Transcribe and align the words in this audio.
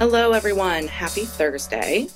Hello, 0.00 0.32
everyone. 0.32 0.86
Happy 0.86 1.26
Thursday. 1.26 2.08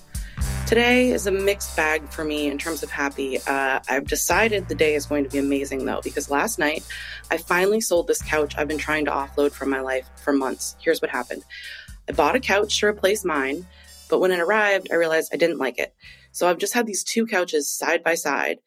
Today 0.67 1.11
is 1.11 1.27
a 1.27 1.31
mixed 1.31 1.77
bag 1.77 2.09
for 2.09 2.25
me 2.25 2.47
in 2.47 2.57
terms 2.57 2.83
of 2.83 2.91
happy. 2.91 3.37
Uh, 3.47 3.81
I've 3.91 4.07
decided 4.07 4.69
the 4.69 4.75
day 4.75 4.95
is 4.95 5.05
going 5.05 5.23
to 5.25 5.29
be 5.29 5.37
amazing 5.37 5.85
though, 5.85 6.01
because 6.03 6.31
last 6.31 6.59
night 6.59 6.83
I 7.31 7.37
finally 7.37 7.83
sold 7.83 8.07
this 8.07 8.23
couch 8.23 8.55
I've 8.57 8.69
been 8.69 8.79
trying 8.79 9.05
to 9.05 9.11
offload 9.11 9.53
from 9.53 9.69
my 9.69 9.81
life 9.81 10.09
for 10.17 10.33
months. 10.33 10.77
Here's 10.81 11.03
what 11.03 11.11
happened 11.11 11.45
I 12.09 12.13
bought 12.13 12.37
a 12.37 12.41
couch 12.41 12.81
to 12.81 12.87
replace 12.87 13.23
mine, 13.23 13.67
but 14.09 14.19
when 14.19 14.33
it 14.33 14.41
arrived, 14.41 14.89
I 14.91 14.95
realized 14.95 15.35
I 15.35 15.37
didn't 15.37 15.59
like 15.59 15.79
it. 15.79 15.95
So 16.33 16.49
I've 16.49 16.57
just 16.57 16.73
had 16.73 16.87
these 16.87 17.05
two 17.05 17.27
couches 17.27 17.71
side 17.71 18.03
by 18.03 18.15
side, 18.15 18.61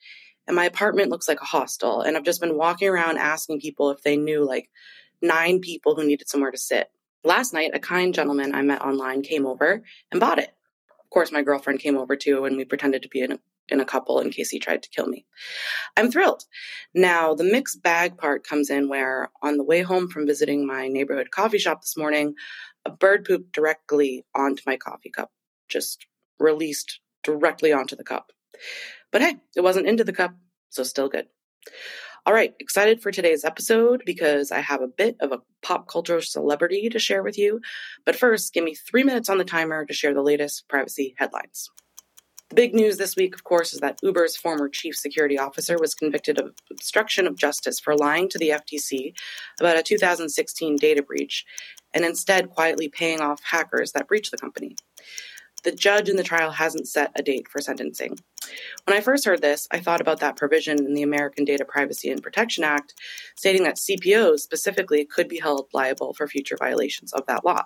and 0.45 0.55
my 0.55 0.65
apartment 0.65 1.09
looks 1.09 1.27
like 1.27 1.41
a 1.41 1.45
hostel. 1.45 2.01
And 2.01 2.15
I've 2.15 2.23
just 2.23 2.39
been 2.39 2.55
walking 2.55 2.87
around 2.87 3.17
asking 3.17 3.61
people 3.61 3.89
if 3.89 4.03
they 4.03 4.15
knew 4.15 4.45
like 4.45 4.69
nine 5.23 5.59
people 5.59 5.95
who 5.95 6.05
needed 6.05 6.29
somewhere 6.29 6.51
to 6.51 6.57
sit. 6.59 6.91
Last 7.27 7.51
night, 7.51 7.71
a 7.73 7.79
kind 7.79 8.13
gentleman 8.13 8.55
I 8.55 8.61
met 8.61 8.81
online 8.81 9.21
came 9.21 9.45
over 9.45 9.83
and 10.13 10.19
bought 10.21 10.39
it. 10.39 10.49
Of 10.89 11.09
course, 11.09 11.29
my 11.29 11.41
girlfriend 11.41 11.81
came 11.81 11.97
over 11.97 12.15
too, 12.15 12.45
and 12.45 12.55
we 12.55 12.63
pretended 12.63 13.01
to 13.01 13.09
be 13.09 13.19
in 13.19 13.33
a, 13.33 13.39
in 13.67 13.81
a 13.81 13.85
couple 13.85 14.21
in 14.21 14.29
case 14.29 14.49
he 14.49 14.59
tried 14.59 14.81
to 14.83 14.89
kill 14.89 15.07
me. 15.07 15.25
I'm 15.97 16.09
thrilled. 16.09 16.45
Now, 16.93 17.33
the 17.33 17.43
mixed 17.43 17.83
bag 17.83 18.17
part 18.17 18.47
comes 18.47 18.69
in 18.69 18.87
where, 18.87 19.29
on 19.41 19.57
the 19.57 19.65
way 19.65 19.81
home 19.81 20.07
from 20.07 20.25
visiting 20.25 20.65
my 20.65 20.87
neighborhood 20.87 21.29
coffee 21.29 21.57
shop 21.57 21.81
this 21.81 21.97
morning, 21.97 22.35
a 22.85 22.91
bird 22.91 23.25
pooped 23.25 23.51
directly 23.51 24.23
onto 24.33 24.63
my 24.65 24.77
coffee 24.77 25.09
cup, 25.09 25.29
just 25.67 26.05
released 26.39 27.01
directly 27.25 27.73
onto 27.73 27.97
the 27.97 28.05
cup. 28.05 28.31
But 29.11 29.21
hey, 29.21 29.35
it 29.53 29.61
wasn't 29.61 29.87
into 29.87 30.05
the 30.05 30.13
cup, 30.13 30.33
so 30.69 30.83
still 30.83 31.09
good. 31.09 31.27
All 32.27 32.33
right, 32.33 32.53
excited 32.59 33.01
for 33.01 33.09
today's 33.09 33.45
episode 33.45 34.03
because 34.05 34.51
I 34.51 34.59
have 34.59 34.81
a 34.81 34.87
bit 34.87 35.15
of 35.21 35.31
a 35.31 35.39
pop 35.61 35.87
culture 35.87 36.19
celebrity 36.19 36.89
to 36.89 36.99
share 36.99 37.23
with 37.23 37.37
you. 37.37 37.61
But 38.05 38.17
first, 38.17 38.53
give 38.53 38.65
me 38.65 38.75
three 38.75 39.05
minutes 39.05 39.29
on 39.29 39.37
the 39.37 39.45
timer 39.45 39.85
to 39.85 39.93
share 39.93 40.13
the 40.13 40.21
latest 40.21 40.67
privacy 40.67 41.15
headlines. 41.17 41.71
The 42.49 42.55
big 42.55 42.75
news 42.75 42.97
this 42.97 43.15
week, 43.15 43.33
of 43.33 43.45
course, 43.45 43.73
is 43.73 43.79
that 43.79 43.99
Uber's 44.03 44.35
former 44.35 44.67
chief 44.67 44.97
security 44.97 45.39
officer 45.39 45.77
was 45.79 45.95
convicted 45.95 46.37
of 46.37 46.53
obstruction 46.69 47.27
of 47.27 47.37
justice 47.37 47.79
for 47.79 47.95
lying 47.95 48.27
to 48.27 48.37
the 48.37 48.49
FTC 48.49 49.13
about 49.57 49.77
a 49.77 49.81
2016 49.81 50.75
data 50.75 51.01
breach 51.01 51.45
and 51.93 52.03
instead 52.03 52.49
quietly 52.49 52.89
paying 52.89 53.21
off 53.21 53.41
hackers 53.41 53.93
that 53.93 54.09
breached 54.09 54.31
the 54.31 54.37
company. 54.37 54.75
The 55.63 55.71
judge 55.71 56.07
in 56.07 56.15
the 56.15 56.23
trial 56.23 56.51
hasn't 56.51 56.87
set 56.87 57.11
a 57.15 57.23
date 57.23 57.47
for 57.47 57.59
sentencing. 57.59 58.17
When 58.85 58.95
I 58.95 59.01
first 59.01 59.25
heard 59.25 59.41
this, 59.41 59.67
I 59.71 59.79
thought 59.79 60.01
about 60.01 60.19
that 60.19 60.37
provision 60.37 60.85
in 60.85 60.93
the 60.93 61.03
American 61.03 61.45
Data 61.45 61.65
Privacy 61.65 62.09
and 62.09 62.23
Protection 62.23 62.63
Act 62.63 62.93
stating 63.35 63.63
that 63.63 63.75
CPOs 63.75 64.39
specifically 64.39 65.03
could 65.03 65.27
be 65.27 65.39
held 65.39 65.67
liable 65.73 66.13
for 66.13 66.27
future 66.27 66.57
violations 66.57 67.11
of 67.11 67.25
that 67.25 67.43
law. 67.43 67.65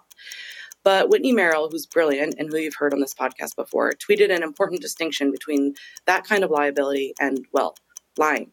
But 0.83 1.09
Whitney 1.09 1.31
Merrill, 1.31 1.69
who's 1.69 1.85
brilliant 1.85 2.35
and 2.39 2.49
who 2.49 2.57
you've 2.57 2.75
heard 2.75 2.93
on 2.93 3.01
this 3.01 3.13
podcast 3.13 3.55
before, 3.55 3.91
tweeted 3.91 4.33
an 4.35 4.41
important 4.41 4.81
distinction 4.81 5.31
between 5.31 5.75
that 6.07 6.23
kind 6.23 6.43
of 6.43 6.49
liability 6.49 7.13
and, 7.19 7.45
well, 7.53 7.75
lying. 8.17 8.51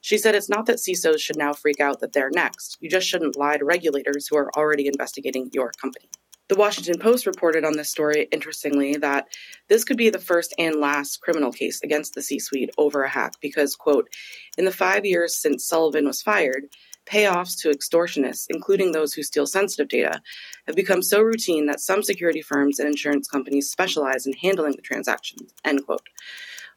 She 0.00 0.18
said 0.18 0.34
it's 0.34 0.48
not 0.48 0.66
that 0.66 0.78
CISOs 0.78 1.20
should 1.20 1.36
now 1.36 1.52
freak 1.52 1.80
out 1.80 2.00
that 2.00 2.12
they're 2.12 2.30
next. 2.30 2.78
You 2.80 2.90
just 2.90 3.06
shouldn't 3.06 3.38
lie 3.38 3.58
to 3.58 3.64
regulators 3.64 4.26
who 4.26 4.36
are 4.36 4.50
already 4.56 4.86
investigating 4.86 5.50
your 5.52 5.70
company. 5.80 6.08
The 6.48 6.56
Washington 6.56 6.98
Post 6.98 7.26
reported 7.26 7.64
on 7.64 7.76
this 7.76 7.90
story, 7.90 8.26
interestingly, 8.32 8.96
that 8.96 9.28
this 9.68 9.84
could 9.84 9.98
be 9.98 10.08
the 10.08 10.18
first 10.18 10.54
and 10.58 10.76
last 10.76 11.20
criminal 11.20 11.52
case 11.52 11.82
against 11.82 12.14
the 12.14 12.22
C 12.22 12.38
suite 12.38 12.70
over 12.78 13.02
a 13.02 13.08
hack 13.08 13.34
because, 13.42 13.76
quote, 13.76 14.08
in 14.56 14.64
the 14.64 14.72
five 14.72 15.04
years 15.04 15.34
since 15.34 15.66
Sullivan 15.66 16.06
was 16.06 16.22
fired, 16.22 16.64
payoffs 17.04 17.60
to 17.60 17.70
extortionists, 17.70 18.46
including 18.48 18.92
those 18.92 19.12
who 19.12 19.22
steal 19.22 19.46
sensitive 19.46 19.88
data, 19.88 20.22
have 20.66 20.74
become 20.74 21.02
so 21.02 21.20
routine 21.20 21.66
that 21.66 21.80
some 21.80 22.02
security 22.02 22.40
firms 22.40 22.78
and 22.78 22.88
insurance 22.88 23.28
companies 23.28 23.70
specialize 23.70 24.26
in 24.26 24.32
handling 24.32 24.72
the 24.72 24.82
transactions, 24.82 25.52
end 25.66 25.84
quote. 25.84 26.08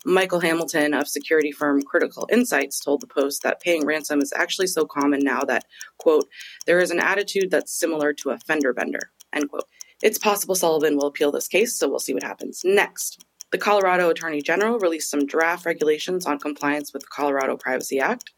Michael 0.04 0.40
Hamilton 0.42 0.94
of 0.94 1.08
security 1.08 1.54
firm 1.54 1.82
Critical 1.82 2.28
Insights 2.30 2.80
told 2.80 3.02
the 3.02 3.08
Post 3.08 3.44
that 3.44 3.62
paying 3.62 3.86
ransom 3.86 4.20
is 4.20 4.34
actually 4.36 4.68
so 4.68 4.86
common 4.86 5.22
now 5.22 5.44
that, 5.44 5.64
quote, 5.98 6.28
there 6.66 6.80
is 6.80 6.92
an 6.92 7.00
attitude 7.00 7.52
that's 7.52 7.72
similar 7.72 8.12
to 8.14 8.32
a 8.32 8.40
fender 8.40 8.74
bender, 8.74 9.12
End 9.34 9.50
quote. 9.50 9.66
It's 10.02 10.18
possible 10.18 10.56
Sullivan 10.56 10.98
will 10.98 11.08
appeal 11.08 11.32
this 11.32 11.48
case, 11.48 11.76
so 11.76 11.88
we'll 11.90 12.00
see 12.00 12.14
what 12.14 12.24
happens. 12.24 12.62
Next, 12.64 13.24
the 13.52 13.58
Colorado 13.58 14.10
Attorney 14.10 14.42
General 14.42 14.80
released 14.80 15.12
some 15.12 15.26
draft 15.26 15.66
regulations 15.66 16.26
on 16.26 16.40
compliance 16.40 16.94
with 16.94 17.04
the 17.04 17.10
Colorado 17.12 17.58
Privacy 17.58 18.00
Act. 18.00 18.32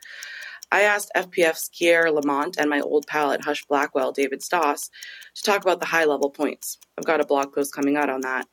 I 0.71 0.81
asked 0.81 1.11
FPF's 1.15 1.69
Keir 1.69 2.11
Lamont 2.11 2.57
and 2.57 2.67
my 2.67 2.81
old 2.81 3.05
pal 3.05 3.31
at 3.31 3.41
Husch 3.41 3.67
Blackwell, 3.67 4.11
David 4.11 4.41
Stauss, 4.41 4.89
to 5.35 5.43
talk 5.43 5.61
about 5.61 5.79
the 5.79 5.85
high 5.85 6.05
level 6.05 6.31
points. 6.31 6.79
I've 6.97 7.05
got 7.05 7.21
a 7.21 7.25
blog 7.25 7.53
post 7.53 7.75
coming 7.75 7.95
out 7.95 8.09
on 8.09 8.21
that. 8.21 8.47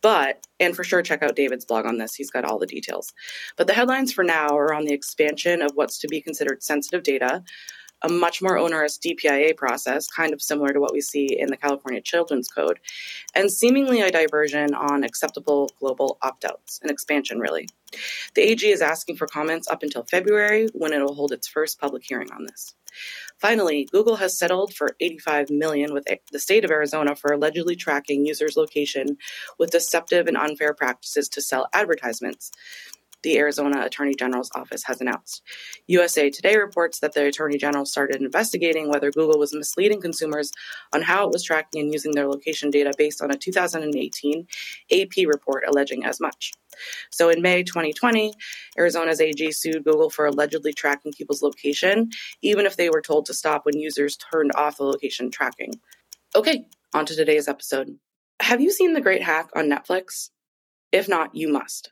But, 0.00 0.46
and 0.60 0.76
for 0.76 0.84
sure, 0.84 1.02
check 1.02 1.22
out 1.22 1.34
David's 1.34 1.64
blog 1.64 1.86
on 1.86 1.98
this. 1.98 2.14
He's 2.14 2.30
got 2.30 2.44
all 2.44 2.58
the 2.58 2.66
details. 2.66 3.12
But 3.56 3.66
the 3.66 3.72
headlines 3.72 4.12
for 4.12 4.22
now 4.22 4.56
are 4.56 4.72
on 4.72 4.84
the 4.84 4.92
expansion 4.92 5.62
of 5.62 5.72
what's 5.74 5.98
to 6.00 6.08
be 6.08 6.20
considered 6.20 6.62
sensitive 6.62 7.02
data, 7.02 7.42
a 8.04 8.08
much 8.08 8.42
more 8.42 8.58
onerous 8.58 8.98
DPIA 8.98 9.56
process, 9.56 10.06
kind 10.06 10.34
of 10.34 10.42
similar 10.42 10.72
to 10.72 10.80
what 10.80 10.92
we 10.92 11.00
see 11.00 11.36
in 11.38 11.48
the 11.48 11.56
California 11.56 12.02
Children's 12.02 12.48
Code, 12.48 12.78
and 13.34 13.50
seemingly 13.50 14.02
a 14.02 14.12
diversion 14.12 14.74
on 14.74 15.04
acceptable 15.04 15.70
global 15.80 16.18
opt 16.20 16.44
outs, 16.44 16.78
an 16.82 16.90
expansion 16.90 17.40
really. 17.40 17.66
The 18.34 18.42
AG 18.42 18.68
is 18.68 18.82
asking 18.82 19.16
for 19.16 19.26
comments 19.26 19.68
up 19.68 19.82
until 19.82 20.04
February 20.04 20.68
when 20.74 20.92
it 20.92 21.00
will 21.00 21.14
hold 21.14 21.32
its 21.32 21.48
first 21.48 21.80
public 21.80 22.02
hearing 22.04 22.30
on 22.30 22.44
this. 22.44 22.74
Finally, 23.38 23.88
Google 23.90 24.16
has 24.16 24.38
settled 24.38 24.74
for 24.74 24.94
85 25.00 25.50
million 25.50 25.92
with 25.92 26.04
the 26.30 26.38
state 26.38 26.64
of 26.64 26.70
Arizona 26.70 27.16
for 27.16 27.32
allegedly 27.32 27.74
tracking 27.74 28.26
users' 28.26 28.56
location 28.56 29.16
with 29.58 29.70
deceptive 29.70 30.26
and 30.26 30.36
unfair 30.36 30.74
practices 30.74 31.28
to 31.30 31.40
sell 31.40 31.68
advertisements 31.72 32.52
the 33.24 33.38
Arizona 33.38 33.84
Attorney 33.84 34.14
General's 34.14 34.50
office 34.54 34.84
has 34.84 35.00
announced. 35.00 35.42
USA 35.88 36.30
Today 36.30 36.56
reports 36.56 37.00
that 37.00 37.14
the 37.14 37.26
Attorney 37.26 37.58
General 37.58 37.86
started 37.86 38.22
investigating 38.22 38.88
whether 38.88 39.10
Google 39.10 39.38
was 39.38 39.54
misleading 39.54 40.00
consumers 40.00 40.52
on 40.92 41.02
how 41.02 41.26
it 41.26 41.32
was 41.32 41.42
tracking 41.42 41.80
and 41.80 41.92
using 41.92 42.12
their 42.12 42.28
location 42.28 42.70
data 42.70 42.92
based 42.96 43.20
on 43.22 43.30
a 43.30 43.36
2018 43.36 44.46
AP 44.92 45.26
report 45.26 45.64
alleging 45.66 46.04
as 46.04 46.20
much. 46.20 46.52
So 47.10 47.30
in 47.30 47.42
May 47.42 47.62
2020, 47.62 48.34
Arizona's 48.78 49.20
AG 49.20 49.52
sued 49.52 49.84
Google 49.84 50.10
for 50.10 50.26
allegedly 50.26 50.72
tracking 50.72 51.12
people's 51.12 51.42
location, 51.42 52.10
even 52.42 52.66
if 52.66 52.76
they 52.76 52.90
were 52.90 53.00
told 53.00 53.26
to 53.26 53.34
stop 53.34 53.64
when 53.64 53.78
users 53.78 54.16
turned 54.16 54.52
off 54.54 54.76
the 54.76 54.84
location 54.84 55.30
tracking. 55.30 55.72
Okay, 56.36 56.66
on 56.92 57.06
to 57.06 57.16
today's 57.16 57.48
episode. 57.48 57.96
Have 58.40 58.60
you 58.60 58.70
seen 58.70 58.92
The 58.92 59.00
Great 59.00 59.22
Hack 59.22 59.48
on 59.56 59.70
Netflix? 59.70 60.30
If 60.92 61.08
not, 61.08 61.34
you 61.34 61.48
must. 61.48 61.90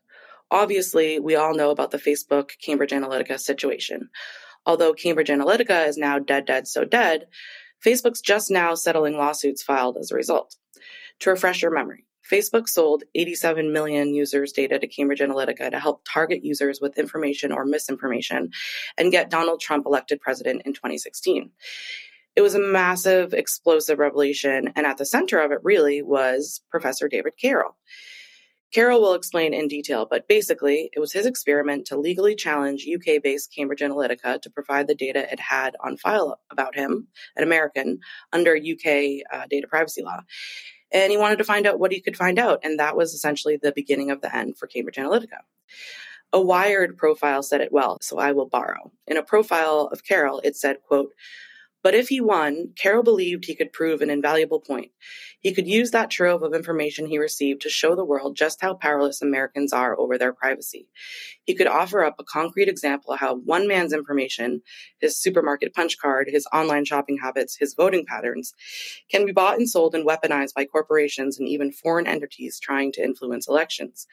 Obviously, 0.52 1.18
we 1.18 1.34
all 1.34 1.54
know 1.54 1.70
about 1.70 1.92
the 1.92 1.98
Facebook 1.98 2.50
Cambridge 2.62 2.90
Analytica 2.90 3.40
situation. 3.40 4.10
Although 4.66 4.92
Cambridge 4.92 5.30
Analytica 5.30 5.88
is 5.88 5.96
now 5.96 6.18
dead, 6.18 6.44
dead, 6.44 6.68
so 6.68 6.84
dead, 6.84 7.26
Facebook's 7.82 8.20
just 8.20 8.50
now 8.50 8.74
settling 8.74 9.16
lawsuits 9.16 9.62
filed 9.62 9.96
as 9.96 10.10
a 10.10 10.14
result. 10.14 10.54
To 11.20 11.30
refresh 11.30 11.62
your 11.62 11.70
memory, 11.70 12.04
Facebook 12.30 12.68
sold 12.68 13.02
87 13.14 13.72
million 13.72 14.12
users' 14.14 14.52
data 14.52 14.78
to 14.78 14.86
Cambridge 14.86 15.20
Analytica 15.20 15.70
to 15.70 15.80
help 15.80 16.02
target 16.04 16.44
users 16.44 16.82
with 16.82 16.98
information 16.98 17.50
or 17.50 17.64
misinformation 17.64 18.50
and 18.98 19.10
get 19.10 19.30
Donald 19.30 19.58
Trump 19.58 19.86
elected 19.86 20.20
president 20.20 20.62
in 20.66 20.74
2016. 20.74 21.50
It 22.36 22.42
was 22.42 22.54
a 22.54 22.58
massive, 22.58 23.32
explosive 23.32 23.98
revelation, 23.98 24.74
and 24.76 24.84
at 24.84 24.98
the 24.98 25.06
center 25.06 25.40
of 25.40 25.50
it 25.50 25.60
really 25.62 26.02
was 26.02 26.60
Professor 26.70 27.08
David 27.08 27.38
Carroll. 27.40 27.74
Carroll 28.72 29.02
will 29.02 29.14
explain 29.14 29.52
in 29.52 29.68
detail, 29.68 30.06
but 30.08 30.26
basically, 30.26 30.88
it 30.94 30.98
was 30.98 31.12
his 31.12 31.26
experiment 31.26 31.86
to 31.86 31.98
legally 31.98 32.34
challenge 32.34 32.88
UK 32.88 33.22
based 33.22 33.54
Cambridge 33.54 33.80
Analytica 33.80 34.40
to 34.40 34.50
provide 34.50 34.88
the 34.88 34.94
data 34.94 35.30
it 35.30 35.38
had 35.38 35.76
on 35.84 35.98
file 35.98 36.40
about 36.50 36.74
him, 36.74 37.08
an 37.36 37.42
American, 37.42 38.00
under 38.32 38.56
UK 38.56 39.22
uh, 39.30 39.46
data 39.50 39.66
privacy 39.68 40.02
law. 40.02 40.20
And 40.90 41.10
he 41.10 41.18
wanted 41.18 41.36
to 41.36 41.44
find 41.44 41.66
out 41.66 41.78
what 41.78 41.92
he 41.92 42.00
could 42.00 42.16
find 42.16 42.38
out, 42.38 42.60
and 42.62 42.78
that 42.78 42.96
was 42.96 43.12
essentially 43.12 43.58
the 43.58 43.72
beginning 43.72 44.10
of 44.10 44.22
the 44.22 44.34
end 44.34 44.56
for 44.56 44.66
Cambridge 44.66 44.96
Analytica. 44.96 45.40
A 46.32 46.40
Wired 46.40 46.96
profile 46.96 47.42
said 47.42 47.60
it 47.60 47.72
well, 47.72 47.98
so 48.00 48.18
I 48.18 48.32
will 48.32 48.48
borrow. 48.48 48.90
In 49.06 49.18
a 49.18 49.22
profile 49.22 49.90
of 49.92 50.02
Carroll, 50.02 50.40
it 50.42 50.56
said, 50.56 50.78
quote, 50.86 51.10
but 51.82 51.94
if 51.94 52.08
he 52.08 52.20
won, 52.20 52.72
Carroll 52.76 53.02
believed 53.02 53.44
he 53.44 53.54
could 53.54 53.72
prove 53.72 54.00
an 54.00 54.10
invaluable 54.10 54.60
point. 54.60 54.92
He 55.40 55.52
could 55.52 55.66
use 55.66 55.90
that 55.90 56.10
trove 56.10 56.44
of 56.44 56.54
information 56.54 57.06
he 57.06 57.18
received 57.18 57.62
to 57.62 57.68
show 57.68 57.96
the 57.96 58.04
world 58.04 58.36
just 58.36 58.60
how 58.60 58.74
powerless 58.74 59.20
Americans 59.20 59.72
are 59.72 59.98
over 59.98 60.16
their 60.16 60.32
privacy. 60.32 60.88
He 61.44 61.54
could 61.54 61.66
offer 61.66 62.04
up 62.04 62.14
a 62.18 62.24
concrete 62.24 62.68
example 62.68 63.12
of 63.12 63.18
how 63.18 63.34
one 63.34 63.66
man's 63.66 63.92
information, 63.92 64.62
his 65.00 65.20
supermarket 65.20 65.74
punch 65.74 65.98
card, 65.98 66.28
his 66.30 66.46
online 66.52 66.84
shopping 66.84 67.18
habits, 67.20 67.56
his 67.56 67.74
voting 67.74 68.06
patterns, 68.06 68.54
can 69.10 69.26
be 69.26 69.32
bought 69.32 69.58
and 69.58 69.68
sold 69.68 69.96
and 69.96 70.06
weaponized 70.06 70.54
by 70.54 70.64
corporations 70.64 71.38
and 71.38 71.48
even 71.48 71.72
foreign 71.72 72.06
entities 72.06 72.60
trying 72.60 72.92
to 72.92 73.02
influence 73.02 73.48
elections. 73.48 74.06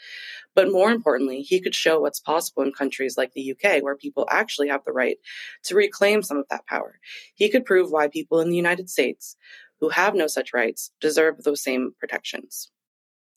But 0.56 0.72
more 0.72 0.92
importantly, 0.92 1.42
he 1.42 1.62
could 1.62 1.76
show 1.76 2.00
what's 2.00 2.20
possible 2.20 2.64
in 2.64 2.72
countries 2.72 3.18
like 3.18 3.34
the 3.34 3.52
UK, 3.52 3.84
where 3.84 3.96
people 3.96 4.28
actually 4.32 4.70
have 4.70 4.84
the 4.84 4.92
right 4.92 5.18
to 5.64 5.76
reclaim 5.76 6.24
some 6.24 6.38
of 6.38 6.48
that 6.50 6.66
power. 6.66 7.00
He 7.36 7.50
could 7.50 7.59
prove 7.62 7.92
why 7.92 8.08
people 8.08 8.40
in 8.40 8.50
the 8.50 8.56
United 8.56 8.90
States 8.90 9.36
who 9.80 9.90
have 9.90 10.16
no 10.16 10.28
such 10.28 10.54
rights 10.54 10.92
deserve 11.00 11.44
those 11.44 11.64
same 11.64 11.94
protections. 12.00 12.72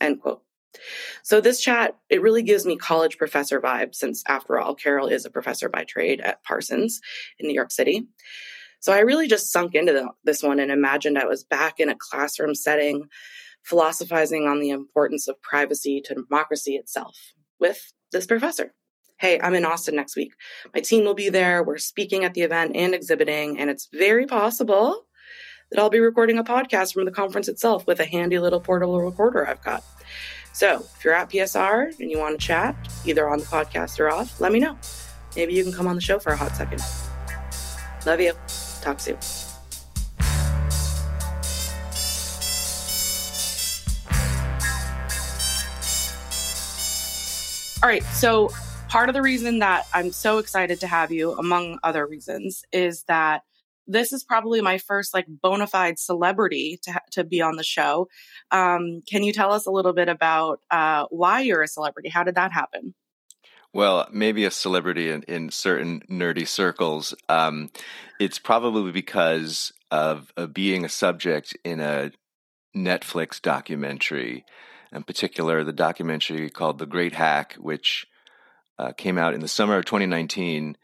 End 0.00 0.20
quote. 0.20 0.42
So 1.22 1.40
this 1.40 1.60
chat, 1.60 1.96
it 2.08 2.22
really 2.22 2.42
gives 2.42 2.64
me 2.64 2.76
college 2.76 3.18
professor 3.18 3.60
vibes 3.60 3.96
since 3.96 4.22
after 4.26 4.58
all, 4.58 4.74
Carroll 4.74 5.08
is 5.08 5.24
a 5.24 5.30
professor 5.30 5.68
by 5.68 5.84
trade 5.84 6.20
at 6.20 6.42
Parsons 6.44 7.00
in 7.38 7.46
New 7.46 7.54
York 7.54 7.70
City. 7.70 8.06
So 8.80 8.92
I 8.92 9.00
really 9.00 9.28
just 9.28 9.52
sunk 9.52 9.74
into 9.74 9.92
the, 9.92 10.08
this 10.24 10.42
one 10.42 10.58
and 10.58 10.72
imagined 10.72 11.18
I 11.18 11.26
was 11.26 11.44
back 11.44 11.78
in 11.78 11.88
a 11.88 11.96
classroom 11.96 12.54
setting, 12.54 13.08
philosophizing 13.62 14.48
on 14.48 14.60
the 14.60 14.70
importance 14.70 15.28
of 15.28 15.40
privacy 15.40 16.00
to 16.06 16.14
democracy 16.14 16.74
itself 16.74 17.16
with 17.60 17.92
this 18.10 18.26
professor. 18.26 18.74
Hey, 19.22 19.38
I'm 19.40 19.54
in 19.54 19.64
Austin 19.64 19.94
next 19.94 20.16
week. 20.16 20.32
My 20.74 20.80
team 20.80 21.04
will 21.04 21.14
be 21.14 21.28
there. 21.28 21.62
We're 21.62 21.78
speaking 21.78 22.24
at 22.24 22.34
the 22.34 22.40
event 22.40 22.72
and 22.74 22.92
exhibiting, 22.92 23.56
and 23.60 23.70
it's 23.70 23.88
very 23.92 24.26
possible 24.26 25.06
that 25.70 25.78
I'll 25.78 25.90
be 25.90 26.00
recording 26.00 26.38
a 26.38 26.42
podcast 26.42 26.92
from 26.92 27.04
the 27.04 27.12
conference 27.12 27.46
itself 27.46 27.86
with 27.86 28.00
a 28.00 28.04
handy 28.04 28.40
little 28.40 28.58
portable 28.58 29.00
recorder 29.00 29.46
I've 29.46 29.62
got. 29.62 29.84
So 30.52 30.84
if 30.96 31.04
you're 31.04 31.14
at 31.14 31.30
PSR 31.30 32.00
and 32.00 32.10
you 32.10 32.18
want 32.18 32.40
to 32.40 32.44
chat, 32.44 32.74
either 33.04 33.28
on 33.28 33.38
the 33.38 33.44
podcast 33.44 34.00
or 34.00 34.10
off, 34.10 34.40
let 34.40 34.50
me 34.50 34.58
know. 34.58 34.76
Maybe 35.36 35.54
you 35.54 35.62
can 35.62 35.72
come 35.72 35.86
on 35.86 35.94
the 35.94 36.00
show 36.00 36.18
for 36.18 36.32
a 36.32 36.36
hot 36.36 36.56
second. 36.56 36.82
Love 38.04 38.20
you. 38.20 38.32
Talk 38.80 38.98
soon. 38.98 39.18
All 47.84 47.88
right. 47.88 48.02
So, 48.14 48.50
part 48.92 49.08
of 49.08 49.14
the 49.14 49.22
reason 49.22 49.60
that 49.60 49.86
I'm 49.94 50.12
so 50.12 50.36
excited 50.36 50.80
to 50.80 50.86
have 50.86 51.10
you, 51.10 51.32
among 51.32 51.78
other 51.82 52.06
reasons, 52.06 52.62
is 52.72 53.04
that 53.04 53.40
this 53.86 54.12
is 54.12 54.22
probably 54.22 54.60
my 54.60 54.76
first 54.76 55.14
like 55.14 55.24
bona 55.26 55.66
fide 55.66 55.98
celebrity 55.98 56.78
to, 56.82 57.00
to 57.12 57.24
be 57.24 57.40
on 57.40 57.56
the 57.56 57.64
show. 57.64 58.08
Um, 58.50 59.00
can 59.10 59.22
you 59.22 59.32
tell 59.32 59.50
us 59.50 59.64
a 59.64 59.70
little 59.70 59.94
bit 59.94 60.10
about 60.10 60.60
uh, 60.70 61.06
why 61.08 61.40
you're 61.40 61.62
a 61.62 61.68
celebrity? 61.68 62.10
How 62.10 62.22
did 62.22 62.34
that 62.34 62.52
happen? 62.52 62.92
Well, 63.72 64.06
maybe 64.12 64.44
a 64.44 64.50
celebrity 64.50 65.08
in, 65.08 65.22
in 65.22 65.48
certain 65.48 66.02
nerdy 66.10 66.46
circles. 66.46 67.14
Um, 67.30 67.70
it's 68.20 68.38
probably 68.38 68.92
because 68.92 69.72
of, 69.90 70.34
of 70.36 70.52
being 70.52 70.84
a 70.84 70.90
subject 70.90 71.56
in 71.64 71.80
a 71.80 72.12
Netflix 72.76 73.40
documentary, 73.40 74.44
in 74.92 75.02
particular, 75.02 75.64
the 75.64 75.72
documentary 75.72 76.50
called 76.50 76.78
The 76.78 76.84
Great 76.84 77.14
Hack, 77.14 77.54
which 77.54 78.06
uh, 78.78 78.92
came 78.92 79.18
out 79.18 79.34
in 79.34 79.40
the 79.40 79.48
summer 79.48 79.76
of 79.76 79.84
2019 79.84 80.76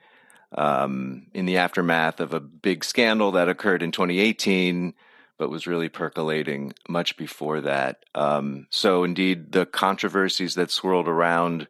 um, 0.52 1.26
in 1.34 1.46
the 1.46 1.58
aftermath 1.58 2.20
of 2.20 2.32
a 2.32 2.40
big 2.40 2.84
scandal 2.84 3.32
that 3.32 3.48
occurred 3.48 3.82
in 3.82 3.92
2018, 3.92 4.94
but 5.38 5.50
was 5.50 5.66
really 5.66 5.88
percolating 5.88 6.72
much 6.88 7.16
before 7.16 7.60
that. 7.60 8.04
Um, 8.14 8.66
so, 8.70 9.04
indeed, 9.04 9.52
the 9.52 9.66
controversies 9.66 10.54
that 10.54 10.70
swirled 10.70 11.08
around 11.08 11.68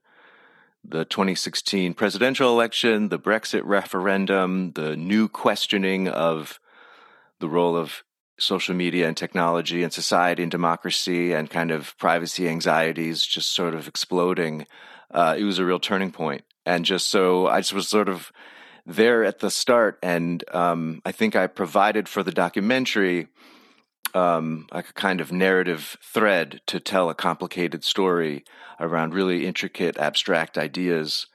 the 0.84 1.04
2016 1.04 1.94
presidential 1.94 2.50
election, 2.50 3.08
the 3.08 3.18
Brexit 3.18 3.62
referendum, 3.64 4.72
the 4.72 4.96
new 4.96 5.28
questioning 5.28 6.08
of 6.08 6.60
the 7.40 7.48
role 7.48 7.76
of 7.76 8.04
social 8.38 8.74
media 8.74 9.06
and 9.08 9.16
technology 9.16 9.82
and 9.82 9.92
society 9.92 10.42
and 10.42 10.50
democracy 10.50 11.32
and 11.32 11.50
kind 11.50 11.70
of 11.70 11.96
privacy 11.98 12.48
anxieties 12.48 13.26
just 13.26 13.52
sort 13.52 13.74
of 13.74 13.88
exploding. 13.88 14.66
Uh, 15.10 15.36
it 15.38 15.44
was 15.44 15.58
a 15.58 15.64
real 15.64 15.80
turning 15.80 16.12
point. 16.12 16.42
And 16.66 16.84
just 16.84 17.08
so 17.08 17.46
I 17.46 17.60
just 17.60 17.72
was 17.72 17.88
sort 17.88 18.08
of 18.08 18.30
there 18.84 19.24
at 19.24 19.40
the 19.40 19.50
start, 19.50 19.98
and 20.02 20.42
um, 20.52 21.02
I 21.04 21.12
think 21.12 21.36
I 21.36 21.46
provided 21.46 22.08
for 22.08 22.22
the 22.22 22.32
documentary 22.32 23.28
um, 24.14 24.66
like 24.72 24.88
a 24.88 24.94
kind 24.94 25.20
of 25.20 25.32
narrative 25.32 25.98
thread 26.02 26.60
to 26.66 26.80
tell 26.80 27.10
a 27.10 27.14
complicated 27.14 27.84
story 27.84 28.44
around 28.80 29.14
really 29.14 29.46
intricate, 29.46 29.98
abstract 29.98 30.56
ideas. 30.56 31.26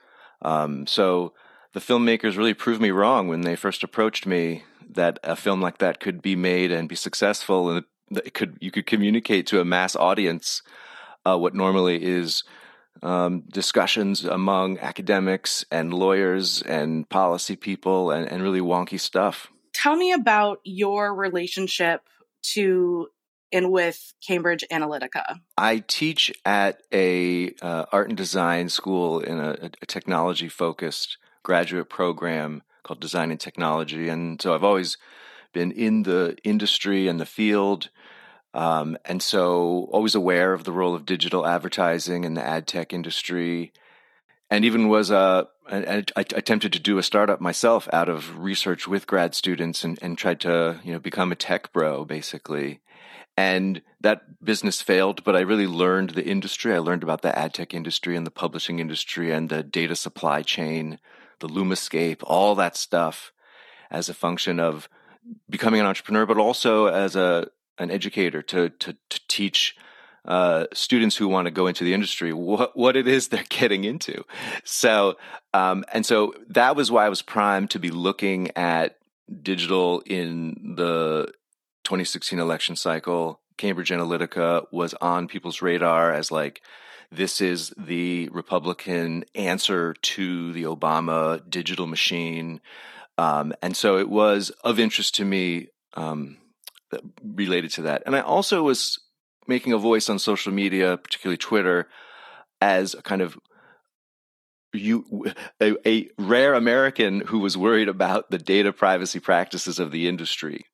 Um, 0.42 0.86
so 0.86 1.32
the 1.72 1.80
filmmakers 1.80 2.36
really 2.36 2.54
proved 2.54 2.80
me 2.80 2.90
wrong 2.90 3.28
when 3.28 3.42
they 3.42 3.56
first 3.56 3.82
approached 3.84 4.26
me 4.26 4.64
that 4.90 5.18
a 5.22 5.36
film 5.36 5.60
like 5.60 5.78
that 5.78 6.00
could 6.00 6.22
be 6.22 6.36
made 6.36 6.70
and 6.72 6.88
be 6.88 6.96
successful, 6.96 7.70
and 7.70 7.84
it 8.10 8.34
could 8.34 8.58
you 8.60 8.70
could 8.70 8.86
communicate 8.86 9.46
to 9.48 9.60
a 9.60 9.64
mass 9.64 9.96
audience 9.96 10.62
uh, 11.24 11.36
what 11.36 11.54
normally 11.54 12.02
is 12.02 12.44
um, 13.02 13.42
discussions 13.52 14.24
among 14.24 14.78
academics 14.78 15.64
and 15.70 15.92
lawyers 15.92 16.62
and 16.62 17.08
policy 17.08 17.56
people 17.56 18.10
and, 18.10 18.30
and 18.30 18.42
really 18.42 18.60
wonky 18.60 18.98
stuff. 18.98 19.48
Tell 19.72 19.96
me 19.96 20.12
about 20.12 20.60
your 20.64 21.14
relationship 21.14 22.02
to 22.52 23.08
and 23.54 23.70
with 23.70 24.12
Cambridge 24.26 24.64
Analytica? 24.70 25.38
I 25.56 25.84
teach 25.86 26.32
at 26.44 26.82
a 26.92 27.54
uh, 27.62 27.84
art 27.92 28.08
and 28.08 28.16
design 28.16 28.68
school 28.68 29.20
in 29.20 29.38
a, 29.38 29.70
a 29.80 29.86
technology 29.86 30.48
focused 30.48 31.18
graduate 31.44 31.88
program 31.88 32.62
called 32.82 33.00
Design 33.00 33.30
and 33.30 33.38
Technology, 33.38 34.08
and 34.08 34.42
so 34.42 34.54
I've 34.54 34.64
always 34.64 34.98
been 35.52 35.70
in 35.70 36.02
the 36.02 36.36
industry 36.42 37.06
and 37.06 37.20
the 37.20 37.26
field. 37.26 37.90
Um, 38.54 38.96
and 39.04 39.20
so 39.20 39.88
always 39.92 40.14
aware 40.14 40.52
of 40.52 40.64
the 40.64 40.72
role 40.72 40.94
of 40.94 41.04
digital 41.04 41.44
advertising 41.44 42.24
in 42.24 42.34
the 42.34 42.42
ad 42.42 42.66
tech 42.66 42.92
industry 42.92 43.72
and 44.50 44.64
even 44.64 44.88
was 44.88 45.10
uh, 45.10 45.44
I, 45.70 46.04
I 46.14 46.20
attempted 46.20 46.72
to 46.74 46.78
do 46.78 46.98
a 46.98 47.02
startup 47.02 47.40
myself 47.40 47.88
out 47.92 48.08
of 48.08 48.38
research 48.38 48.86
with 48.86 49.06
grad 49.06 49.34
students 49.34 49.82
and, 49.84 49.98
and 50.02 50.16
tried 50.16 50.40
to 50.40 50.80
you 50.84 50.92
know 50.92 50.98
become 50.98 51.32
a 51.32 51.36
tech 51.36 51.72
bro 51.72 52.04
basically. 52.04 52.80
And 53.36 53.82
that 54.00 54.44
business 54.44 54.80
failed 54.80 55.24
but 55.24 55.34
i 55.34 55.40
really 55.40 55.66
learned 55.66 56.10
the 56.10 56.24
industry. 56.24 56.72
I 56.72 56.78
learned 56.78 57.02
about 57.02 57.22
the 57.22 57.36
ad 57.36 57.54
tech 57.54 57.74
industry 57.74 58.16
and 58.16 58.26
the 58.26 58.30
publishing 58.30 58.78
industry 58.78 59.32
and 59.32 59.48
the 59.48 59.62
data 59.62 59.96
supply 59.96 60.42
chain 60.42 60.98
the 61.40 61.48
lumascape 61.48 62.22
all 62.22 62.54
that 62.54 62.76
stuff 62.76 63.32
as 63.90 64.08
a 64.08 64.14
function 64.14 64.60
of 64.60 64.88
becoming 65.50 65.80
an 65.80 65.86
entrepreneur 65.86 66.26
but 66.26 66.38
also 66.38 66.86
as 66.86 67.16
a 67.16 67.48
an 67.78 67.90
educator 67.90 68.42
to 68.42 68.70
to, 68.70 68.96
to 69.10 69.20
teach 69.28 69.76
uh, 70.26 70.66
students 70.72 71.16
who 71.16 71.28
want 71.28 71.46
to 71.46 71.50
go 71.50 71.66
into 71.66 71.84
the 71.84 71.92
industry 71.92 72.32
what 72.32 72.76
what 72.76 72.96
it 72.96 73.06
is 73.06 73.28
they're 73.28 73.44
getting 73.48 73.84
into. 73.84 74.24
So 74.64 75.16
um, 75.52 75.84
and 75.92 76.04
so 76.04 76.34
that 76.48 76.76
was 76.76 76.90
why 76.90 77.06
I 77.06 77.10
was 77.10 77.22
primed 77.22 77.70
to 77.70 77.78
be 77.78 77.90
looking 77.90 78.50
at 78.56 78.96
digital 79.42 80.00
in 80.06 80.74
the 80.76 81.32
2016 81.84 82.38
election 82.38 82.76
cycle. 82.76 83.40
Cambridge 83.56 83.90
Analytica 83.90 84.66
was 84.72 84.94
on 84.94 85.28
people's 85.28 85.62
radar 85.62 86.12
as 86.12 86.32
like 86.32 86.60
this 87.12 87.40
is 87.40 87.72
the 87.78 88.28
Republican 88.30 89.24
answer 89.34 89.94
to 89.94 90.52
the 90.52 90.64
Obama 90.64 91.40
digital 91.48 91.86
machine. 91.86 92.60
Um, 93.16 93.54
and 93.62 93.76
so 93.76 93.98
it 93.98 94.08
was 94.08 94.50
of 94.64 94.80
interest 94.80 95.14
to 95.16 95.24
me 95.24 95.68
um, 95.94 96.38
related 97.22 97.70
to 97.72 97.82
that. 97.82 98.02
And 98.06 98.14
I 98.16 98.20
also 98.20 98.62
was 98.62 99.00
making 99.46 99.72
a 99.72 99.78
voice 99.78 100.08
on 100.08 100.18
social 100.18 100.52
media, 100.52 100.96
particularly 100.96 101.36
Twitter, 101.36 101.88
as 102.60 102.94
a 102.94 103.02
kind 103.02 103.20
of 103.20 103.38
you 104.72 105.32
a, 105.60 105.76
a, 105.88 106.08
rare 106.18 106.54
American 106.54 107.20
who 107.20 107.38
was 107.38 107.56
worried 107.56 107.88
about 107.88 108.30
the 108.30 108.38
data 108.38 108.72
privacy 108.72 109.20
practices 109.20 109.78
of 109.78 109.92
the 109.92 110.08
industry, 110.08 110.64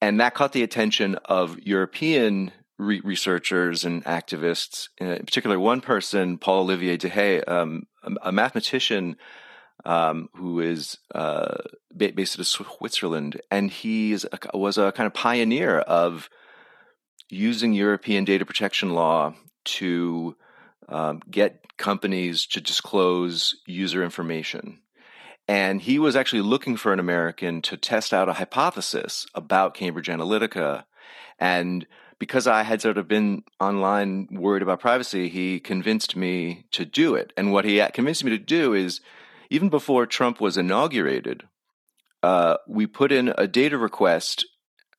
and 0.00 0.20
that 0.20 0.34
caught 0.34 0.52
the 0.52 0.62
attention 0.62 1.16
of 1.26 1.58
European 1.60 2.52
re- 2.78 3.00
researchers 3.04 3.84
and 3.84 4.04
activists. 4.04 4.88
In 4.98 5.18
particular, 5.18 5.58
one 5.58 5.80
person, 5.80 6.38
Paul 6.38 6.60
Olivier 6.60 6.96
Dehaye, 6.96 7.46
um, 7.48 7.84
a, 8.22 8.32
mathematician 8.32 9.16
um, 9.84 10.28
who 10.34 10.60
is 10.60 10.98
uh, 11.14 11.56
based 11.96 12.38
in 12.38 12.44
Switzerland, 12.44 13.40
and 13.50 13.70
he 13.70 14.16
was 14.54 14.78
a 14.78 14.92
kind 14.92 15.06
of 15.06 15.14
pioneer 15.14 15.78
of 15.78 16.28
using 17.28 17.72
European 17.72 18.24
data 18.24 18.44
protection 18.44 18.90
law 18.90 19.34
to 19.64 20.36
um, 20.88 21.22
get 21.30 21.76
companies 21.76 22.46
to 22.46 22.60
disclose 22.60 23.56
user 23.66 24.04
information. 24.04 24.80
And 25.48 25.80
he 25.82 25.98
was 25.98 26.14
actually 26.14 26.42
looking 26.42 26.76
for 26.76 26.92
an 26.92 27.00
American 27.00 27.62
to 27.62 27.76
test 27.76 28.14
out 28.14 28.28
a 28.28 28.34
hypothesis 28.34 29.26
about 29.34 29.74
Cambridge 29.74 30.08
Analytica. 30.08 30.84
And 31.38 31.86
because 32.18 32.46
I 32.46 32.62
had 32.62 32.80
sort 32.80 32.98
of 32.98 33.08
been 33.08 33.42
online 33.58 34.28
worried 34.30 34.62
about 34.62 34.80
privacy, 34.80 35.28
he 35.28 35.58
convinced 35.58 36.14
me 36.14 36.66
to 36.70 36.84
do 36.84 37.16
it. 37.16 37.32
And 37.36 37.52
what 37.52 37.64
he 37.64 37.84
convinced 37.92 38.22
me 38.22 38.30
to 38.30 38.38
do 38.38 38.74
is 38.74 39.00
even 39.52 39.68
before 39.68 40.06
Trump 40.06 40.40
was 40.40 40.56
inaugurated, 40.56 41.42
uh, 42.22 42.56
we 42.66 42.86
put 42.86 43.12
in 43.12 43.34
a 43.36 43.46
data 43.46 43.76
request 43.76 44.46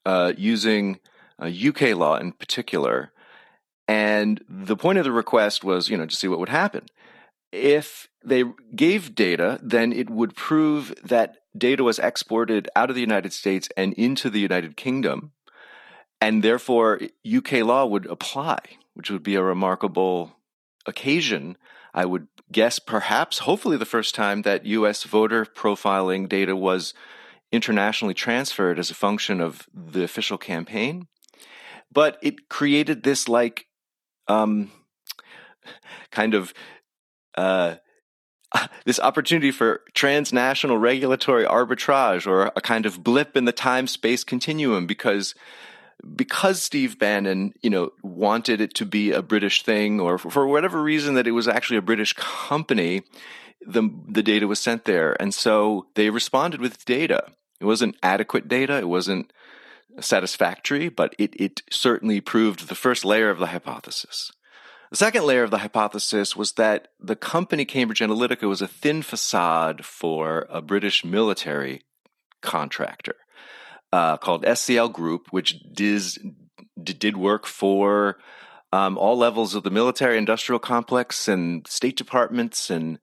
uh, 0.06 0.34
using 0.38 1.00
uh, 1.42 1.48
UK 1.48 1.96
law 1.96 2.18
in 2.18 2.34
particular. 2.34 3.12
And 3.88 4.44
the 4.48 4.76
point 4.76 5.00
of 5.00 5.06
the 5.06 5.12
request 5.12 5.64
was, 5.64 5.90
you 5.90 5.98
know, 5.98 6.06
to 6.06 6.16
see 6.16 6.28
what 6.28 6.40
would 6.40 6.50
happen. 6.50 6.86
If 7.52 8.10
they 8.24 8.44
gave 8.76 9.16
data, 9.16 9.60
then 9.64 9.92
it 9.92 10.10
would 10.10 10.36
prove 10.36 10.94
that 11.04 11.38
data 11.58 11.84
was 11.84 11.98
exported 11.98 12.70
out 12.76 12.90
of 12.90 12.96
the 12.96 13.02
United 13.02 13.34
States 13.34 13.70
and 13.76 13.94
into 13.94 14.30
the 14.30 14.40
United 14.40 14.78
Kingdom. 14.78 15.32
and 16.22 16.42
therefore 16.42 17.02
UK 17.28 17.52
law 17.72 17.86
would 17.86 18.06
apply, 18.06 18.60
which 18.94 19.12
would 19.12 19.24
be 19.24 19.36
a 19.36 19.44
remarkable 19.44 20.38
occasion. 20.86 21.58
I 21.94 22.06
would 22.06 22.28
guess, 22.52 22.80
perhaps, 22.80 23.40
hopefully, 23.40 23.78
the 23.78 23.86
first 23.86 24.16
time 24.16 24.44
that 24.44 24.66
US 24.66 25.04
voter 25.04 25.46
profiling 25.46 26.28
data 26.28 26.56
was 26.56 26.94
internationally 27.52 28.14
transferred 28.14 28.80
as 28.80 28.90
a 28.90 28.96
function 28.96 29.40
of 29.40 29.68
the 29.74 30.04
official 30.04 30.38
campaign. 30.38 31.08
But 31.92 32.18
it 32.22 32.50
created 32.50 33.04
this, 33.04 33.28
like, 33.28 33.68
um, 34.28 34.72
kind 36.12 36.34
of 36.34 36.54
uh, 37.36 37.76
this 38.86 39.00
opportunity 39.00 39.52
for 39.52 39.82
transnational 39.94 40.78
regulatory 40.78 41.46
arbitrage 41.46 42.28
or 42.28 42.52
a 42.56 42.62
kind 42.62 42.86
of 42.86 43.04
blip 43.04 43.36
in 43.36 43.46
the 43.46 43.52
time 43.52 43.88
space 43.88 44.24
continuum 44.24 44.86
because 44.86 45.36
because 46.16 46.62
Steve 46.62 47.00
Bannon, 47.00 47.54
you 47.62 47.70
know, 47.70 47.92
wanted 48.02 48.62
it 48.62 48.74
to 48.76 48.86
be 48.86 49.12
a 49.12 49.22
British 49.22 49.64
thing, 49.64 50.00
or 50.00 50.18
for 50.18 50.48
whatever 50.48 50.82
reason 50.82 51.16
that 51.16 51.28
it 51.28 51.32
was 51.32 51.48
actually 51.48 51.78
a 51.78 51.82
British 51.82 52.14
company, 52.14 53.04
the 53.66 53.90
the 54.08 54.24
data 54.24 54.48
was 54.48 54.60
sent 54.60 54.86
there, 54.86 55.16
and 55.22 55.34
so 55.34 55.88
they 55.96 56.10
responded 56.10 56.60
with 56.60 56.86
data. 56.86 57.26
It 57.60 57.66
wasn't 57.66 57.96
adequate 58.04 58.48
data. 58.48 58.78
It 58.78 58.90
wasn't 58.90 59.32
satisfactory, 60.00 60.90
but 60.90 61.16
it 61.18 61.34
it 61.40 61.62
certainly 61.72 62.20
proved 62.20 62.68
the 62.68 62.76
first 62.76 63.06
layer 63.06 63.30
of 63.30 63.40
the 63.40 63.48
hypothesis. 63.48 64.32
The 64.92 64.98
second 64.98 65.24
layer 65.24 65.44
of 65.44 65.52
the 65.52 65.60
hypothesis 65.60 66.36
was 66.36 66.54
that 66.54 66.90
the 67.00 67.16
company 67.16 67.66
Cambridge 67.66 68.00
Analytica 68.00 68.48
was 68.48 68.62
a 68.62 68.68
thin 68.68 69.02
facade 69.02 69.84
for 69.84 70.46
a 70.50 70.62
British 70.62 71.04
military 71.04 71.82
contractor 72.42 73.16
uh, 73.94 74.18
called 74.18 74.44
SCL 74.44 74.92
Group, 74.92 75.28
which 75.30 75.60
diz, 75.72 76.18
did 76.82 77.16
work 77.16 77.46
for 77.46 78.18
um, 78.72 78.98
all 78.98 79.16
levels 79.16 79.54
of 79.54 79.62
the 79.62 79.70
military 79.70 80.18
industrial 80.18 80.58
complex 80.58 81.28
and 81.28 81.66
state 81.68 81.96
departments 81.96 82.72
and 82.72 82.98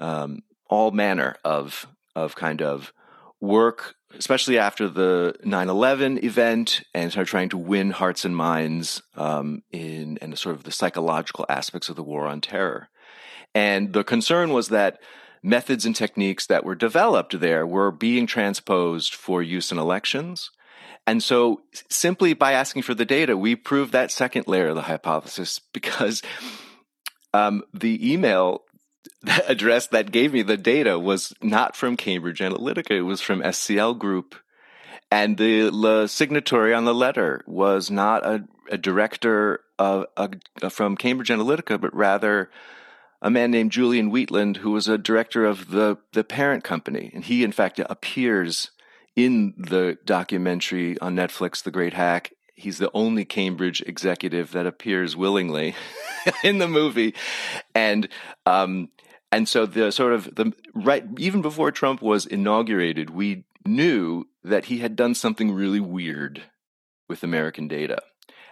um, 0.00 0.40
all 0.68 0.90
manner 0.90 1.36
of 1.44 1.86
of 2.16 2.34
kind 2.34 2.62
of 2.62 2.92
work, 3.40 3.94
especially 4.18 4.58
after 4.58 4.88
the 4.88 5.36
9/11 5.44 6.24
event, 6.24 6.82
and 6.92 7.12
started 7.12 7.30
trying 7.30 7.50
to 7.50 7.58
win 7.58 7.92
hearts 7.92 8.24
and 8.24 8.34
minds 8.34 9.02
um, 9.14 9.62
in 9.70 10.18
and 10.20 10.36
sort 10.36 10.56
of 10.56 10.64
the 10.64 10.72
psychological 10.72 11.46
aspects 11.48 11.88
of 11.88 11.94
the 11.94 12.02
war 12.02 12.26
on 12.26 12.40
terror. 12.40 12.88
And 13.54 13.92
the 13.92 14.02
concern 14.02 14.52
was 14.52 14.70
that 14.70 14.98
methods 15.44 15.84
and 15.84 15.94
techniques 15.94 16.46
that 16.46 16.64
were 16.64 16.74
developed 16.74 17.38
there 17.38 17.66
were 17.66 17.90
being 17.90 18.26
transposed 18.26 19.14
for 19.14 19.42
use 19.42 19.70
in 19.70 19.78
elections. 19.78 20.50
And 21.06 21.22
so 21.22 21.60
simply 21.90 22.32
by 22.32 22.52
asking 22.52 22.82
for 22.82 22.94
the 22.94 23.04
data, 23.04 23.36
we 23.36 23.54
proved 23.54 23.92
that 23.92 24.10
second 24.10 24.48
layer 24.48 24.68
of 24.68 24.74
the 24.74 24.82
hypothesis 24.82 25.60
because 25.72 26.22
um, 27.34 27.62
the 27.74 28.12
email 28.12 28.62
address 29.46 29.86
that 29.88 30.10
gave 30.10 30.32
me 30.32 30.40
the 30.40 30.56
data 30.56 30.98
was 30.98 31.34
not 31.42 31.76
from 31.76 31.98
Cambridge 31.98 32.40
Analytica. 32.40 32.92
It 32.92 33.02
was 33.02 33.20
from 33.20 33.42
SCL 33.42 33.98
Group. 33.98 34.34
And 35.10 35.36
the, 35.36 36.06
signatory 36.08 36.74
on 36.74 36.86
the 36.86 36.94
letter 36.94 37.42
was 37.46 37.90
not 37.90 38.26
a, 38.26 38.44
a 38.70 38.78
director 38.78 39.60
of, 39.78 40.06
a, 40.16 40.70
from 40.70 40.96
Cambridge 40.96 41.28
Analytica, 41.28 41.80
but 41.80 41.94
rather 41.94 42.50
a 43.24 43.30
man 43.30 43.50
named 43.50 43.72
Julian 43.72 44.10
Wheatland, 44.10 44.58
who 44.58 44.70
was 44.70 44.86
a 44.86 44.98
director 44.98 45.46
of 45.46 45.70
the, 45.70 45.96
the 46.12 46.22
parent 46.22 46.62
company. 46.62 47.10
And 47.14 47.24
he, 47.24 47.42
in 47.42 47.52
fact, 47.52 47.80
appears 47.80 48.70
in 49.16 49.54
the 49.56 49.96
documentary 50.04 50.98
on 50.98 51.16
Netflix, 51.16 51.62
The 51.62 51.70
Great 51.70 51.94
Hack. 51.94 52.34
He's 52.54 52.76
the 52.76 52.90
only 52.92 53.24
Cambridge 53.24 53.82
executive 53.86 54.52
that 54.52 54.66
appears 54.66 55.16
willingly 55.16 55.74
in 56.44 56.58
the 56.58 56.68
movie. 56.68 57.14
And, 57.74 58.08
um, 58.44 58.90
and 59.32 59.48
so 59.48 59.64
the 59.64 59.90
sort 59.90 60.12
of 60.12 60.34
the 60.34 60.52
right, 60.74 61.04
even 61.16 61.40
before 61.40 61.72
Trump 61.72 62.02
was 62.02 62.26
inaugurated, 62.26 63.08
we 63.08 63.44
knew 63.64 64.26
that 64.42 64.66
he 64.66 64.78
had 64.78 64.96
done 64.96 65.14
something 65.14 65.50
really 65.50 65.80
weird 65.80 66.42
with 67.08 67.24
American 67.24 67.68
data. 67.68 68.02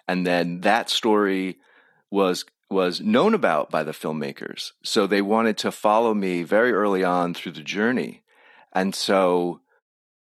And 0.08 0.26
then 0.26 0.62
that 0.62 0.88
story 0.88 1.58
was 2.10 2.46
was 2.72 3.00
known 3.00 3.34
about 3.34 3.70
by 3.70 3.82
the 3.82 3.92
filmmakers. 3.92 4.72
So 4.82 5.06
they 5.06 5.22
wanted 5.22 5.58
to 5.58 5.70
follow 5.70 6.14
me 6.14 6.42
very 6.42 6.72
early 6.72 7.04
on 7.04 7.34
through 7.34 7.52
the 7.52 7.62
journey. 7.62 8.22
And 8.72 8.94
so, 8.94 9.60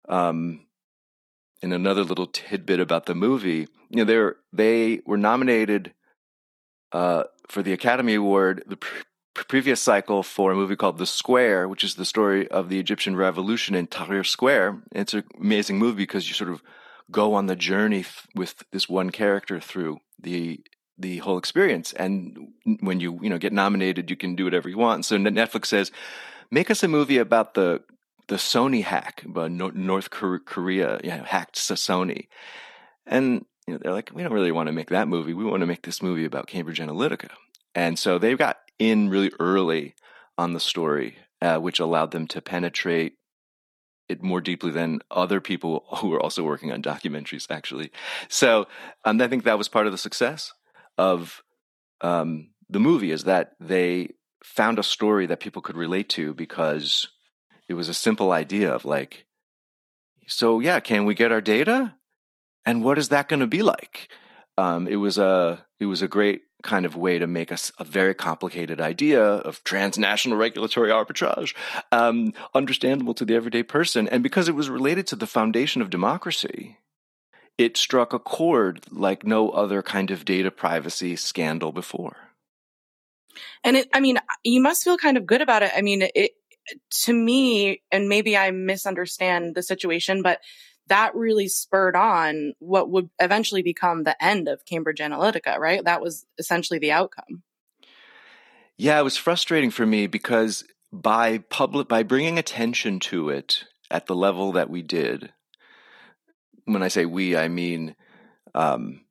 um, 0.08 0.66
in 1.62 1.72
another 1.72 2.04
little 2.04 2.26
tidbit 2.26 2.80
about 2.80 3.06
the 3.06 3.14
movie, 3.14 3.68
you 3.88 3.96
know, 3.96 4.04
they 4.04 4.18
were, 4.18 4.36
they 4.52 5.00
were 5.06 5.16
nominated 5.16 5.94
uh, 6.92 7.24
for 7.48 7.62
the 7.62 7.72
Academy 7.72 8.14
Award 8.14 8.64
the 8.66 8.76
pre- 8.76 9.02
previous 9.34 9.80
cycle 9.80 10.22
for 10.22 10.52
a 10.52 10.54
movie 10.54 10.76
called 10.76 10.98
The 10.98 11.06
Square, 11.06 11.68
which 11.68 11.84
is 11.84 11.94
the 11.94 12.04
story 12.04 12.48
of 12.48 12.68
the 12.68 12.78
Egyptian 12.78 13.16
revolution 13.16 13.74
in 13.74 13.86
Tahrir 13.86 14.26
Square. 14.26 14.82
It's 14.92 15.14
an 15.14 15.24
amazing 15.40 15.78
movie 15.78 16.02
because 16.02 16.28
you 16.28 16.34
sort 16.34 16.50
of 16.50 16.62
go 17.10 17.34
on 17.34 17.46
the 17.46 17.56
journey 17.56 18.04
with 18.34 18.62
this 18.72 18.88
one 18.88 19.10
character 19.10 19.60
through 19.60 19.98
the 20.20 20.60
the 20.98 21.18
whole 21.18 21.38
experience. 21.38 21.92
And 21.92 22.52
when 22.80 23.00
you 23.00 23.18
you 23.22 23.30
know 23.30 23.38
get 23.38 23.52
nominated, 23.52 24.10
you 24.10 24.16
can 24.16 24.36
do 24.36 24.44
whatever 24.44 24.68
you 24.68 24.78
want. 24.78 25.04
So 25.04 25.16
Netflix 25.16 25.66
says, 25.66 25.90
make 26.50 26.70
us 26.70 26.82
a 26.82 26.88
movie 26.88 27.18
about 27.18 27.54
the 27.54 27.82
the 28.28 28.36
Sony 28.36 28.82
hack, 28.82 29.22
but 29.26 29.50
North 29.50 30.10
Korea 30.10 31.00
you 31.02 31.10
know, 31.10 31.24
hacked 31.24 31.56
Sony, 31.56 32.28
and 33.06 33.44
you 33.66 33.74
know, 33.74 33.80
they're 33.82 33.92
like, 33.92 34.10
we 34.14 34.22
don't 34.22 34.32
really 34.32 34.52
want 34.52 34.68
to 34.68 34.72
make 34.72 34.90
that 34.90 35.08
movie. 35.08 35.34
We 35.34 35.44
want 35.44 35.60
to 35.60 35.66
make 35.66 35.82
this 35.82 36.02
movie 36.02 36.24
about 36.24 36.46
Cambridge 36.46 36.80
Analytica. 36.80 37.30
And 37.74 37.98
so 37.98 38.18
they 38.18 38.34
got 38.34 38.58
in 38.78 39.08
really 39.08 39.32
early 39.38 39.94
on 40.36 40.52
the 40.52 40.60
story, 40.60 41.16
uh, 41.40 41.58
which 41.58 41.80
allowed 41.80 42.10
them 42.10 42.26
to 42.28 42.40
penetrate 42.40 43.14
it 44.08 44.22
more 44.22 44.40
deeply 44.40 44.70
than 44.70 45.00
other 45.10 45.40
people 45.40 45.84
who 45.98 46.08
were 46.08 46.20
also 46.20 46.42
working 46.42 46.72
on 46.72 46.82
documentaries, 46.82 47.46
actually. 47.50 47.92
So 48.28 48.66
um, 49.04 49.20
I 49.20 49.28
think 49.28 49.44
that 49.44 49.58
was 49.58 49.68
part 49.68 49.86
of 49.86 49.92
the 49.92 49.98
success 49.98 50.52
of 50.98 51.42
um, 52.00 52.50
the 52.68 52.80
movie 52.80 53.10
is 53.10 53.24
that 53.24 53.52
they 53.60 54.10
found 54.42 54.78
a 54.78 54.82
story 54.82 55.26
that 55.26 55.40
people 55.40 55.62
could 55.62 55.76
relate 55.76 56.08
to 56.10 56.34
because 56.34 57.08
it 57.68 57.74
was 57.74 57.88
a 57.88 57.94
simple 57.94 58.32
idea 58.32 58.72
of 58.72 58.84
like, 58.84 59.26
so 60.26 60.60
yeah, 60.60 60.80
can 60.80 61.04
we 61.04 61.14
get 61.14 61.32
our 61.32 61.40
data? 61.40 61.94
And 62.64 62.84
what 62.84 62.98
is 62.98 63.08
that 63.08 63.28
going 63.28 63.40
to 63.40 63.46
be 63.46 63.62
like? 63.62 64.08
Um, 64.58 64.86
it 64.86 64.96
was 64.96 65.18
a 65.18 65.64
it 65.80 65.86
was 65.86 66.02
a 66.02 66.08
great 66.08 66.42
kind 66.62 66.86
of 66.86 66.94
way 66.94 67.18
to 67.18 67.26
make 67.26 67.50
a, 67.50 67.58
a 67.78 67.84
very 67.84 68.14
complicated 68.14 68.80
idea 68.80 69.22
of 69.22 69.64
transnational 69.64 70.38
regulatory 70.38 70.90
arbitrage 70.90 71.54
um, 71.90 72.32
understandable 72.54 73.14
to 73.14 73.24
the 73.24 73.34
everyday 73.34 73.62
person. 73.62 74.08
And 74.08 74.22
because 74.22 74.48
it 74.48 74.54
was 74.54 74.70
related 74.70 75.06
to 75.08 75.16
the 75.16 75.26
foundation 75.26 75.82
of 75.82 75.90
democracy, 75.90 76.78
it 77.62 77.76
struck 77.76 78.12
a 78.12 78.18
chord 78.18 78.84
like 78.90 79.24
no 79.24 79.50
other 79.50 79.82
kind 79.82 80.10
of 80.10 80.24
data 80.24 80.50
privacy 80.50 81.14
scandal 81.16 81.70
before. 81.70 82.16
And 83.64 83.76
it, 83.76 83.88
I 83.94 84.00
mean, 84.00 84.18
you 84.42 84.60
must 84.60 84.82
feel 84.82 84.98
kind 84.98 85.16
of 85.16 85.26
good 85.26 85.40
about 85.40 85.62
it. 85.62 85.72
I 85.74 85.80
mean, 85.80 86.02
it, 86.14 86.32
to 87.04 87.12
me, 87.12 87.82
and 87.90 88.08
maybe 88.08 88.36
I 88.36 88.50
misunderstand 88.50 89.54
the 89.54 89.62
situation, 89.62 90.22
but 90.22 90.40
that 90.88 91.14
really 91.14 91.48
spurred 91.48 91.94
on 91.94 92.54
what 92.58 92.90
would 92.90 93.08
eventually 93.20 93.62
become 93.62 94.02
the 94.02 94.22
end 94.22 94.48
of 94.48 94.64
Cambridge 94.64 94.98
Analytica, 94.98 95.56
right? 95.56 95.84
That 95.84 96.02
was 96.02 96.26
essentially 96.38 96.80
the 96.80 96.92
outcome. 96.92 97.42
Yeah, 98.76 98.98
it 98.98 99.04
was 99.04 99.16
frustrating 99.16 99.70
for 99.70 99.86
me 99.86 100.08
because 100.08 100.64
by 100.92 101.38
public 101.38 101.88
by 101.88 102.02
bringing 102.02 102.38
attention 102.38 102.98
to 103.00 103.28
it 103.28 103.64
at 103.90 104.06
the 104.06 104.16
level 104.16 104.52
that 104.52 104.68
we 104.68 104.82
did, 104.82 105.32
when 106.64 106.82
I 106.82 106.88
say 106.88 107.04
we, 107.04 107.36
I 107.36 107.48
mean 107.48 107.94
um, 108.54 109.04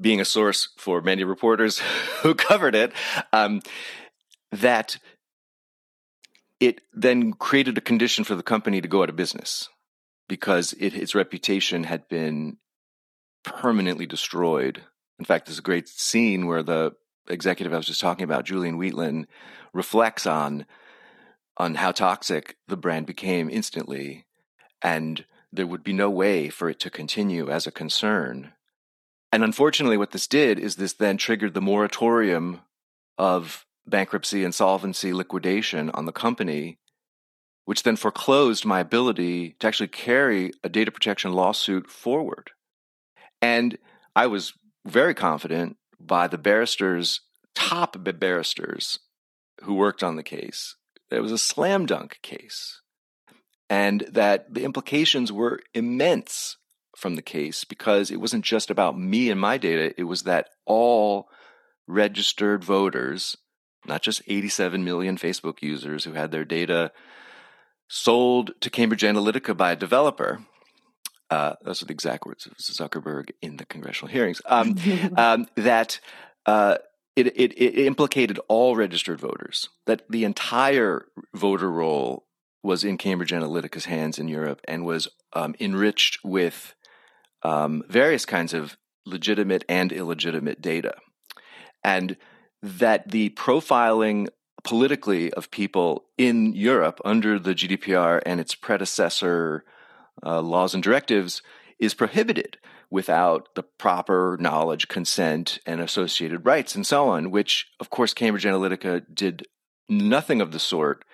being 0.00 0.20
a 0.20 0.24
source 0.24 0.68
for 0.78 1.00
many 1.00 1.24
reporters 1.24 1.78
who 2.22 2.34
covered 2.34 2.74
it, 2.74 2.92
um, 3.32 3.62
that 4.52 4.98
it 6.60 6.80
then 6.92 7.32
created 7.32 7.76
a 7.76 7.82
condition 7.82 8.24
for 8.24 8.34
the 8.34 8.42
company 8.42 8.80
to 8.80 8.88
go 8.88 9.02
out 9.02 9.10
of 9.10 9.16
business 9.16 9.68
because 10.28 10.72
it, 10.74 10.94
its 10.94 11.14
reputation 11.14 11.84
had 11.84 12.08
been 12.08 12.56
permanently 13.44 14.06
destroyed. 14.06 14.82
In 15.18 15.24
fact, 15.24 15.46
there's 15.46 15.58
a 15.58 15.62
great 15.62 15.88
scene 15.88 16.46
where 16.46 16.62
the 16.62 16.92
executive 17.28 17.72
I 17.72 17.76
was 17.76 17.86
just 17.86 18.00
talking 18.00 18.24
about, 18.24 18.44
Julian 18.44 18.78
Wheatland, 18.78 19.26
reflects 19.72 20.26
on 20.26 20.66
on 21.58 21.74
how 21.74 21.90
toxic 21.90 22.56
the 22.68 22.76
brand 22.76 23.06
became 23.06 23.48
instantly, 23.48 24.26
and 24.82 25.24
there 25.56 25.66
would 25.66 25.82
be 25.82 25.92
no 25.92 26.10
way 26.10 26.48
for 26.48 26.68
it 26.68 26.78
to 26.80 26.90
continue 26.90 27.50
as 27.50 27.66
a 27.66 27.72
concern. 27.72 28.52
And 29.32 29.42
unfortunately, 29.42 29.96
what 29.96 30.12
this 30.12 30.26
did 30.26 30.58
is 30.58 30.76
this 30.76 30.92
then 30.92 31.16
triggered 31.16 31.54
the 31.54 31.60
moratorium 31.60 32.60
of 33.18 33.66
bankruptcy, 33.86 34.44
insolvency, 34.44 35.12
liquidation 35.12 35.90
on 35.90 36.06
the 36.06 36.12
company, 36.12 36.78
which 37.64 37.82
then 37.82 37.96
foreclosed 37.96 38.64
my 38.64 38.80
ability 38.80 39.56
to 39.58 39.66
actually 39.66 39.88
carry 39.88 40.52
a 40.62 40.68
data 40.68 40.90
protection 40.90 41.32
lawsuit 41.32 41.90
forward. 41.90 42.50
And 43.42 43.78
I 44.14 44.26
was 44.26 44.52
very 44.86 45.14
confident 45.14 45.76
by 46.00 46.28
the 46.28 46.38
barristers, 46.38 47.20
top 47.54 47.96
barristers 48.18 49.00
who 49.62 49.74
worked 49.74 50.02
on 50.02 50.16
the 50.16 50.22
case, 50.22 50.76
that 51.10 51.16
it 51.16 51.22
was 51.22 51.32
a 51.32 51.38
slam 51.38 51.86
dunk 51.86 52.18
case 52.22 52.80
and 53.68 54.02
that 54.12 54.52
the 54.52 54.64
implications 54.64 55.32
were 55.32 55.60
immense 55.74 56.56
from 56.96 57.14
the 57.16 57.22
case 57.22 57.64
because 57.64 58.10
it 58.10 58.20
wasn't 58.20 58.44
just 58.44 58.70
about 58.70 58.98
me 58.98 59.30
and 59.30 59.40
my 59.40 59.58
data, 59.58 59.94
it 59.98 60.04
was 60.04 60.22
that 60.22 60.48
all 60.64 61.28
registered 61.86 62.64
voters, 62.64 63.36
not 63.84 64.02
just 64.02 64.22
87 64.26 64.82
million 64.84 65.16
Facebook 65.16 65.62
users 65.62 66.04
who 66.04 66.12
had 66.12 66.30
their 66.30 66.44
data 66.44 66.92
sold 67.88 68.52
to 68.60 68.70
Cambridge 68.70 69.02
Analytica 69.02 69.56
by 69.56 69.72
a 69.72 69.76
developer. 69.76 70.40
Uh, 71.30 71.54
those 71.62 71.82
are 71.82 71.86
the 71.86 71.92
exact 71.92 72.24
words 72.24 72.46
of 72.46 72.56
Zuckerberg 72.56 73.30
in 73.42 73.56
the 73.56 73.66
congressional 73.66 74.12
hearings. 74.12 74.40
Um, 74.46 74.76
um, 75.16 75.46
that 75.56 76.00
uh, 76.46 76.78
it, 77.14 77.26
it, 77.28 77.52
it, 77.52 77.86
implicated 77.86 78.38
all 78.48 78.76
registered 78.76 79.20
voters. 79.20 79.68
That 79.86 80.02
the 80.08 80.24
entire 80.24 81.06
voter 81.34 81.70
roll 81.70 82.25
was 82.66 82.84
in 82.84 82.98
Cambridge 82.98 83.32
Analytica's 83.32 83.86
hands 83.86 84.18
in 84.18 84.28
Europe 84.28 84.60
and 84.66 84.84
was 84.84 85.08
um, 85.32 85.54
enriched 85.60 86.18
with 86.24 86.74
um, 87.42 87.82
various 87.88 88.26
kinds 88.26 88.52
of 88.52 88.76
legitimate 89.06 89.64
and 89.68 89.92
illegitimate 89.92 90.60
data, 90.60 90.94
and 91.84 92.16
that 92.62 93.10
the 93.10 93.30
profiling 93.30 94.26
politically 94.64 95.32
of 95.34 95.50
people 95.50 96.06
in 96.18 96.52
Europe 96.52 97.00
under 97.04 97.38
the 97.38 97.54
GDPR 97.54 98.20
and 98.26 98.40
its 98.40 98.56
predecessor 98.56 99.64
uh, 100.24 100.40
laws 100.40 100.74
and 100.74 100.82
directives 100.82 101.42
is 101.78 101.94
prohibited 101.94 102.58
without 102.90 103.54
the 103.54 103.62
proper 103.62 104.36
knowledge, 104.40 104.88
consent, 104.88 105.58
and 105.66 105.80
associated 105.80 106.44
rights, 106.44 106.74
and 106.74 106.86
so 106.86 107.08
on, 107.08 107.30
which, 107.30 107.68
of 107.78 107.90
course, 107.90 108.14
Cambridge 108.14 108.44
Analytica 108.44 109.02
did 109.12 109.46
nothing 109.88 110.40
of 110.40 110.52
the 110.52 110.58
sort. 110.58 111.04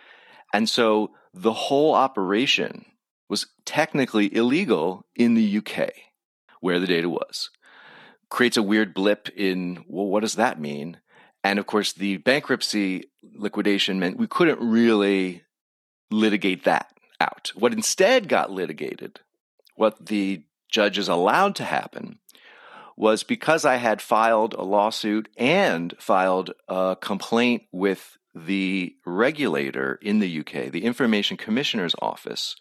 And 0.55 0.69
so 0.69 1.11
the 1.35 1.53
whole 1.53 1.95
operation 1.95 2.85
was 3.29 3.47
technically 3.65 4.35
illegal 4.35 5.07
in 5.17 5.35
the 5.35 5.59
UK, 5.59 5.91
where 6.61 6.79
the 6.79 6.87
data 6.87 7.09
was. 7.09 7.51
Creates 8.29 8.57
a 8.57 8.63
weird 8.63 8.95
blip 8.95 9.29
in, 9.31 9.85
well, 9.89 10.07
what 10.07 10.21
does 10.21 10.35
that 10.35 10.61
mean? 10.61 10.99
And 11.45 11.59
of 11.59 11.67
course, 11.67 11.93
the 11.93 12.19
bankruptcy 12.19 13.11
liquidation 13.35 13.99
meant 13.99 14.19
we 14.19 14.27
couldn't 14.27 14.61
really 14.61 15.43
litigate 16.11 16.65
that 16.65 16.93
out. 17.21 17.53
What 17.55 17.73
instead 17.73 18.29
got 18.29 18.51
litigated, 18.51 19.21
what 19.77 20.07
the 20.07 20.45
judges 20.71 21.09
allowed 21.09 21.57
to 21.57 21.65
happen, 21.65 22.19
was 22.97 23.23
because 23.23 23.65
I 23.65 23.77
had 23.77 24.03
filed 24.03 24.55
a 24.55 24.63
lawsuit 24.63 25.29
and 25.37 25.95
filed 25.99 26.53
a 26.69 26.97
complaint 27.01 27.63
with 27.73 28.19
the 28.35 28.95
regulator 29.05 29.99
in 30.03 30.19
the 30.19 30.41
UK, 30.41 30.71
the 30.71 30.85
Information 30.85 31.37
Commissioner's 31.37 31.95
Office, 32.01 32.57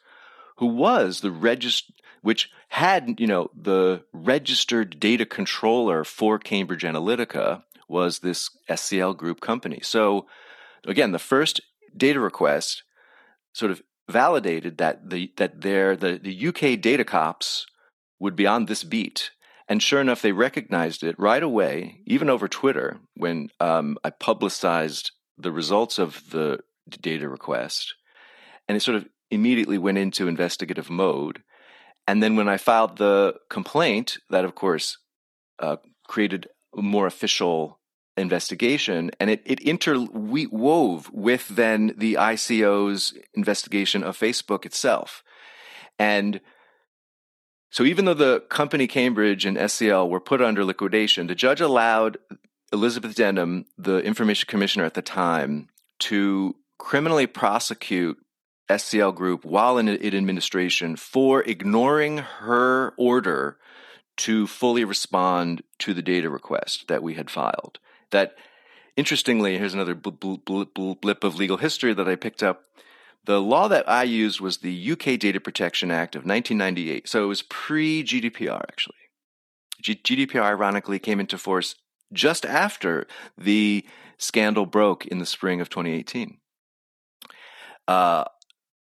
who 0.58 0.68
was 0.68 1.22
the 1.22 1.32
register, 1.32 1.94
which 2.22 2.50
had, 2.70 3.20
you 3.20 3.28
know, 3.28 3.50
the 3.56 4.04
registered 4.14 5.00
data 5.00 5.26
controller 5.26 6.04
for 6.04 6.38
Cambridge 6.38 6.84
Analytica 6.84 7.64
was 7.88 8.20
this 8.20 8.50
SCL 8.70 9.18
Group 9.18 9.42
company. 9.42 9.80
So, 9.82 10.28
again, 10.86 11.12
the 11.12 11.20
first 11.20 11.62
data 11.96 12.20
request 12.20 12.84
sort 13.54 13.72
of 13.72 13.82
validated 14.10 14.78
that 14.78 15.10
the 15.10 15.32
that 15.38 15.62
their 15.62 15.96
the, 15.96 16.20
the 16.22 16.48
UK 16.48 16.80
data 16.80 17.04
cops 17.04 17.66
would 18.20 18.36
be 18.36 18.48
on 18.48 18.66
this 18.66 18.84
beat. 18.84 19.32
And 19.68 19.82
sure 19.82 20.02
enough, 20.02 20.22
they 20.22 20.34
recognized 20.34 21.02
it 21.02 21.18
right 21.18 21.42
away, 21.42 22.02
even 22.06 22.30
over 22.30 22.48
Twitter, 22.48 23.00
when 23.16 23.50
um, 23.60 23.98
I 24.04 24.10
publicized 24.10 25.12
the 25.38 25.52
results 25.52 26.00
of 26.00 26.30
the 26.32 26.60
data 26.90 27.28
request. 27.28 27.96
And 28.68 28.76
it 28.76 28.82
sort 28.82 28.98
of 28.98 29.08
immediately 29.30 29.78
went 29.78 29.98
into 29.98 30.28
investigative 30.28 30.90
mode. 30.90 31.44
And 32.08 32.22
then 32.22 32.36
when 32.36 32.50
I 32.50 32.58
filed 32.58 32.98
the 32.98 33.36
complaint, 33.50 34.18
that 34.30 34.46
of 34.46 34.56
course 34.56 34.98
uh, 35.60 35.78
created 36.08 36.48
a 36.78 36.82
more 36.82 37.08
official 37.08 37.80
investigation 38.18 39.12
and 39.20 39.30
it, 39.30 39.42
it 39.46 39.60
interwove 39.60 41.10
with 41.12 41.48
then 41.48 41.94
the 41.98 42.16
ICO's 42.16 43.14
investigation 43.34 44.04
of 44.04 44.18
Facebook 44.18 44.66
itself. 44.66 45.24
And 45.98 46.42
so 47.70 47.84
even 47.84 48.06
though 48.06 48.14
the 48.14 48.42
company 48.50 48.86
Cambridge 48.88 49.46
and 49.46 49.58
SCL 49.58 50.10
were 50.10 50.20
put 50.20 50.42
under 50.42 50.66
liquidation, 50.66 51.28
the 51.28 51.36
judge 51.36 51.62
allowed 51.62 52.18
Elizabeth 52.74 53.16
Denham, 53.16 53.66
the 53.78 54.00
information 54.00 54.48
commissioner 54.48 54.86
at 54.86 54.94
the 54.94 55.02
time, 55.02 55.68
to 56.00 56.56
criminally 56.78 57.28
prosecute 57.28 58.18
SCL 58.70 59.14
Group 59.16 59.44
while 59.44 59.78
in, 59.78 59.88
in 59.88 60.16
administration 60.16 60.96
for 60.96 61.44
ignoring 61.44 62.20
her 62.20 62.94
order 62.98 63.58
to 64.18 64.48
fully 64.48 64.84
respond 64.84 65.64
to 65.80 65.94
the 65.94 66.02
data 66.02 66.30
request 66.30 66.88
that 66.88 67.04
we 67.04 67.16
had 67.16 67.30
filed. 67.30 67.80
That, 68.12 68.36
interestingly, 68.96 69.58
here's 69.58 69.74
another 69.74 69.96
blip 69.96 71.24
of 71.24 71.36
legal 71.36 71.58
history 71.58 71.94
that 71.94 72.08
I 72.08 72.16
picked 72.16 72.44
up. 72.44 72.64
The 73.26 73.42
law 73.42 73.68
that 73.68 73.88
I 73.88 74.04
used 74.04 74.42
was 74.42 74.58
the 74.58 74.92
UK 74.92 75.20
Data 75.20 75.40
Protection 75.40 75.92
Act 75.92 76.16
of 76.16 76.26
1998. 76.26 77.08
So 77.08 77.24
it 77.24 77.28
was 77.28 77.44
pre 77.44 78.04
GDPR, 78.04 78.62
actually. 78.62 78.96
G- 79.82 79.96
GDPR, 79.96 80.44
ironically, 80.44 81.00
came 81.00 81.20
into 81.20 81.38
force 81.38 81.76
just 82.14 82.46
after 82.46 83.08
the 83.38 83.86
scandal 84.18 84.66
broke 84.66 85.06
in 85.06 85.20
the 85.20 85.26
spring 85.26 85.62
of 85.62 85.70
2018. 85.70 86.38
Uh, 87.88 88.26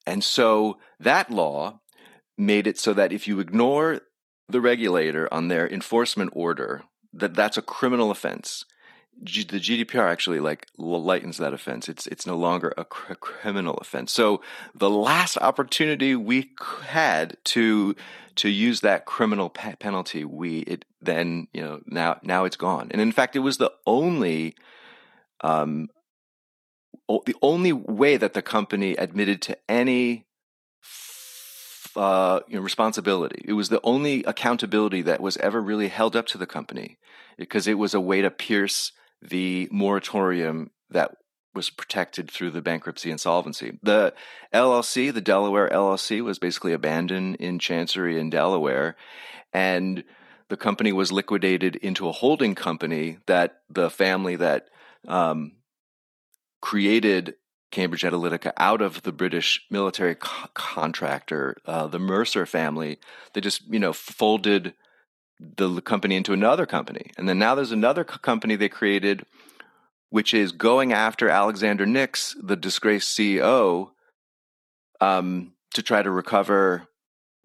and 0.07 0.23
so 0.23 0.79
that 0.99 1.31
law 1.31 1.81
made 2.37 2.67
it 2.67 2.79
so 2.79 2.93
that 2.93 3.13
if 3.13 3.27
you 3.29 3.41
ignore 3.41 4.01
the 4.49 4.61
regulator 4.61 5.33
on 5.33 5.49
their 5.49 5.69
enforcement 5.69 6.31
order, 6.35 6.83
that 7.13 7.35
that's 7.35 7.57
a 7.57 7.63
criminal 7.63 8.11
offense. 8.11 8.65
G- 9.23 9.45
the 9.45 9.59
GDPR 9.59 10.11
actually 10.11 10.41
like 10.41 10.67
lightens 10.79 11.39
that 11.39 11.53
offense. 11.53 11.89
It's 11.89 12.07
it's 12.07 12.27
no 12.27 12.37
longer 12.37 12.73
a 12.77 12.85
cr- 12.85 13.15
criminal 13.15 13.75
offense. 13.75 14.13
So 14.13 14.41
the 14.75 14.91
last 14.91 15.37
opportunity 15.39 16.15
we 16.17 16.51
had 16.87 17.37
to 17.45 17.95
to 18.37 18.49
use 18.49 18.81
that 18.81 19.05
criminal 19.05 19.51
pe- 19.51 19.77
penalty, 19.77 20.25
we 20.25 20.61
it 20.61 20.85
then 21.01 21.49
you 21.53 21.63
know 21.63 21.81
now 21.87 22.19
now 22.23 22.45
it's 22.45 22.57
gone. 22.57 22.89
And 22.91 23.01
in 23.01 23.13
fact, 23.13 23.37
it 23.37 23.41
was 23.41 23.59
the 23.59 23.73
only 23.87 24.55
um 25.43 25.89
o- 27.09 27.23
the 27.27 27.37
only 27.43 27.73
way 27.73 28.17
that 28.17 28.35
the 28.35 28.43
company 28.43 28.95
admitted 28.97 29.43
to 29.43 29.59
any 29.69 30.27
uh, 31.97 32.41
you 32.49 32.57
know, 32.57 32.63
responsibility. 32.63 33.43
It 33.45 33.55
was 33.55 33.69
the 33.69 33.81
only 33.83 34.23
accountability 34.25 35.03
that 35.03 35.21
was 35.21 35.37
ever 35.39 35.61
really 35.61 35.89
held 35.89 36.15
up 36.15 36.27
to 36.27 36.39
the 36.39 36.47
company 36.47 36.99
because 37.37 37.67
it 37.67 37.79
was 37.79 37.95
a 37.95 38.01
way 38.01 38.23
to 38.23 38.31
pierce 38.31 38.93
the 39.23 39.69
moratorium 39.71 40.71
that 40.91 41.17
was 41.55 41.71
protected 41.71 42.31
through 42.31 42.51
the 42.51 42.63
bankruptcy 42.63 43.11
insolvency. 43.11 43.79
The 43.83 44.15
LLC, 44.55 45.13
the 45.13 45.21
Delaware 45.21 45.69
LLC, 45.69 46.23
was 46.23 46.39
basically 46.39 46.73
abandoned 46.73 47.37
in 47.37 47.59
Chancery 47.59 48.19
in 48.19 48.31
Delaware, 48.31 48.97
and 49.53 50.05
the 50.49 50.57
company 50.57 50.93
was 50.93 51.13
liquidated 51.13 51.77
into 51.77 52.09
a 52.09 52.13
holding 52.13 52.55
company 52.55 53.19
that 53.27 53.63
the 53.69 53.91
family 53.91 54.37
that 54.37 54.69
um, 55.09 55.53
created 56.61 57.35
Cambridge 57.71 58.03
Analytica 58.03 58.53
out 58.57 58.83
of 58.83 59.03
the 59.03 59.13
British 59.13 59.65
military 59.71 60.17
co- 60.17 60.49
contractor, 60.55 61.57
uh, 61.67 61.87
the 61.87 62.01
Mercer 62.01 62.47
family. 62.47 62.99
They 63.33 63.41
just, 63.41 63.63
you 63.69 63.79
know, 63.79 63.93
folded 63.93 64.75
the 65.41 65.81
company 65.81 66.17
into 66.17 66.33
another 66.33 66.67
company. 66.67 67.11
And 67.17 67.29
then 67.29 67.39
now 67.39 67.55
there's 67.55 67.73
another 67.73 68.05
company 68.05 68.57
they 68.57 68.69
created, 68.69 69.25
which 70.11 70.35
is 70.35 70.53
going 70.53 70.93
after 70.93 71.29
Alexander 71.29 71.87
Nix, 71.87 72.37
the 72.41 72.57
disgraced 72.57 73.17
CEO, 73.17 73.91
um, 75.01 75.55
to 75.73 75.83
try 75.83 76.03
to 76.03 76.11
recover 76.11 76.87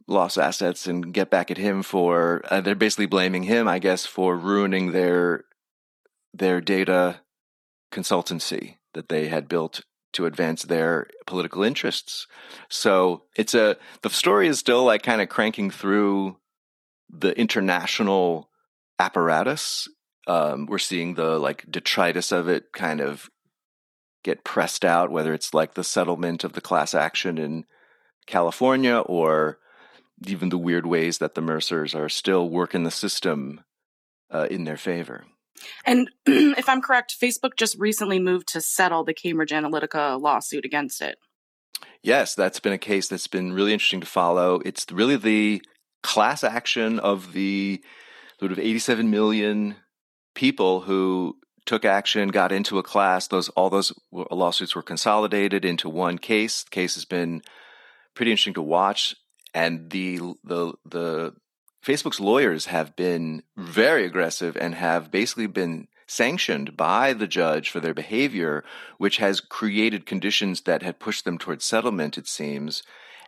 lost 0.08 0.38
assets 0.38 0.86
and 0.86 1.14
get 1.14 1.30
back 1.30 1.50
at 1.50 1.58
him 1.58 1.82
for. 1.82 2.44
Uh, 2.50 2.62
they're 2.62 2.76
basically 2.76 3.06
blaming 3.06 3.44
him, 3.44 3.68
I 3.68 3.80
guess, 3.80 4.06
for 4.06 4.36
ruining 4.36 4.92
their 4.92 5.46
their 6.34 6.60
data 6.60 7.22
consultancy 7.92 8.76
that 8.94 9.08
they 9.08 9.28
had 9.28 9.48
built 9.48 9.82
to 10.14 10.26
advance 10.26 10.64
their 10.64 11.08
political 11.26 11.64
interests. 11.64 12.28
So 12.70 13.24
it's 13.36 13.54
a 13.54 13.78
the 14.02 14.10
story 14.10 14.48
is 14.48 14.60
still 14.60 14.84
like 14.84 15.04
kind 15.04 15.22
of 15.22 15.30
cranking 15.30 15.72
through 15.72 16.38
the 17.10 17.38
international 17.38 18.50
apparatus. 19.00 19.88
Um, 20.28 20.66
we're 20.66 20.80
seeing 20.80 21.14
the 21.14 21.38
like 21.38 21.66
detritus 21.70 22.32
of 22.32 22.48
it 22.48 22.72
kind 22.74 23.02
of 23.02 23.30
get 24.24 24.44
pressed 24.44 24.84
out, 24.84 25.12
whether 25.12 25.34
it's 25.34 25.54
like 25.54 25.76
the 25.76 25.84
settlement 25.84 26.44
of 26.44 26.54
the 26.54 26.62
class 26.62 26.96
action 26.96 27.38
in 27.38 27.66
California 28.26 28.98
or 28.98 29.60
even 30.26 30.50
the 30.50 30.58
weird 30.58 30.86
ways 30.86 31.20
that 31.20 31.36
the 31.36 31.42
Mercers 31.42 31.94
are 31.94 32.10
still 32.10 32.50
working 32.50 32.84
the 32.84 32.92
system 32.92 33.64
uh, 34.32 34.48
in 34.50 34.64
their 34.64 34.78
favor. 34.78 35.26
And 35.86 36.10
if 36.26 36.68
I'm 36.68 36.82
correct, 36.82 37.16
Facebook 37.22 37.56
just 37.58 37.78
recently 37.78 38.20
moved 38.20 38.48
to 38.50 38.62
settle 38.62 39.04
the 39.04 39.14
Cambridge 39.14 39.52
Analytica 39.52 40.20
lawsuit 40.20 40.66
against 40.66 41.02
it. 41.02 41.18
Yes, 42.02 42.36
that's 42.36 42.60
been 42.60 42.74
a 42.74 42.78
case 42.78 43.08
that's 43.08 43.28
been 43.28 43.54
really 43.54 43.74
interesting 43.74 44.02
to 44.02 44.08
follow. 44.08 44.62
It's 44.66 44.86
really 44.92 45.18
the 45.18 45.62
class 46.06 46.44
action 46.44 47.00
of 47.00 47.34
the 47.34 47.82
sort 48.40 48.52
of 48.52 48.60
87 48.60 49.10
million 49.10 49.76
people 50.36 50.82
who 50.82 51.38
took 51.66 51.84
action, 51.84 52.30
got 52.30 52.52
into 52.52 52.78
a 52.78 52.84
class. 52.84 53.28
Those 53.28 53.50
all 53.50 53.70
those 53.70 53.92
lawsuits 54.12 54.76
were 54.76 54.84
consolidated 54.84 55.66
into 55.66 55.90
one 55.90 56.18
case. 56.18 56.64
The 56.64 56.70
case 56.70 56.96
has 56.96 57.06
been 57.06 57.42
pretty 58.14 58.32
interesting 58.32 58.54
to 58.54 58.62
watch, 58.62 59.16
and 59.54 59.90
the 59.90 60.20
the 60.44 60.74
the 60.86 61.34
Facebook's 61.84 62.20
lawyers 62.20 62.68
have 62.68 62.96
been 62.96 63.44
very 63.58 64.06
aggressive 64.06 64.56
and 64.58 64.76
have 64.76 65.12
basically 65.12 65.48
been 65.48 65.88
sanctioned 66.08 66.78
by 66.78 67.14
the 67.14 67.28
judge 67.28 67.70
for 67.70 67.80
their 67.80 67.94
behavior, 67.94 68.64
which 68.98 69.18
has 69.18 69.40
created 69.40 70.06
conditions 70.06 70.62
that 70.62 70.84
had 70.84 71.00
pushed 71.00 71.26
them 71.26 71.38
towards 71.38 71.66
settlement, 71.66 72.18
it 72.18 72.28
seems. 72.28 72.84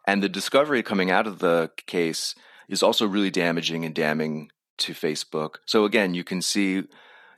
And 0.06 0.22
the 0.22 0.30
discovery 0.30 0.84
coming 0.84 1.12
out 1.12 1.28
of 1.28 1.40
the 1.40 1.72
case 1.86 2.36
is 2.68 2.84
also 2.84 3.08
really 3.08 3.32
damaging 3.32 3.86
and 3.86 3.96
damning 3.96 4.50
to 4.78 4.94
Facebook. 4.94 5.56
So 5.66 5.86
again, 5.86 6.14
you 6.14 6.24
can 6.24 6.42
see 6.42 6.84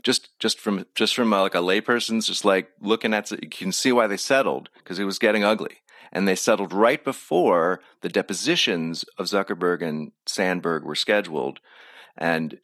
just 0.04 0.30
just 0.40 0.60
from 0.60 0.86
just 0.96 1.16
from 1.16 1.32
a, 1.34 1.42
like 1.42 1.56
a 1.56 1.60
layperson's 1.60 2.28
just 2.28 2.46
like 2.46 2.70
looking 2.82 3.14
at 3.14 3.32
it, 3.32 3.44
you 3.44 3.50
can 3.50 3.72
see 3.72 3.92
why 3.92 4.08
they 4.08 4.18
settled 4.18 4.70
because 4.78 5.00
it 5.00 5.06
was 5.06 5.20
getting 5.20 5.44
ugly 5.44 5.78
and 6.12 6.28
they 6.28 6.36
settled 6.36 6.74
right 6.74 7.04
before 7.04 7.82
the 8.02 8.10
depositions 8.10 9.06
of 9.18 9.28
Zuckerberg 9.28 9.82
and 9.82 10.12
Sandberg 10.26 10.84
were 10.84 10.96
scheduled. 10.96 11.60
And 12.18 12.60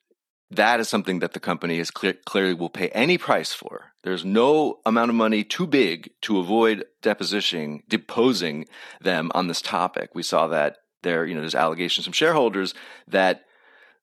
that 0.52 0.80
is 0.80 0.90
something 0.90 1.20
that 1.20 1.34
the 1.34 1.40
company 1.40 1.80
is 1.80 1.92
clear, 1.92 2.14
clearly 2.26 2.54
will 2.54 2.70
pay 2.70 2.90
any 2.90 3.18
price 3.18 3.54
for. 3.54 3.92
There's 4.04 4.24
no 4.24 4.80
amount 4.86 5.10
of 5.10 5.16
money 5.16 5.44
too 5.44 5.68
big 5.68 6.12
to 6.22 6.40
avoid 6.40 6.86
deposition, 7.02 7.82
deposing 7.90 8.66
them 9.02 9.32
on 9.34 9.48
this 9.48 9.62
topic. 9.62 10.12
We 10.14 10.24
saw 10.24 10.48
that 10.48 10.78
there, 11.06 11.26
you 11.26 11.34
know, 11.34 11.40
there's 11.40 11.56
allegations 11.56 12.06
from 12.06 12.12
shareholders 12.12 12.74
that 13.08 13.46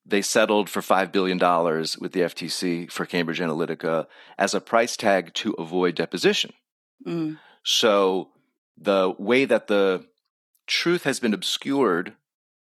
they 0.07 0.23
settled 0.23 0.71
for 0.71 0.81
$5 0.81 1.13
billion 1.13 1.39
with 2.01 2.13
the 2.13 2.21
FTC 2.21 2.91
for 2.91 3.05
Cambridge 3.05 3.41
Analytica 3.41 4.07
as 4.39 4.55
a 4.55 4.61
price 4.61 4.97
tag 4.97 5.35
to 5.35 5.53
avoid 5.53 5.95
deposition. 5.95 6.55
Mm. 7.07 7.39
So 7.65 8.31
the 8.77 9.15
way 9.19 9.45
that 9.45 9.67
the 9.67 10.07
truth 10.67 11.05
has 11.05 11.21
been 11.21 11.35
obscured 11.35 12.15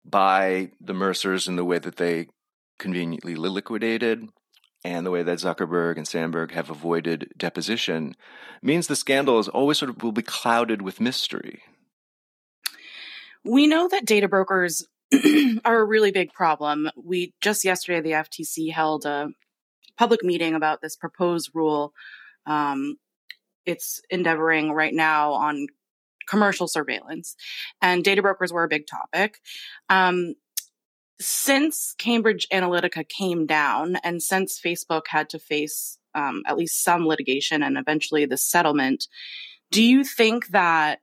by 0.04 0.72
the 0.80 0.92
Mercers 0.92 1.48
and 1.48 1.56
the 1.56 1.64
way 1.64 1.78
that 1.78 1.96
they 1.96 2.28
conveniently 2.78 3.36
liquidated 3.36 4.28
and 4.84 5.06
the 5.06 5.10
way 5.10 5.22
that 5.22 5.38
Zuckerberg 5.38 5.96
and 5.96 6.06
Sandberg 6.06 6.52
have 6.52 6.68
avoided 6.68 7.32
deposition 7.38 8.16
means 8.62 8.86
the 8.86 8.96
scandal 8.96 9.38
is 9.38 9.48
always 9.48 9.78
sort 9.78 9.90
of 9.90 10.02
will 10.02 10.12
be 10.12 10.22
clouded 10.22 10.82
with 10.82 11.00
mystery. 11.00 11.62
We 13.44 13.66
know 13.66 13.88
that 13.88 14.06
data 14.06 14.28
brokers 14.28 14.86
are 15.64 15.80
a 15.80 15.84
really 15.84 16.10
big 16.10 16.32
problem. 16.32 16.90
We 16.96 17.34
just 17.40 17.64
yesterday, 17.64 18.00
the 18.00 18.16
FTC 18.16 18.72
held 18.72 19.04
a 19.04 19.30
public 19.96 20.24
meeting 20.24 20.54
about 20.54 20.80
this 20.80 20.96
proposed 20.96 21.50
rule. 21.54 21.92
Um, 22.46 22.96
it's 23.66 24.00
endeavoring 24.10 24.72
right 24.72 24.94
now 24.94 25.32
on 25.32 25.66
commercial 26.26 26.68
surveillance, 26.68 27.36
and 27.82 28.02
data 28.02 28.22
brokers 28.22 28.52
were 28.52 28.64
a 28.64 28.68
big 28.68 28.86
topic. 28.86 29.38
Um, 29.88 30.34
since 31.20 31.94
Cambridge 31.98 32.48
Analytica 32.52 33.08
came 33.08 33.46
down, 33.46 33.96
and 33.96 34.22
since 34.22 34.60
Facebook 34.60 35.02
had 35.08 35.28
to 35.30 35.38
face 35.38 35.98
um, 36.14 36.42
at 36.46 36.56
least 36.56 36.82
some 36.82 37.06
litigation 37.06 37.62
and 37.62 37.76
eventually 37.76 38.24
the 38.24 38.36
settlement, 38.36 39.06
do 39.70 39.82
you 39.82 40.04
think 40.04 40.48
that 40.48 41.00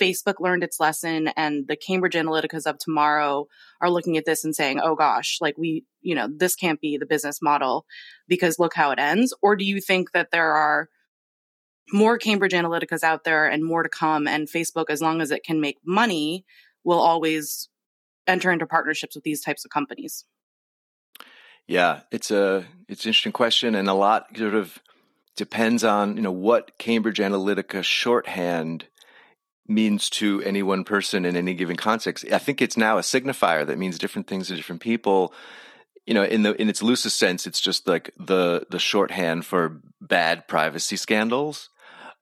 Facebook 0.00 0.40
learned 0.40 0.62
its 0.62 0.80
lesson 0.80 1.28
and 1.28 1.66
the 1.66 1.76
Cambridge 1.76 2.14
Analyticas 2.14 2.66
of 2.66 2.78
tomorrow 2.78 3.46
are 3.80 3.90
looking 3.90 4.16
at 4.16 4.24
this 4.24 4.44
and 4.44 4.54
saying, 4.54 4.80
oh 4.80 4.94
gosh, 4.94 5.38
like 5.40 5.58
we, 5.58 5.84
you 6.00 6.14
know, 6.14 6.28
this 6.30 6.54
can't 6.54 6.80
be 6.80 6.96
the 6.96 7.06
business 7.06 7.42
model 7.42 7.84
because 8.26 8.58
look 8.58 8.74
how 8.74 8.90
it 8.90 8.98
ends? 8.98 9.34
Or 9.42 9.56
do 9.56 9.64
you 9.64 9.80
think 9.80 10.12
that 10.12 10.30
there 10.30 10.52
are 10.52 10.88
more 11.92 12.18
Cambridge 12.18 12.52
Analyticas 12.52 13.02
out 13.02 13.24
there 13.24 13.46
and 13.46 13.64
more 13.64 13.82
to 13.82 13.88
come. 13.88 14.26
And 14.26 14.48
Facebook, 14.48 14.90
as 14.90 15.00
long 15.00 15.20
as 15.20 15.30
it 15.30 15.44
can 15.44 15.60
make 15.60 15.78
money, 15.84 16.44
will 16.84 16.98
always 16.98 17.68
enter 18.26 18.50
into 18.50 18.66
partnerships 18.66 19.14
with 19.14 19.24
these 19.24 19.40
types 19.40 19.64
of 19.64 19.70
companies. 19.70 20.24
Yeah, 21.66 22.00
it's 22.10 22.30
a 22.30 22.64
it's 22.88 23.04
an 23.04 23.10
interesting 23.10 23.32
question, 23.32 23.74
and 23.74 23.88
a 23.88 23.94
lot 23.94 24.36
sort 24.36 24.54
of 24.54 24.78
depends 25.36 25.84
on 25.84 26.16
you 26.16 26.22
know 26.22 26.32
what 26.32 26.78
Cambridge 26.78 27.18
Analytica 27.18 27.82
shorthand 27.82 28.86
means 29.68 30.08
to 30.08 30.42
any 30.42 30.62
one 30.62 30.82
person 30.82 31.24
in 31.24 31.36
any 31.36 31.54
given 31.54 31.76
context. 31.76 32.24
I 32.32 32.38
think 32.38 32.62
it's 32.62 32.76
now 32.76 32.96
a 32.98 33.02
signifier 33.02 33.66
that 33.66 33.78
means 33.78 33.98
different 33.98 34.26
things 34.26 34.48
to 34.48 34.56
different 34.56 34.80
people. 34.80 35.34
You 36.06 36.14
know, 36.14 36.24
in 36.24 36.42
the 36.42 36.60
in 36.60 36.70
its 36.70 36.82
loosest 36.82 37.18
sense, 37.18 37.46
it's 37.46 37.60
just 37.60 37.86
like 37.86 38.10
the 38.18 38.66
the 38.70 38.78
shorthand 38.78 39.44
for 39.44 39.80
bad 40.00 40.48
privacy 40.48 40.96
scandals. 40.96 41.68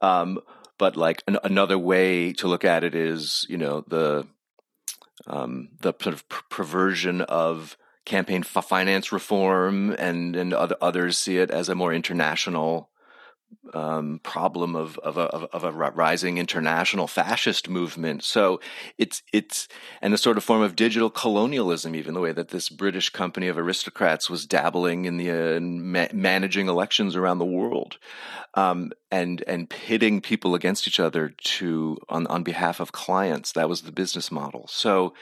Um, 0.00 0.40
but 0.76 0.96
like 0.96 1.22
an, 1.28 1.38
another 1.44 1.78
way 1.78 2.32
to 2.34 2.48
look 2.48 2.64
at 2.64 2.84
it 2.84 2.94
is, 2.94 3.46
you 3.48 3.56
know, 3.56 3.84
the 3.86 4.26
um, 5.28 5.68
the 5.80 5.94
sort 6.00 6.14
of 6.14 6.28
perversion 6.28 7.20
of 7.22 7.76
campaign 8.04 8.42
finance 8.42 9.12
reform, 9.12 9.92
and 9.92 10.34
and 10.34 10.52
other, 10.52 10.76
others 10.80 11.16
see 11.16 11.38
it 11.38 11.50
as 11.50 11.68
a 11.68 11.74
more 11.74 11.94
international 11.94 12.90
um, 13.74 14.20
problem 14.22 14.76
of 14.76 14.98
of 14.98 15.16
a, 15.16 15.26
of 15.26 15.64
a 15.64 15.72
rising 15.72 16.38
international 16.38 17.06
fascist 17.06 17.68
movement. 17.68 18.24
So 18.24 18.60
it's 18.98 19.22
it's 19.32 19.68
and 20.00 20.14
a 20.14 20.18
sort 20.18 20.36
of 20.36 20.44
form 20.44 20.62
of 20.62 20.76
digital 20.76 21.10
colonialism, 21.10 21.94
even 21.94 22.14
the 22.14 22.20
way 22.20 22.32
that 22.32 22.48
this 22.48 22.68
British 22.68 23.10
company 23.10 23.48
of 23.48 23.58
aristocrats 23.58 24.30
was 24.30 24.46
dabbling 24.46 25.04
in 25.04 25.16
the 25.16 25.30
uh, 25.30 25.60
ma- 25.60 26.08
managing 26.12 26.68
elections 26.68 27.16
around 27.16 27.38
the 27.38 27.44
world, 27.44 27.98
um, 28.54 28.92
and 29.10 29.42
and 29.46 29.68
pitting 29.68 30.20
people 30.20 30.54
against 30.54 30.86
each 30.86 31.00
other 31.00 31.28
to 31.28 31.98
on 32.08 32.26
on 32.28 32.42
behalf 32.42 32.80
of 32.80 32.92
clients. 32.92 33.52
That 33.52 33.68
was 33.68 33.82
the 33.82 33.92
business 33.92 34.30
model. 34.30 34.66
So. 34.68 35.14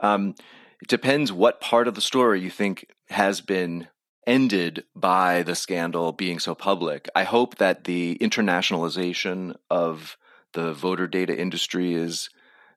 Um, 0.00 0.34
it 0.82 0.88
depends 0.88 1.32
what 1.32 1.62
part 1.62 1.88
of 1.88 1.94
the 1.94 2.02
story 2.02 2.42
you 2.42 2.50
think 2.50 2.92
has 3.08 3.40
been 3.40 3.88
ended 4.26 4.84
by 4.94 5.42
the 5.42 5.54
scandal 5.54 6.12
being 6.12 6.38
so 6.38 6.54
public. 6.54 7.08
I 7.14 7.24
hope 7.24 7.56
that 7.56 7.84
the 7.84 8.18
internationalization 8.20 9.56
of 9.70 10.16
the 10.52 10.72
voter 10.72 11.06
data 11.06 11.38
industry 11.38 11.94
is 11.94 12.28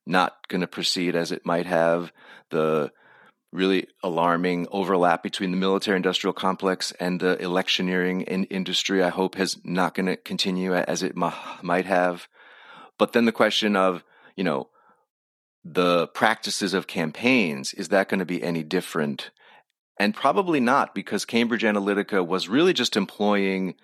not 0.05 0.47
going 0.47 0.61
to 0.61 0.67
proceed 0.67 1.15
as 1.15 1.31
it 1.31 1.45
might 1.45 1.65
have. 1.65 2.11
The 2.49 2.91
really 3.51 3.87
alarming 4.03 4.67
overlap 4.71 5.23
between 5.23 5.49
the 5.51 5.57
military 5.57 5.97
industrial 5.97 6.33
complex 6.33 6.91
and 6.99 7.19
the 7.19 7.41
electioneering 7.41 8.21
in 8.21 8.43
industry, 8.45 9.03
I 9.03 9.09
hope, 9.09 9.35
has 9.35 9.57
not 9.63 9.95
going 9.95 10.05
to 10.05 10.17
continue 10.17 10.75
as 10.75 11.01
it 11.01 11.15
might 11.15 11.85
have. 11.85 12.27
But 12.99 13.13
then 13.13 13.25
the 13.25 13.31
question 13.31 13.75
of, 13.75 14.03
you 14.35 14.43
know, 14.43 14.69
the 15.65 16.07
practices 16.07 16.73
of 16.73 16.85
campaigns, 16.85 17.73
is 17.73 17.89
that 17.89 18.07
going 18.07 18.19
to 18.19 18.25
be 18.25 18.43
any 18.43 18.63
different? 18.63 19.31
And 19.99 20.15
probably 20.15 20.61
not, 20.61 20.95
because 20.95 21.25
Cambridge 21.25 21.63
Analytica 21.63 22.25
was 22.25 22.47
really 22.47 22.71
just 22.73 22.95
employing 22.95 23.75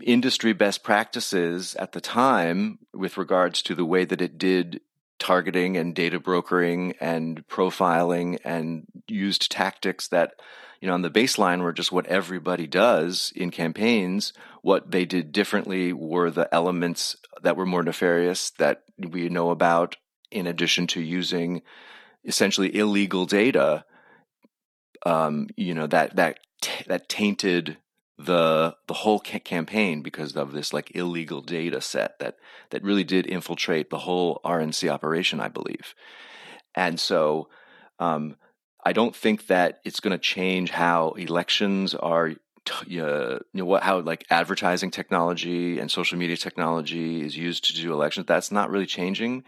industry 0.00 0.52
best 0.52 0.84
practices 0.84 1.74
at 1.76 1.92
the 1.92 2.00
time 2.00 2.78
with 2.92 3.18
regards 3.18 3.60
to 3.62 3.74
the 3.74 3.84
way 3.84 4.04
that 4.04 4.22
it 4.22 4.38
did 4.38 4.80
targeting 5.18 5.76
and 5.76 5.94
data 5.94 6.18
brokering 6.18 6.94
and 7.00 7.46
profiling 7.48 8.38
and 8.44 8.84
used 9.08 9.50
tactics 9.50 10.08
that 10.08 10.34
you 10.80 10.88
know 10.88 10.94
on 10.94 11.02
the 11.02 11.10
baseline 11.10 11.60
were 11.62 11.72
just 11.72 11.92
what 11.92 12.06
everybody 12.06 12.66
does 12.66 13.32
in 13.36 13.50
campaigns. 13.50 14.32
What 14.62 14.90
they 14.90 15.04
did 15.04 15.32
differently 15.32 15.92
were 15.92 16.30
the 16.30 16.52
elements 16.52 17.16
that 17.42 17.56
were 17.56 17.66
more 17.66 17.82
nefarious 17.82 18.50
that 18.58 18.82
we 18.98 19.28
know 19.28 19.50
about 19.50 19.96
in 20.30 20.46
addition 20.46 20.86
to 20.88 21.00
using 21.00 21.62
essentially 22.24 22.74
illegal 22.76 23.26
data 23.26 23.84
um, 25.04 25.48
you 25.56 25.74
know 25.74 25.86
that 25.86 26.16
that 26.16 26.38
t- 26.60 26.84
that 26.86 27.08
tainted 27.08 27.78
the 28.18 28.76
the 28.86 28.94
whole 28.94 29.20
ca- 29.20 29.40
campaign 29.40 30.02
because 30.02 30.36
of 30.36 30.52
this 30.52 30.72
like 30.72 30.94
illegal 30.94 31.40
data 31.40 31.80
set 31.80 32.18
that 32.20 32.36
that 32.70 32.82
really 32.82 33.04
did 33.04 33.26
infiltrate 33.26 33.90
the 33.90 33.98
whole 33.98 34.40
RNC 34.44 34.88
operation, 34.88 35.40
I 35.40 35.48
believe. 35.48 35.94
And 36.74 36.98
so, 36.98 37.48
um, 37.98 38.36
I 38.84 38.92
don't 38.92 39.14
think 39.14 39.46
that 39.46 39.80
it's 39.84 40.00
going 40.00 40.12
to 40.12 40.18
change 40.18 40.70
how 40.70 41.10
elections 41.10 41.94
are. 41.94 42.34
T- 42.64 43.00
uh, 43.00 43.38
you 43.52 43.60
know 43.60 43.64
what? 43.64 43.82
How 43.82 44.00
like 44.00 44.24
advertising 44.30 44.90
technology 44.90 45.78
and 45.78 45.90
social 45.90 46.18
media 46.18 46.36
technology 46.36 47.22
is 47.22 47.36
used 47.36 47.64
to 47.64 47.74
do 47.74 47.92
elections. 47.92 48.26
That's 48.26 48.50
not 48.50 48.70
really 48.70 48.86
changing, 48.86 49.44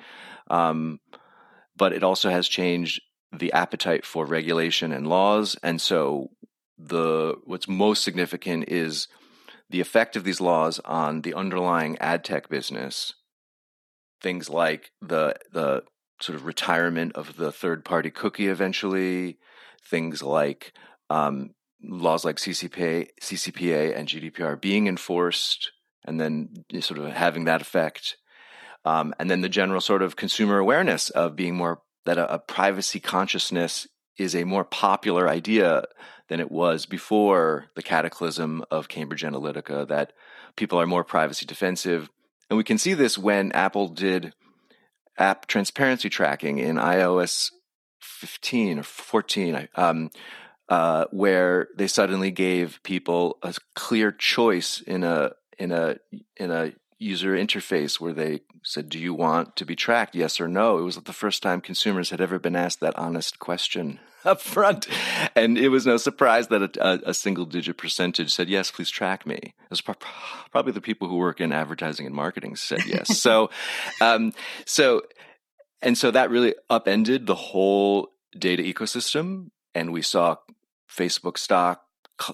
um, 0.51 1.01
but 1.77 1.92
it 1.92 2.03
also 2.03 2.29
has 2.31 2.47
changed 2.49 3.01
the 3.38 3.53
appetite 3.53 4.05
for 4.05 4.27
regulation 4.27 4.92
and 4.92 5.07
laws. 5.07 5.57
And 5.62 5.81
so 5.81 6.31
the 6.79 7.35
what's 7.44 7.68
most 7.68 8.03
significant 8.03 8.68
is 8.68 9.09
the 9.70 9.81
effect 9.81 10.16
of 10.16 10.25
these 10.25 10.40
laws 10.40 10.81
on 10.85 11.22
the 11.22 11.35
underlying 11.35 11.99
ad 11.99 12.25
tech 12.25 12.49
business. 12.49 13.14
Things 14.20 14.49
like 14.49 14.92
the 15.01 15.37
the 15.53 15.83
sort 16.20 16.37
of 16.37 16.46
retirement 16.46 17.12
of 17.14 17.37
the 17.37 17.53
third 17.53 17.85
party 17.85 18.11
cookie 18.11 18.49
eventually, 18.49 19.38
things 19.83 20.22
like 20.22 20.72
um, 21.11 21.51
laws 21.83 22.25
like 22.25 22.37
CCPA, 22.37 23.09
CCPA 23.20 23.96
and 23.96 24.09
GDPR 24.09 24.61
being 24.61 24.87
enforced 24.87 25.72
and 26.05 26.20
then 26.20 26.49
sort 26.81 26.99
of 26.99 27.12
having 27.12 27.44
that 27.44 27.61
effect. 27.61 28.16
Um, 28.85 29.14
and 29.18 29.31
then 29.31 29.40
the 29.40 29.49
general 29.49 29.81
sort 29.81 30.03
of 30.03 30.16
consumer 30.16 30.59
awareness 30.59 31.11
of 31.11 31.37
being 31.37 31.57
more 31.57 31.83
that 32.07 32.19
a, 32.19 32.35
a 32.35 32.38
privacy 32.38 33.01
consciousness 33.01 33.87
is 34.16 34.35
a 34.35 34.45
more 34.45 34.64
popular 34.64 35.29
idea 35.29 35.85
than 36.29 36.40
it 36.40 36.51
was 36.51 36.87
before 36.87 37.66
the 37.75 37.83
cataclysm 37.83 38.64
of 38.71 38.88
Cambridge 38.88 39.23
Analytica, 39.23 39.87
that 39.88 40.12
people 40.57 40.81
are 40.81 40.87
more 40.87 41.05
privacy 41.05 41.47
defensive. 41.47 42.09
And 42.49 42.57
we 42.57 42.64
can 42.64 42.79
see 42.79 42.95
this 42.95 43.19
when 43.19 43.53
Apple 43.53 43.88
did 43.88 44.33
app 45.19 45.47
transparency 45.47 46.09
tracking 46.09 46.59
in 46.59 46.77
iOS 46.77 47.51
15 48.01 48.81
or 48.81 48.83
14, 48.83 49.69
um, 49.77 50.11
uh, 50.69 51.05
where 51.11 51.69
they 51.77 51.87
suddenly 51.87 52.31
gave 52.31 52.83
people 52.83 53.38
a 53.42 53.55
clear 53.75 54.11
choice 54.11 54.81
in 54.81 55.05
a 55.05 55.33
in 55.59 55.73
a 55.73 55.97
in 56.37 56.51
a 56.51 56.73
user 56.98 57.35
interface 57.35 58.00
where 58.00 58.12
they 58.12 58.40
said, 58.62 58.88
"Do 58.88 58.98
you 58.98 59.14
want 59.14 59.56
to 59.56 59.64
be 59.64 59.76
tracked? 59.76 60.14
Yes 60.14 60.40
or 60.40 60.48
no?" 60.48 60.78
It 60.78 60.82
was 60.82 60.96
the 60.96 61.12
first 61.12 61.42
time 61.42 61.61
consumers 61.61 62.11
had 62.11 62.20
ever 62.20 62.38
been 62.38 62.56
asked 62.56 62.80
that 62.80 62.96
honest 62.98 63.38
question 63.38 64.00
up 64.24 64.40
front, 64.40 64.88
and 65.35 65.59
it 65.59 65.68
was 65.68 65.87
no 65.87 65.96
surprise 65.96 66.48
that 66.48 66.76
a, 66.76 67.11
a 67.11 67.14
single-digit 67.14 67.76
percentage 67.76 68.32
said, 68.32 68.48
"Yes, 68.48 68.70
please 68.70 68.90
track 68.90 69.26
me." 69.26 69.37
It 69.37 69.70
was 69.70 69.80
pro- 69.80 69.94
probably 70.50 70.72
the 70.72 70.80
people 70.80 71.09
who 71.09 71.16
work 71.16 71.40
in 71.40 71.52
advertising 71.52 72.06
and 72.06 72.14
marketing 72.14 72.56
said 72.56 72.85
yes. 72.87 73.18
so, 73.18 73.50
um, 74.00 74.32
so, 74.64 75.02
and 75.82 75.96
so 75.96 76.11
that 76.11 76.30
really 76.30 76.54
upended 76.70 77.26
the 77.26 77.35
whole 77.35 78.09
data 78.38 78.62
ecosystem, 78.62 79.50
and 79.74 79.92
we 79.92 80.02
saw 80.02 80.37
Facebook 80.90 81.38
stock 81.38 81.82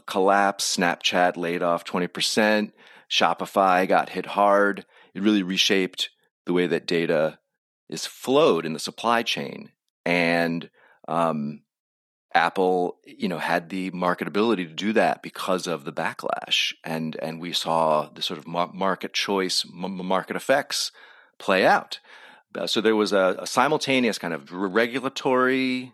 collapse, 0.07 0.77
Snapchat 0.77 1.37
laid 1.37 1.63
off 1.63 1.85
twenty 1.85 2.07
percent. 2.07 2.73
Shopify 3.13 3.87
got 3.87 4.09
hit 4.09 4.25
hard. 4.25 4.87
It 5.15 5.23
really 5.23 5.43
reshaped 5.43 6.09
the 6.47 6.55
way 6.55 6.67
that 6.67 6.87
data 6.87 7.39
is 7.91 8.07
flowed 8.07 8.65
in 8.65 8.73
the 8.73 8.79
supply 8.79 9.23
chain. 9.23 9.71
And 10.07 10.71
um, 11.07 11.61
Apple, 12.33 12.97
you 13.05 13.29
know, 13.29 13.37
had 13.37 13.69
the 13.69 13.91
marketability 13.91 14.67
to 14.67 14.75
do 14.75 14.95
that 14.95 15.23
because 15.23 15.67
of 15.67 15.85
the 15.85 15.93
backlash, 15.93 16.73
and 16.83 17.15
and 17.21 17.39
we 17.39 17.53
saw 17.53 18.09
the 18.09 18.23
sort 18.23 18.39
of 18.39 18.47
market 18.47 19.13
choice, 19.13 19.67
market 19.71 20.35
effects 20.35 20.91
play 21.39 21.67
out. 21.67 22.01
Uh, 22.57 22.67
so 22.67 22.81
there 22.81 22.97
was 22.97 23.13
a, 23.13 23.37
a, 23.39 23.47
simultaneous 23.47 24.19
kind 24.19 24.35
of 24.35 24.53
regulatory 24.53 25.93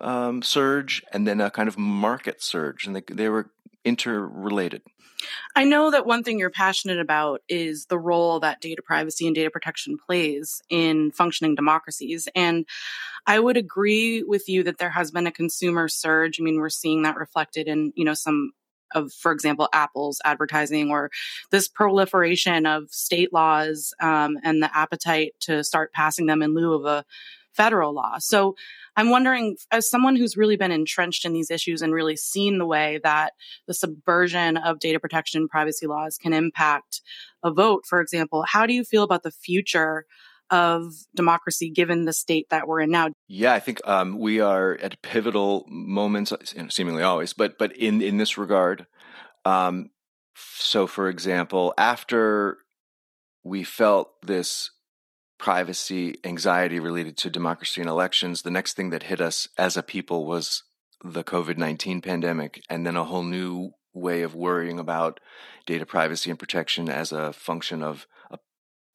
um, 0.00 0.42
surge, 0.42 1.02
and 1.12 1.26
then 1.26 1.40
a 1.40 1.50
kind 1.50 1.68
of 1.68 1.78
market 1.78 2.42
surge, 2.42 2.86
and 2.86 2.96
they 2.96 3.02
they 3.12 3.28
were 3.28 3.50
interrelated. 3.84 4.82
I 5.56 5.64
know 5.64 5.90
that 5.90 6.06
one 6.06 6.22
thing 6.22 6.38
you're 6.38 6.50
passionate 6.50 7.00
about 7.00 7.42
is 7.48 7.86
the 7.86 7.98
role 7.98 8.40
that 8.40 8.60
data 8.60 8.82
privacy 8.82 9.26
and 9.26 9.34
data 9.34 9.50
protection 9.50 9.96
plays 9.98 10.62
in 10.68 11.10
functioning 11.12 11.54
democracies. 11.54 12.28
And 12.34 12.66
I 13.26 13.40
would 13.40 13.56
agree 13.56 14.22
with 14.22 14.48
you 14.48 14.62
that 14.64 14.78
there 14.78 14.90
has 14.90 15.10
been 15.10 15.26
a 15.26 15.32
consumer 15.32 15.88
surge. 15.88 16.40
I 16.40 16.44
mean, 16.44 16.58
we're 16.58 16.68
seeing 16.68 17.02
that 17.02 17.16
reflected 17.16 17.66
in, 17.68 17.92
you 17.96 18.04
know, 18.04 18.14
some 18.14 18.52
of, 18.94 19.12
for 19.12 19.32
example, 19.32 19.68
Apple's 19.72 20.20
advertising 20.24 20.90
or 20.90 21.10
this 21.50 21.68
proliferation 21.68 22.64
of 22.66 22.90
state 22.90 23.32
laws 23.32 23.92
um, 24.00 24.38
and 24.42 24.62
the 24.62 24.74
appetite 24.76 25.34
to 25.40 25.62
start 25.62 25.92
passing 25.92 26.26
them 26.26 26.42
in 26.42 26.54
lieu 26.54 26.72
of 26.72 26.86
a 26.86 27.04
federal 27.58 27.92
law. 27.92 28.16
So 28.18 28.54
I'm 28.96 29.10
wondering, 29.10 29.56
as 29.70 29.90
someone 29.90 30.16
who's 30.16 30.36
really 30.36 30.56
been 30.56 30.72
entrenched 30.72 31.26
in 31.26 31.32
these 31.32 31.50
issues 31.50 31.82
and 31.82 31.92
really 31.92 32.16
seen 32.16 32.58
the 32.58 32.66
way 32.66 33.00
that 33.02 33.34
the 33.66 33.74
subversion 33.74 34.56
of 34.56 34.78
data 34.78 34.98
protection 34.98 35.48
privacy 35.48 35.86
laws 35.86 36.16
can 36.16 36.32
impact 36.32 37.02
a 37.42 37.50
vote, 37.50 37.84
for 37.84 38.00
example, 38.00 38.44
how 38.48 38.64
do 38.64 38.72
you 38.72 38.84
feel 38.84 39.02
about 39.02 39.24
the 39.24 39.30
future? 39.30 40.06
Of 40.50 40.94
democracy, 41.14 41.68
given 41.68 42.06
the 42.06 42.14
state 42.14 42.46
that 42.48 42.66
we're 42.66 42.80
in 42.80 42.90
now. 42.90 43.10
Yeah, 43.26 43.52
I 43.52 43.60
think 43.60 43.86
um, 43.86 44.18
we 44.18 44.40
are 44.40 44.78
at 44.80 45.02
pivotal 45.02 45.66
moments, 45.68 46.32
seemingly 46.70 47.02
always, 47.02 47.34
but 47.34 47.58
but 47.58 47.76
in 47.76 48.00
in 48.00 48.16
this 48.16 48.38
regard. 48.38 48.86
Um, 49.44 49.90
so, 50.56 50.86
for 50.86 51.10
example, 51.10 51.74
after 51.76 52.56
we 53.44 53.62
felt 53.62 54.08
this 54.22 54.70
privacy 55.38 56.16
anxiety 56.24 56.80
related 56.80 57.16
to 57.18 57.30
democracy 57.30 57.80
and 57.80 57.88
elections, 57.88 58.42
the 58.42 58.50
next 58.50 58.74
thing 58.74 58.90
that 58.90 59.04
hit 59.04 59.20
us 59.20 59.48
as 59.56 59.76
a 59.76 59.82
people 59.82 60.26
was 60.26 60.64
the 61.02 61.24
COVID 61.24 61.56
19 61.56 62.00
pandemic, 62.00 62.62
and 62.68 62.86
then 62.86 62.96
a 62.96 63.04
whole 63.04 63.22
new 63.22 63.70
way 63.94 64.22
of 64.22 64.34
worrying 64.34 64.78
about 64.78 65.20
data 65.66 65.86
privacy 65.86 66.30
and 66.30 66.38
protection 66.38 66.88
as 66.88 67.12
a 67.12 67.32
function 67.32 67.82
of 67.82 68.06
a, 68.30 68.38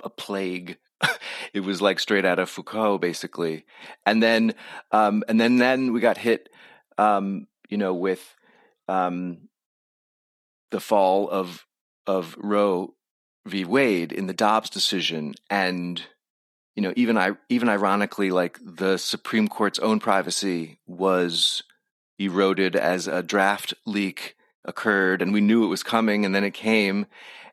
a 0.04 0.10
plague. 0.10 0.78
it 1.54 1.62
was 1.62 1.82
like 1.82 2.00
straight 2.00 2.26
out 2.26 2.40
of 2.40 2.50
Foucault, 2.50 2.98
basically. 3.00 3.66
And 4.06 4.22
then, 4.22 4.54
um, 4.92 5.24
and 5.28 5.40
then, 5.40 5.58
then 5.58 5.94
we 5.94 6.00
got 6.00 6.18
hit, 6.18 6.50
um, 6.98 7.48
you 7.70 7.78
know, 7.78 7.94
with 7.94 8.36
um, 8.88 9.50
the 10.72 10.80
fall 10.80 11.30
of 11.30 11.66
of 12.06 12.36
Roe 12.38 12.96
v. 13.46 13.64
Wade 13.64 14.12
in 14.12 14.28
the 14.28 14.34
Dobbs 14.34 14.70
decision, 14.70 15.36
and 15.50 16.02
you 16.76 16.82
know, 16.82 16.94
even 16.96 17.18
I 17.18 17.32
even 17.50 17.70
ironically, 17.70 18.32
like 18.32 18.60
the 18.64 18.98
Supreme 18.98 19.48
Court's 19.48 19.80
own 19.80 20.00
privacy 20.00 20.80
was 20.88 21.64
eroded 22.18 22.76
as 22.76 23.08
a 23.08 23.22
draft 23.22 23.74
leak 23.86 24.36
occurred, 24.66 25.22
and 25.22 25.34
we 25.34 25.42
knew 25.42 25.64
it 25.64 25.68
was 25.68 25.84
coming, 25.84 26.26
and 26.26 26.34
then 26.34 26.44
it 26.44 26.54
came, 26.54 27.06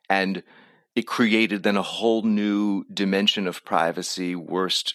and 0.09 0.43
it 0.95 1.07
created 1.07 1.63
then 1.63 1.77
a 1.77 1.83
whole 1.83 2.23
new 2.23 2.85
dimension 2.93 3.47
of 3.47 3.65
privacy. 3.65 4.35
Worst 4.35 4.95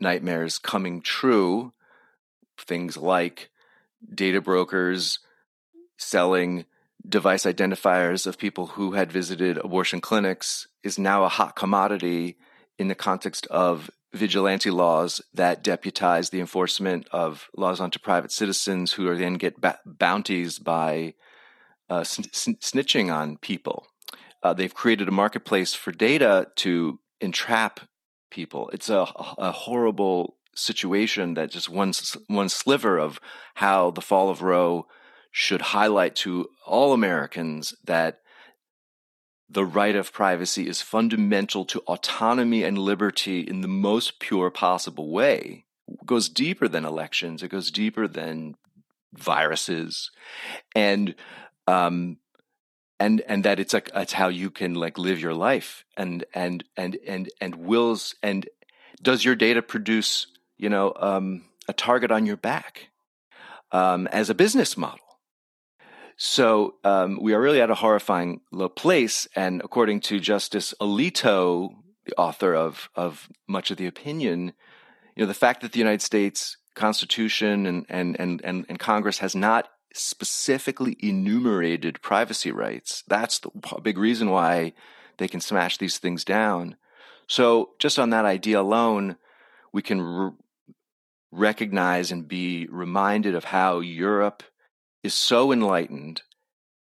nightmares 0.00 0.58
coming 0.58 1.00
true. 1.00 1.72
Things 2.56 2.96
like 2.96 3.50
data 4.14 4.40
brokers 4.40 5.18
selling 5.96 6.66
device 7.06 7.44
identifiers 7.44 8.26
of 8.26 8.38
people 8.38 8.66
who 8.68 8.92
had 8.92 9.12
visited 9.12 9.58
abortion 9.58 10.00
clinics 10.00 10.68
is 10.82 10.98
now 10.98 11.24
a 11.24 11.28
hot 11.28 11.56
commodity 11.56 12.36
in 12.78 12.88
the 12.88 12.94
context 12.94 13.46
of 13.46 13.90
vigilante 14.12 14.70
laws 14.70 15.20
that 15.32 15.62
deputize 15.62 16.30
the 16.30 16.40
enforcement 16.40 17.06
of 17.10 17.48
laws 17.56 17.80
onto 17.80 17.98
private 17.98 18.30
citizens 18.30 18.92
who 18.92 19.08
are 19.08 19.16
then 19.16 19.34
get 19.34 19.60
ba- 19.60 19.80
bounties 19.84 20.58
by 20.58 21.14
uh, 21.90 22.04
sn- 22.04 22.54
snitching 22.56 23.12
on 23.12 23.36
people. 23.36 23.86
Uh, 24.42 24.54
they've 24.54 24.74
created 24.74 25.08
a 25.08 25.12
marketplace 25.12 25.74
for 25.74 25.90
data 25.90 26.46
to 26.56 27.00
entrap 27.20 27.80
people. 28.30 28.70
It's 28.72 28.88
a, 28.88 29.06
a 29.38 29.52
horrible 29.52 30.36
situation 30.54 31.34
that 31.34 31.50
just 31.50 31.68
one 31.68 31.92
one 32.28 32.48
sliver 32.48 32.98
of 32.98 33.18
how 33.54 33.90
the 33.90 34.00
fall 34.00 34.30
of 34.30 34.42
Roe 34.42 34.86
should 35.32 35.60
highlight 35.60 36.14
to 36.14 36.48
all 36.64 36.92
Americans 36.92 37.74
that 37.84 38.20
the 39.48 39.64
right 39.64 39.94
of 39.94 40.12
privacy 40.12 40.68
is 40.68 40.80
fundamental 40.80 41.64
to 41.66 41.80
autonomy 41.80 42.62
and 42.62 42.78
liberty 42.78 43.40
in 43.40 43.60
the 43.60 43.68
most 43.68 44.18
pure 44.18 44.50
possible 44.50 45.10
way. 45.10 45.66
It 45.88 46.06
goes 46.06 46.28
deeper 46.28 46.66
than 46.66 46.84
elections. 46.84 47.42
It 47.42 47.48
goes 47.48 47.70
deeper 47.70 48.08
than 48.08 48.54
viruses, 49.12 50.10
and 50.74 51.14
um, 51.66 52.18
and 52.98 53.20
and 53.22 53.44
that 53.44 53.60
it's 53.60 53.74
like 53.74 53.90
it's 53.94 54.14
how 54.14 54.28
you 54.28 54.50
can 54.50 54.74
like 54.74 54.96
live 54.98 55.20
your 55.20 55.34
life, 55.34 55.84
and 55.96 56.24
and 56.34 56.64
and 56.76 56.96
and 57.06 57.30
and 57.40 57.54
wills 57.56 58.14
and 58.22 58.48
does 59.02 59.24
your 59.24 59.34
data 59.34 59.60
produce 59.60 60.26
you 60.56 60.70
know 60.70 60.94
um, 60.96 61.44
a 61.68 61.72
target 61.74 62.10
on 62.10 62.24
your 62.24 62.38
back 62.38 62.88
um, 63.72 64.06
as 64.08 64.30
a 64.30 64.34
business 64.34 64.76
model 64.76 65.03
so 66.16 66.76
um, 66.84 67.18
we 67.20 67.34
are 67.34 67.40
really 67.40 67.60
at 67.60 67.70
a 67.70 67.74
horrifying 67.74 68.40
low 68.52 68.68
place. 68.68 69.26
And 69.34 69.60
according 69.62 70.00
to 70.00 70.20
Justice 70.20 70.74
Alito, 70.80 71.74
the 72.06 72.14
author 72.16 72.54
of 72.54 72.88
of 72.94 73.28
much 73.48 73.70
of 73.70 73.76
the 73.76 73.86
opinion, 73.86 74.52
you 75.16 75.22
know, 75.22 75.26
the 75.26 75.34
fact 75.34 75.62
that 75.62 75.72
the 75.72 75.78
United 75.78 76.02
States 76.02 76.56
Constitution 76.74 77.66
and 77.66 77.86
and 77.88 78.18
and 78.18 78.40
and, 78.44 78.66
and 78.68 78.78
Congress 78.78 79.18
has 79.18 79.34
not 79.34 79.68
specifically 79.94 80.96
enumerated 81.00 82.02
privacy 82.02 82.50
rights. 82.50 83.04
That's 83.06 83.38
the 83.38 83.50
big 83.82 83.96
reason 83.96 84.30
why 84.30 84.72
they 85.18 85.28
can 85.28 85.40
smash 85.40 85.78
these 85.78 85.98
things 85.98 86.24
down. 86.24 86.76
So 87.28 87.70
just 87.78 87.98
on 87.98 88.10
that 88.10 88.24
idea 88.24 88.60
alone, 88.60 89.16
we 89.72 89.82
can 89.82 90.36
recognize 91.30 92.10
and 92.10 92.28
be 92.28 92.66
reminded 92.70 93.34
of 93.34 93.44
how 93.44 93.80
Europe 93.80 94.42
is 95.04 95.12
so 95.14 95.52
enlightened, 95.52 96.22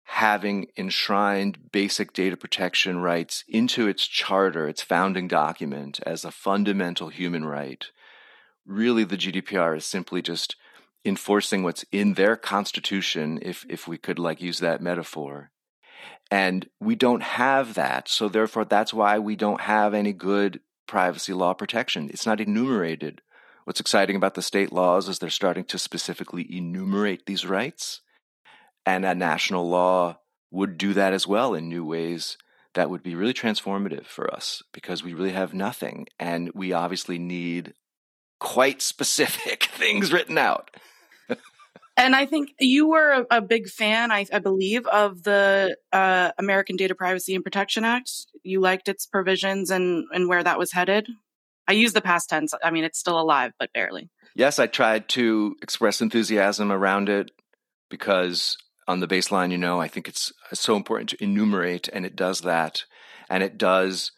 having 0.04 0.66
enshrined 0.78 1.70
basic 1.70 2.14
data 2.14 2.36
protection 2.36 2.98
rights 2.98 3.44
into 3.46 3.86
its 3.86 4.06
charter, 4.06 4.66
its 4.66 4.82
founding 4.82 5.28
document, 5.28 6.00
as 6.06 6.24
a 6.24 6.30
fundamental 6.30 7.10
human 7.10 7.44
right. 7.44 7.84
Really, 8.64 9.04
the 9.04 9.18
GDPR 9.18 9.76
is 9.76 9.84
simply 9.84 10.22
just 10.22 10.56
enforcing 11.04 11.62
what's 11.62 11.84
in 11.92 12.14
their 12.14 12.36
constitution, 12.36 13.38
if 13.42 13.66
if 13.68 13.86
we 13.86 13.98
could 13.98 14.18
like 14.18 14.40
use 14.40 14.60
that 14.60 14.80
metaphor. 14.80 15.50
And 16.30 16.68
we 16.80 16.96
don't 16.96 17.22
have 17.22 17.74
that. 17.74 18.08
So 18.08 18.28
therefore 18.28 18.64
that's 18.64 18.94
why 18.94 19.18
we 19.18 19.36
don't 19.36 19.60
have 19.60 19.94
any 19.94 20.12
good 20.12 20.60
privacy 20.88 21.32
law 21.32 21.52
protection. 21.52 22.08
It's 22.10 22.26
not 22.26 22.40
enumerated. 22.40 23.20
What's 23.64 23.80
exciting 23.80 24.16
about 24.16 24.34
the 24.34 24.42
state 24.42 24.72
laws 24.72 25.08
is 25.08 25.18
they're 25.18 25.30
starting 25.30 25.64
to 25.66 25.78
specifically 25.78 26.46
enumerate 26.56 27.26
these 27.26 27.44
rights. 27.44 28.00
And 28.86 29.04
a 29.04 29.14
national 29.14 29.68
law 29.68 30.20
would 30.50 30.78
do 30.78 30.94
that 30.94 31.12
as 31.12 31.26
well 31.26 31.54
in 31.54 31.68
new 31.68 31.84
ways 31.84 32.38
that 32.74 32.88
would 32.88 33.02
be 33.02 33.14
really 33.14 33.34
transformative 33.34 34.06
for 34.06 34.32
us 34.32 34.62
because 34.72 35.02
we 35.02 35.12
really 35.12 35.32
have 35.32 35.52
nothing. 35.52 36.06
And 36.18 36.50
we 36.54 36.72
obviously 36.72 37.18
need 37.18 37.74
quite 38.38 38.80
specific 38.80 39.64
things 39.72 40.12
written 40.12 40.38
out. 40.38 40.70
And 41.98 42.14
I 42.14 42.26
think 42.26 42.50
you 42.60 42.88
were 42.88 43.24
a, 43.30 43.38
a 43.38 43.40
big 43.40 43.68
fan, 43.68 44.12
I, 44.12 44.26
I, 44.30 44.38
believe, 44.38 44.86
of 44.86 45.22
the 45.22 45.78
uh, 45.92 46.30
American 46.38 46.76
Data 46.76 46.94
Privacy 46.94 47.34
and 47.34 47.42
Protection 47.42 47.84
Act. 47.84 48.10
You 48.42 48.60
liked 48.60 48.88
its 48.88 49.06
provisions 49.06 49.70
and, 49.70 50.04
and 50.12 50.28
where 50.28 50.44
that 50.44 50.58
was 50.58 50.72
headed. 50.72 51.08
I 51.66 51.72
use 51.72 51.94
the 51.94 52.02
past 52.02 52.28
tense. 52.28 52.52
I 52.62 52.70
mean, 52.70 52.84
it's 52.84 52.98
still 52.98 53.18
alive, 53.18 53.52
but 53.58 53.72
barely. 53.72 54.10
Yes, 54.34 54.58
I 54.58 54.66
tried 54.66 55.08
to 55.10 55.56
express 55.62 56.02
enthusiasm 56.02 56.70
around 56.70 57.08
it 57.08 57.30
because, 57.88 58.58
on 58.88 59.00
the 59.00 59.08
baseline, 59.08 59.50
you 59.50 59.58
know, 59.58 59.80
I 59.80 59.88
think 59.88 60.08
it's 60.08 60.32
so 60.52 60.76
important 60.76 61.10
to 61.10 61.22
enumerate, 61.22 61.88
and 61.92 62.06
it 62.06 62.16
does 62.16 62.42
that. 62.42 62.84
And 63.28 63.42
it 63.42 63.58
does, 63.58 64.12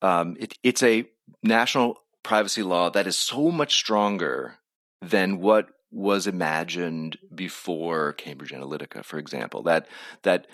um, 0.00 0.36
it, 0.40 0.54
it's 0.62 0.82
a 0.82 1.04
national 1.42 1.98
privacy 2.22 2.62
law 2.62 2.90
that 2.90 3.06
is 3.06 3.18
so 3.18 3.50
much 3.50 3.74
stronger 3.74 4.58
than 5.00 5.40
what 5.40 5.68
was 5.90 6.26
imagined 6.26 7.18
before 7.34 8.14
Cambridge 8.14 8.52
Analytica, 8.52 9.04
for 9.04 9.18
example. 9.18 9.62
That 9.62 9.86
that 10.22 10.46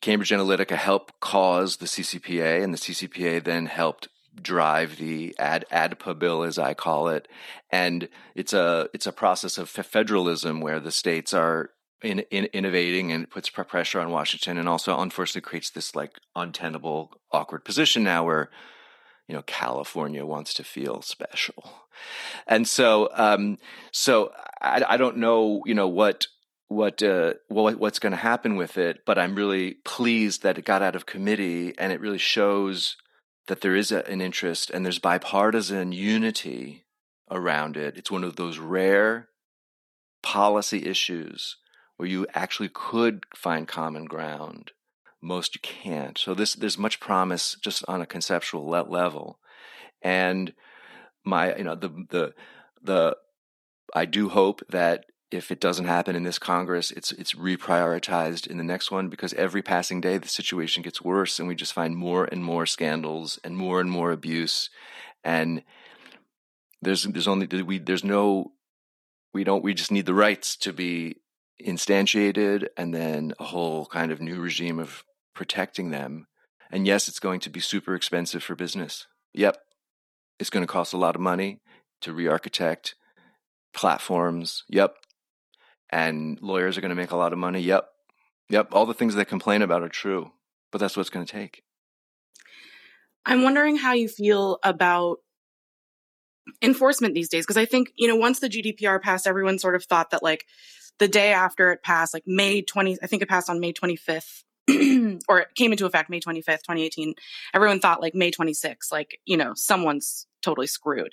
Cambridge 0.00 0.30
Analytica 0.30 0.76
helped 0.76 1.18
cause 1.20 1.76
the 1.76 1.86
CCPA, 1.86 2.62
and 2.62 2.74
the 2.74 2.78
CCPA 2.78 3.42
then 3.42 3.66
helped 3.66 4.08
drive 4.40 4.96
the 4.96 5.34
ad 5.38 5.64
ADPA 5.70 6.18
bill, 6.18 6.42
as 6.42 6.58
I 6.58 6.74
call 6.74 7.08
it. 7.08 7.28
And 7.70 8.08
it's 8.34 8.52
a 8.52 8.88
it's 8.92 9.06
a 9.06 9.12
process 9.12 9.56
of 9.56 9.70
federalism 9.70 10.60
where 10.60 10.80
the 10.80 10.92
states 10.92 11.32
are 11.32 11.70
in, 12.02 12.20
in 12.30 12.46
innovating 12.46 13.12
and 13.12 13.24
it 13.24 13.30
puts 13.30 13.48
pressure 13.48 14.00
on 14.00 14.10
Washington, 14.10 14.58
and 14.58 14.68
also 14.68 14.98
unfortunately 14.98 15.48
creates 15.48 15.70
this 15.70 15.94
like 15.94 16.18
untenable, 16.36 17.12
awkward 17.32 17.64
position 17.64 18.02
now 18.04 18.24
where 18.24 18.50
you 19.28 19.34
know 19.34 19.42
California 19.42 20.24
wants 20.24 20.54
to 20.54 20.64
feel 20.64 21.02
special, 21.02 21.72
and 22.46 22.68
so 22.68 23.08
um, 23.14 23.58
so 23.90 24.32
I, 24.60 24.84
I 24.88 24.96
don't 24.96 25.16
know 25.16 25.62
you 25.64 25.74
know 25.74 25.88
what 25.88 26.26
what 26.68 27.02
uh, 27.02 27.34
what 27.48 27.78
what's 27.78 27.98
going 27.98 28.12
to 28.12 28.16
happen 28.16 28.56
with 28.56 28.76
it, 28.76 29.00
but 29.06 29.18
I'm 29.18 29.34
really 29.34 29.74
pleased 29.84 30.42
that 30.42 30.58
it 30.58 30.64
got 30.64 30.82
out 30.82 30.96
of 30.96 31.06
committee, 31.06 31.74
and 31.78 31.92
it 31.92 32.00
really 32.00 32.18
shows 32.18 32.96
that 33.46 33.60
there 33.60 33.76
is 33.76 33.92
a, 33.92 34.06
an 34.08 34.20
interest 34.20 34.70
and 34.70 34.84
there's 34.84 34.98
bipartisan 34.98 35.92
unity 35.92 36.84
around 37.30 37.76
it. 37.76 37.96
It's 37.96 38.10
one 38.10 38.24
of 38.24 38.36
those 38.36 38.58
rare 38.58 39.28
policy 40.22 40.86
issues 40.86 41.56
where 41.96 42.08
you 42.08 42.26
actually 42.34 42.70
could 42.70 43.24
find 43.34 43.68
common 43.68 44.04
ground 44.04 44.72
most 45.24 45.54
you 45.54 45.60
can't. 45.62 46.18
So 46.18 46.34
this 46.34 46.54
there's 46.54 46.78
much 46.78 47.00
promise 47.00 47.56
just 47.60 47.84
on 47.88 48.00
a 48.00 48.06
conceptual 48.06 48.68
le- 48.68 48.88
level, 48.88 49.38
and 50.02 50.52
my 51.24 51.56
you 51.56 51.64
know 51.64 51.74
the 51.74 51.88
the 52.10 52.34
the 52.82 53.16
I 53.94 54.04
do 54.04 54.28
hope 54.28 54.62
that 54.68 55.06
if 55.30 55.50
it 55.50 55.60
doesn't 55.60 55.86
happen 55.86 56.14
in 56.14 56.22
this 56.22 56.38
Congress, 56.38 56.90
it's 56.90 57.10
it's 57.12 57.34
reprioritized 57.34 58.46
in 58.46 58.58
the 58.58 58.64
next 58.64 58.90
one 58.90 59.08
because 59.08 59.32
every 59.34 59.62
passing 59.62 60.00
day 60.00 60.18
the 60.18 60.28
situation 60.28 60.82
gets 60.82 61.02
worse 61.02 61.38
and 61.38 61.48
we 61.48 61.54
just 61.54 61.72
find 61.72 61.96
more 61.96 62.26
and 62.26 62.44
more 62.44 62.66
scandals 62.66 63.40
and 63.42 63.56
more 63.56 63.80
and 63.80 63.90
more 63.90 64.12
abuse, 64.12 64.68
and 65.24 65.62
there's 66.82 67.04
there's 67.04 67.28
only 67.28 67.46
we 67.62 67.78
there's 67.78 68.04
no 68.04 68.52
we 69.32 69.42
don't 69.42 69.64
we 69.64 69.72
just 69.74 69.90
need 69.90 70.06
the 70.06 70.14
rights 70.14 70.56
to 70.58 70.72
be 70.72 71.16
instantiated 71.62 72.68
and 72.76 72.94
then 72.94 73.32
a 73.38 73.44
whole 73.44 73.86
kind 73.86 74.10
of 74.10 74.20
new 74.20 74.40
regime 74.40 74.78
of 74.78 75.04
protecting 75.34 75.90
them. 75.90 76.26
And 76.70 76.86
yes, 76.86 77.08
it's 77.08 77.20
going 77.20 77.40
to 77.40 77.50
be 77.50 77.60
super 77.60 77.94
expensive 77.94 78.42
for 78.42 78.54
business. 78.54 79.06
Yep. 79.34 79.56
It's 80.38 80.50
going 80.50 80.66
to 80.66 80.72
cost 80.72 80.92
a 80.92 80.98
lot 80.98 81.14
of 81.14 81.20
money 81.20 81.60
to 82.00 82.12
re 82.12 82.26
architect 82.26 82.94
platforms. 83.74 84.64
Yep. 84.68 84.94
And 85.90 86.38
lawyers 86.40 86.76
are 86.76 86.80
going 86.80 86.90
to 86.90 86.96
make 86.96 87.12
a 87.12 87.16
lot 87.16 87.32
of 87.32 87.38
money. 87.38 87.60
Yep. 87.60 87.86
Yep. 88.50 88.68
All 88.72 88.86
the 88.86 88.94
things 88.94 89.14
they 89.14 89.24
complain 89.24 89.62
about 89.62 89.82
are 89.82 89.88
true, 89.88 90.32
but 90.72 90.78
that's 90.78 90.96
what 90.96 91.02
it's 91.02 91.10
going 91.10 91.26
to 91.26 91.32
take. 91.32 91.62
I'm 93.26 93.42
wondering 93.42 93.76
how 93.76 93.92
you 93.92 94.08
feel 94.08 94.58
about 94.62 95.18
enforcement 96.60 97.14
these 97.14 97.28
days 97.28 97.44
because 97.44 97.56
I 97.56 97.64
think, 97.64 97.90
you 97.96 98.06
know, 98.06 98.16
once 98.16 98.40
the 98.40 98.48
GDPR 98.48 99.00
passed, 99.00 99.26
everyone 99.26 99.58
sort 99.58 99.74
of 99.74 99.84
thought 99.84 100.10
that 100.10 100.22
like 100.22 100.44
the 100.98 101.08
day 101.08 101.32
after 101.32 101.72
it 101.72 101.82
passed, 101.82 102.14
like 102.14 102.24
May 102.26 102.62
20, 102.62 102.98
I 103.02 103.06
think 103.06 103.22
it 103.22 103.28
passed 103.28 103.50
on 103.50 103.60
May 103.60 103.72
25th 103.72 104.44
or 105.28 105.40
it 105.40 105.48
came 105.54 105.72
into 105.72 105.84
effect 105.84 106.08
May 106.08 106.20
25th, 106.20 106.62
2018, 106.62 107.14
everyone 107.52 107.80
thought 107.80 108.00
like 108.00 108.14
May 108.14 108.30
26th, 108.30 108.90
like, 108.90 109.20
you 109.26 109.36
know, 109.36 109.52
someone's 109.54 110.26
totally 110.42 110.66
screwed. 110.66 111.12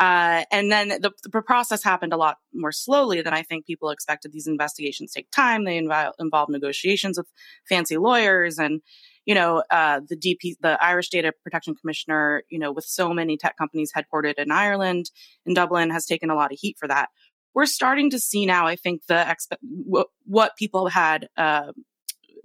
Uh, 0.00 0.44
and 0.50 0.70
then 0.70 0.88
the, 0.88 1.12
the, 1.22 1.42
process 1.42 1.82
happened 1.82 2.12
a 2.12 2.16
lot 2.16 2.38
more 2.52 2.72
slowly 2.72 3.22
than 3.22 3.34
I 3.34 3.42
think 3.42 3.66
people 3.66 3.90
expected. 3.90 4.32
These 4.32 4.46
investigations 4.46 5.12
take 5.12 5.30
time. 5.30 5.64
They 5.64 5.76
involve, 5.76 6.48
negotiations 6.48 7.18
with 7.18 7.28
fancy 7.68 7.96
lawyers 7.96 8.58
and, 8.58 8.80
you 9.26 9.34
know, 9.34 9.62
uh, 9.70 10.00
the 10.08 10.16
DP, 10.16 10.54
the 10.60 10.82
Irish 10.82 11.08
Data 11.08 11.32
Protection 11.42 11.74
Commissioner, 11.74 12.42
you 12.48 12.58
know, 12.58 12.72
with 12.72 12.84
so 12.84 13.12
many 13.12 13.36
tech 13.36 13.56
companies 13.56 13.92
headquartered 13.92 14.34
in 14.38 14.50
Ireland, 14.50 15.10
in 15.44 15.54
Dublin, 15.54 15.90
has 15.90 16.06
taken 16.06 16.30
a 16.30 16.34
lot 16.34 16.52
of 16.52 16.58
heat 16.58 16.76
for 16.78 16.88
that. 16.88 17.10
We're 17.58 17.66
starting 17.66 18.10
to 18.10 18.20
see 18.20 18.46
now, 18.46 18.68
I 18.68 18.76
think, 18.76 19.06
the 19.08 19.36
what, 19.62 20.06
what 20.24 20.56
people 20.56 20.86
had 20.86 21.28
uh, 21.36 21.72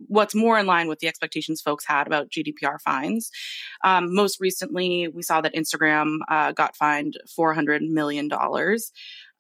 what's 0.08 0.34
more 0.34 0.58
in 0.58 0.66
line 0.66 0.88
with 0.88 0.98
the 0.98 1.08
expectations 1.08 1.62
folks 1.62 1.86
had 1.86 2.08
about 2.08 2.32
GDPR 2.32 2.82
fines. 2.82 3.30
Um, 3.84 4.16
most 4.16 4.40
recently, 4.40 5.08
we 5.10 5.22
saw 5.22 5.40
that 5.42 5.54
Instagram 5.54 6.18
uh, 6.30 6.52
got 6.54 6.76
fined 6.76 7.20
$400 7.28 7.82
million. 7.82 8.28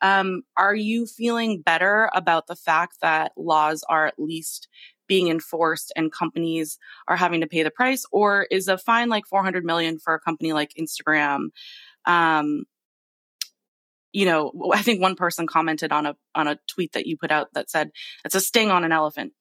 Um, 0.01 0.43
are 0.55 0.75
you 0.75 1.07
feeling 1.07 1.63
better 1.63 2.07
about 2.13 2.45
the 2.45 2.55
fact 2.55 2.97
that 3.01 3.31
laws 3.35 3.83
are 3.89 4.05
at 4.05 4.19
least 4.19 4.67
being 5.07 5.29
enforced 5.29 5.91
and 5.95 6.11
companies 6.11 6.77
are 7.07 7.17
having 7.17 7.41
to 7.41 7.47
pay 7.47 7.63
the 7.63 7.71
price 7.71 8.05
or 8.11 8.45
is 8.51 8.67
a 8.67 8.77
fine 8.77 9.09
like 9.09 9.25
400 9.25 9.65
million 9.65 9.97
for 9.97 10.13
a 10.13 10.19
company 10.19 10.53
like 10.53 10.71
instagram 10.79 11.47
um, 12.05 12.65
you 14.13 14.25
know 14.25 14.51
i 14.73 14.81
think 14.81 15.01
one 15.01 15.15
person 15.15 15.45
commented 15.45 15.91
on 15.91 16.05
a 16.05 16.15
on 16.33 16.47
a 16.47 16.57
tweet 16.67 16.93
that 16.93 17.05
you 17.05 17.17
put 17.17 17.31
out 17.31 17.47
that 17.53 17.69
said 17.69 17.91
it's 18.23 18.35
a 18.35 18.39
sting 18.39 18.71
on 18.71 18.83
an 18.83 18.91
elephant 18.91 19.33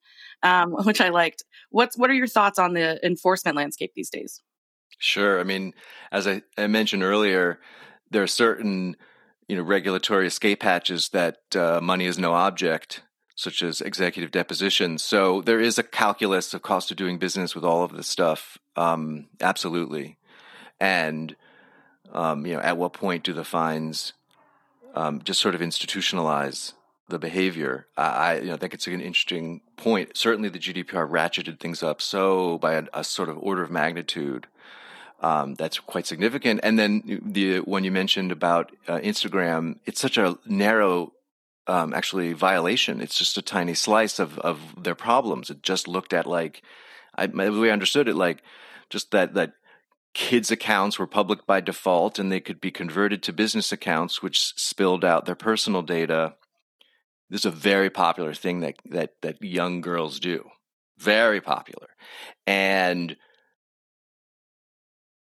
um, 0.43 0.73
which 0.83 1.01
I 1.01 1.09
liked. 1.09 1.43
What's 1.71 1.97
what 1.97 2.09
are 2.09 2.13
your 2.13 2.27
thoughts 2.27 2.59
on 2.59 2.73
the 2.73 3.03
enforcement 3.05 3.57
landscape 3.57 3.93
these 3.95 4.09
days? 4.09 4.41
Sure. 4.99 5.39
I 5.39 5.43
mean, 5.43 5.73
as 6.11 6.27
I, 6.27 6.43
I 6.57 6.67
mentioned 6.67 7.03
earlier, 7.03 7.59
there 8.11 8.21
are 8.21 8.27
certain 8.27 8.95
you 9.47 9.55
know 9.55 9.63
regulatory 9.63 10.27
escape 10.27 10.61
hatches 10.61 11.09
that 11.09 11.37
uh, 11.55 11.79
money 11.81 12.05
is 12.05 12.19
no 12.19 12.33
object, 12.33 13.01
such 13.35 13.63
as 13.63 13.81
executive 13.81 14.31
depositions. 14.31 15.03
So 15.03 15.41
there 15.41 15.59
is 15.59 15.79
a 15.79 15.83
calculus 15.83 16.53
of 16.53 16.61
cost 16.61 16.91
of 16.91 16.97
doing 16.97 17.17
business 17.17 17.55
with 17.55 17.63
all 17.63 17.83
of 17.83 17.93
this 17.93 18.07
stuff. 18.07 18.57
Um, 18.75 19.27
absolutely, 19.41 20.17
and 20.79 21.35
um, 22.11 22.45
you 22.45 22.53
know, 22.53 22.59
at 22.59 22.77
what 22.77 22.93
point 22.93 23.23
do 23.23 23.33
the 23.33 23.43
fines 23.43 24.13
um, 24.93 25.21
just 25.23 25.39
sort 25.39 25.55
of 25.55 25.61
institutionalize 25.61 26.73
the 27.09 27.19
behavior. 27.19 27.87
I, 27.97 28.39
you 28.39 28.47
know, 28.47 28.57
think 28.57 28.73
it's 28.73 28.87
an 28.87 29.01
interesting 29.01 29.61
point. 29.77 30.15
Certainly, 30.15 30.49
the 30.49 30.59
GDPR 30.59 31.09
ratcheted 31.09 31.59
things 31.59 31.83
up 31.83 32.01
so 32.01 32.57
by 32.57 32.73
a, 32.73 32.83
a 32.93 33.03
sort 33.03 33.29
of 33.29 33.37
order 33.37 33.63
of 33.63 33.71
magnitude. 33.71 34.47
Um, 35.21 35.55
that's 35.55 35.79
quite 35.79 36.05
significant. 36.05 36.59
And 36.63 36.77
then 36.77 37.21
the 37.25 37.59
one 37.59 37.85
you 37.85 37.91
mentioned 37.91 38.31
about 38.31 38.71
uh, 38.89 38.97
Instagram, 38.97 39.79
it's 39.85 40.01
such 40.01 40.17
a 40.17 40.37
narrow, 40.45 41.13
um, 41.65 41.93
actually 41.93 42.33
violation. 42.33 42.99
It's 42.99 43.17
just 43.17 43.37
a 43.37 43.41
tiny 43.41 43.73
slice 43.73 44.19
of 44.19 44.37
of 44.39 44.59
their 44.83 44.95
problems. 44.95 45.49
It 45.49 45.63
just 45.63 45.87
looked 45.87 46.11
at 46.11 46.27
like, 46.27 46.61
I, 47.15 47.29
I 47.33 47.69
understood 47.69 48.09
it, 48.09 48.15
like 48.15 48.43
just 48.89 49.11
that 49.11 49.33
that 49.35 49.53
kids' 50.13 50.51
accounts 50.51 50.99
were 50.99 51.07
public 51.07 51.45
by 51.45 51.59
default 51.59 52.19
and 52.19 52.31
they 52.31 52.39
could 52.39 52.61
be 52.61 52.71
converted 52.71 53.23
to 53.23 53.33
business 53.33 53.71
accounts, 53.71 54.21
which 54.21 54.53
spilled 54.55 55.03
out 55.03 55.25
their 55.25 55.35
personal 55.35 55.81
data. 55.81 56.35
This 57.29 57.41
is 57.41 57.45
a 57.45 57.51
very 57.51 57.89
popular 57.89 58.33
thing 58.33 58.59
that 58.61 58.75
that 58.85 59.15
that 59.21 59.41
young 59.41 59.81
girls 59.81 60.19
do. 60.19 60.49
Very 60.97 61.41
popular. 61.41 61.87
And 62.45 63.17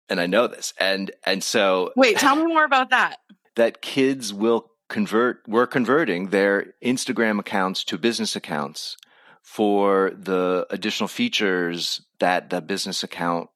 and 0.09 0.19
I 0.19 0.27
know 0.27 0.47
this. 0.47 0.73
And 0.79 1.11
and 1.25 1.43
so 1.43 1.91
Wait, 1.95 2.17
tell 2.17 2.35
me 2.35 2.45
more 2.45 2.65
about 2.65 2.89
that. 2.89 3.17
That 3.57 3.81
kids 3.81 4.33
will 4.33 4.71
convert 4.87 5.45
were 5.45 5.67
converting 5.67 6.29
their 6.29 6.73
Instagram 6.81 7.37
accounts 7.37 7.83
to 7.83 7.97
business 7.97 8.33
accounts 8.33 8.95
for 9.41 10.11
the 10.15 10.65
additional 10.69 11.09
features 11.09 12.01
that 12.19 12.49
the 12.49 12.61
business 12.61 13.03
account 13.03 13.49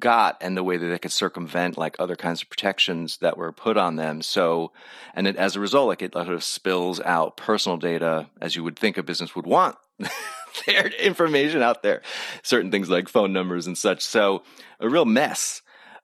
got 0.00 0.36
and 0.40 0.56
the 0.56 0.64
way 0.64 0.76
that 0.76 0.86
they 0.86 0.98
could 0.98 1.12
circumvent 1.12 1.78
like 1.78 1.96
other 1.98 2.16
kinds 2.16 2.42
of 2.42 2.50
protections 2.50 3.18
that 3.18 3.36
were 3.36 3.52
put 3.52 3.76
on 3.76 3.96
them. 3.96 4.22
So, 4.22 4.72
and 5.14 5.26
it, 5.26 5.36
as 5.36 5.56
a 5.56 5.60
result, 5.60 5.88
like 5.88 6.02
it 6.02 6.14
sort 6.14 6.28
of 6.28 6.44
spills 6.44 7.00
out 7.00 7.36
personal 7.36 7.76
data 7.78 8.28
as 8.40 8.56
you 8.56 8.64
would 8.64 8.78
think 8.78 8.96
a 8.96 9.02
business 9.02 9.34
would 9.34 9.46
want 9.46 9.76
their 10.66 10.86
information 10.86 11.62
out 11.62 11.82
there, 11.82 12.02
certain 12.42 12.70
things 12.70 12.88
like 12.88 13.08
phone 13.08 13.32
numbers 13.32 13.66
and 13.66 13.76
such. 13.76 14.02
So, 14.02 14.42
a 14.80 14.88
real 14.88 15.04
mess, 15.04 15.62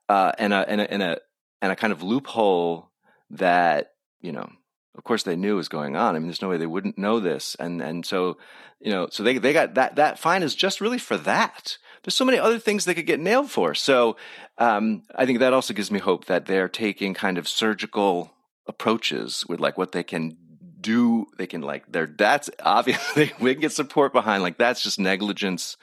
uh, 0.08 0.32
and 0.38 0.52
a 0.52 0.68
and 0.68 0.80
a 0.80 0.90
and 0.90 1.02
a 1.02 1.20
and 1.62 1.72
a 1.72 1.76
kind 1.76 1.92
of 1.92 2.02
loophole 2.02 2.90
that 3.30 3.92
you 4.20 4.32
know 4.32 4.48
of 4.96 5.04
course 5.04 5.24
they 5.24 5.36
knew 5.36 5.56
was 5.56 5.68
going 5.68 5.96
on. 5.96 6.14
I 6.14 6.18
mean, 6.18 6.28
there's 6.28 6.42
no 6.42 6.48
way 6.48 6.56
they 6.56 6.66
wouldn't 6.66 6.98
know 6.98 7.20
this. 7.20 7.56
And 7.58 7.82
and 7.82 8.06
so, 8.06 8.38
you 8.80 8.90
know, 8.90 9.08
so 9.10 9.22
they 9.22 9.38
they 9.38 9.52
got 9.52 9.74
that 9.74 9.96
that 9.96 10.18
fine 10.18 10.42
is 10.42 10.54
just 10.54 10.80
really 10.80 10.98
for 10.98 11.16
that. 11.18 11.78
There's 12.04 12.14
so 12.14 12.24
many 12.24 12.38
other 12.38 12.58
things 12.58 12.84
they 12.84 12.94
could 12.94 13.06
get 13.06 13.20
nailed 13.20 13.50
for. 13.50 13.74
So 13.74 14.16
um, 14.58 15.02
I 15.14 15.26
think 15.26 15.38
that 15.38 15.52
also 15.52 15.74
gives 15.74 15.90
me 15.90 15.98
hope 15.98 16.26
that 16.26 16.46
they're 16.46 16.68
taking 16.68 17.14
kind 17.14 17.38
of 17.38 17.48
surgical 17.48 18.32
approaches 18.66 19.44
with 19.48 19.58
like 19.58 19.78
what 19.78 19.92
they 19.92 20.02
can 20.02 20.36
do. 20.80 21.26
They 21.38 21.46
can 21.46 21.62
like 21.62 21.90
they're 21.90 22.06
that's 22.06 22.50
obviously 22.62 23.32
we 23.40 23.54
can 23.54 23.62
get 23.62 23.72
support 23.72 24.12
behind 24.12 24.42
like 24.42 24.58
that's 24.58 24.82
just 24.82 24.98
negligence 24.98 25.76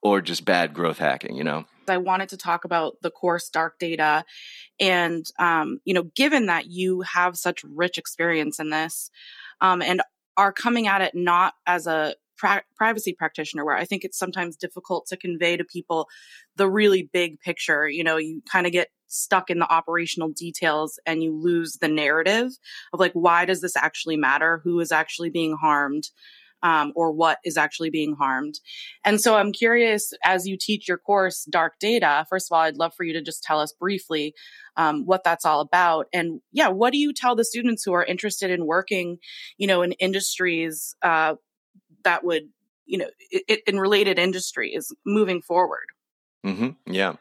or 0.00 0.20
just 0.20 0.44
bad 0.44 0.74
growth 0.74 0.98
hacking. 0.98 1.36
You 1.36 1.44
know. 1.44 1.64
I 1.88 1.96
wanted 1.96 2.28
to 2.30 2.36
talk 2.36 2.64
about 2.64 2.96
the 3.02 3.10
course 3.10 3.48
dark 3.48 3.78
data 3.78 4.24
and, 4.78 5.26
um, 5.38 5.80
you 5.84 5.94
know, 5.94 6.04
given 6.14 6.46
that 6.46 6.66
you 6.66 7.00
have 7.00 7.36
such 7.36 7.64
rich 7.64 7.98
experience 7.98 8.60
in 8.60 8.70
this 8.70 9.10
um, 9.60 9.82
and 9.82 10.02
are 10.36 10.52
coming 10.52 10.86
at 10.86 11.00
it 11.00 11.14
not 11.14 11.54
as 11.66 11.86
a 11.86 12.14
pra- 12.38 12.62
privacy 12.76 13.14
practitioner, 13.18 13.64
where 13.64 13.76
I 13.76 13.84
think 13.84 14.04
it's 14.04 14.18
sometimes 14.18 14.56
difficult 14.56 15.06
to 15.08 15.16
convey 15.16 15.56
to 15.56 15.64
people 15.64 16.08
the 16.56 16.68
really 16.68 17.08
big 17.12 17.40
picture, 17.40 17.88
you 17.88 18.04
know, 18.04 18.16
you 18.16 18.42
kind 18.50 18.66
of 18.66 18.72
get 18.72 18.88
stuck 19.08 19.50
in 19.50 19.58
the 19.58 19.72
operational 19.72 20.28
details 20.28 20.98
and 21.06 21.22
you 21.22 21.34
lose 21.34 21.78
the 21.80 21.88
narrative 21.88 22.50
of 22.92 23.00
like, 23.00 23.12
why 23.12 23.44
does 23.44 23.60
this 23.60 23.76
actually 23.76 24.16
matter? 24.16 24.60
Who 24.64 24.80
is 24.80 24.92
actually 24.92 25.30
being 25.30 25.56
harmed? 25.60 26.04
um, 26.62 26.92
or 26.96 27.12
what 27.12 27.38
is 27.44 27.56
actually 27.56 27.90
being 27.90 28.16
harmed. 28.18 28.58
And 29.04 29.20
so 29.20 29.36
I'm 29.36 29.52
curious 29.52 30.12
as 30.24 30.46
you 30.46 30.56
teach 30.58 30.88
your 30.88 30.98
course, 30.98 31.44
Dark 31.44 31.74
Data, 31.78 32.26
first 32.28 32.50
of 32.50 32.56
all, 32.56 32.62
I'd 32.62 32.76
love 32.76 32.94
for 32.96 33.04
you 33.04 33.12
to 33.14 33.22
just 33.22 33.42
tell 33.42 33.60
us 33.60 33.72
briefly 33.78 34.34
um, 34.76 35.04
what 35.06 35.24
that's 35.24 35.44
all 35.44 35.60
about. 35.60 36.06
And 36.12 36.40
yeah, 36.52 36.68
what 36.68 36.92
do 36.92 36.98
you 36.98 37.12
tell 37.12 37.36
the 37.36 37.44
students 37.44 37.84
who 37.84 37.92
are 37.92 38.04
interested 38.04 38.50
in 38.50 38.66
working, 38.66 39.18
you 39.56 39.66
know, 39.66 39.82
in 39.82 39.92
industries 39.92 40.94
uh, 41.02 41.34
that 42.04 42.24
would, 42.24 42.48
you 42.86 42.98
know, 42.98 43.08
it, 43.30 43.62
in 43.66 43.78
related 43.78 44.18
industries 44.18 44.92
moving 45.04 45.42
forward? 45.42 45.86
Mm-hmm. 46.44 46.92
Yeah. 46.92 47.14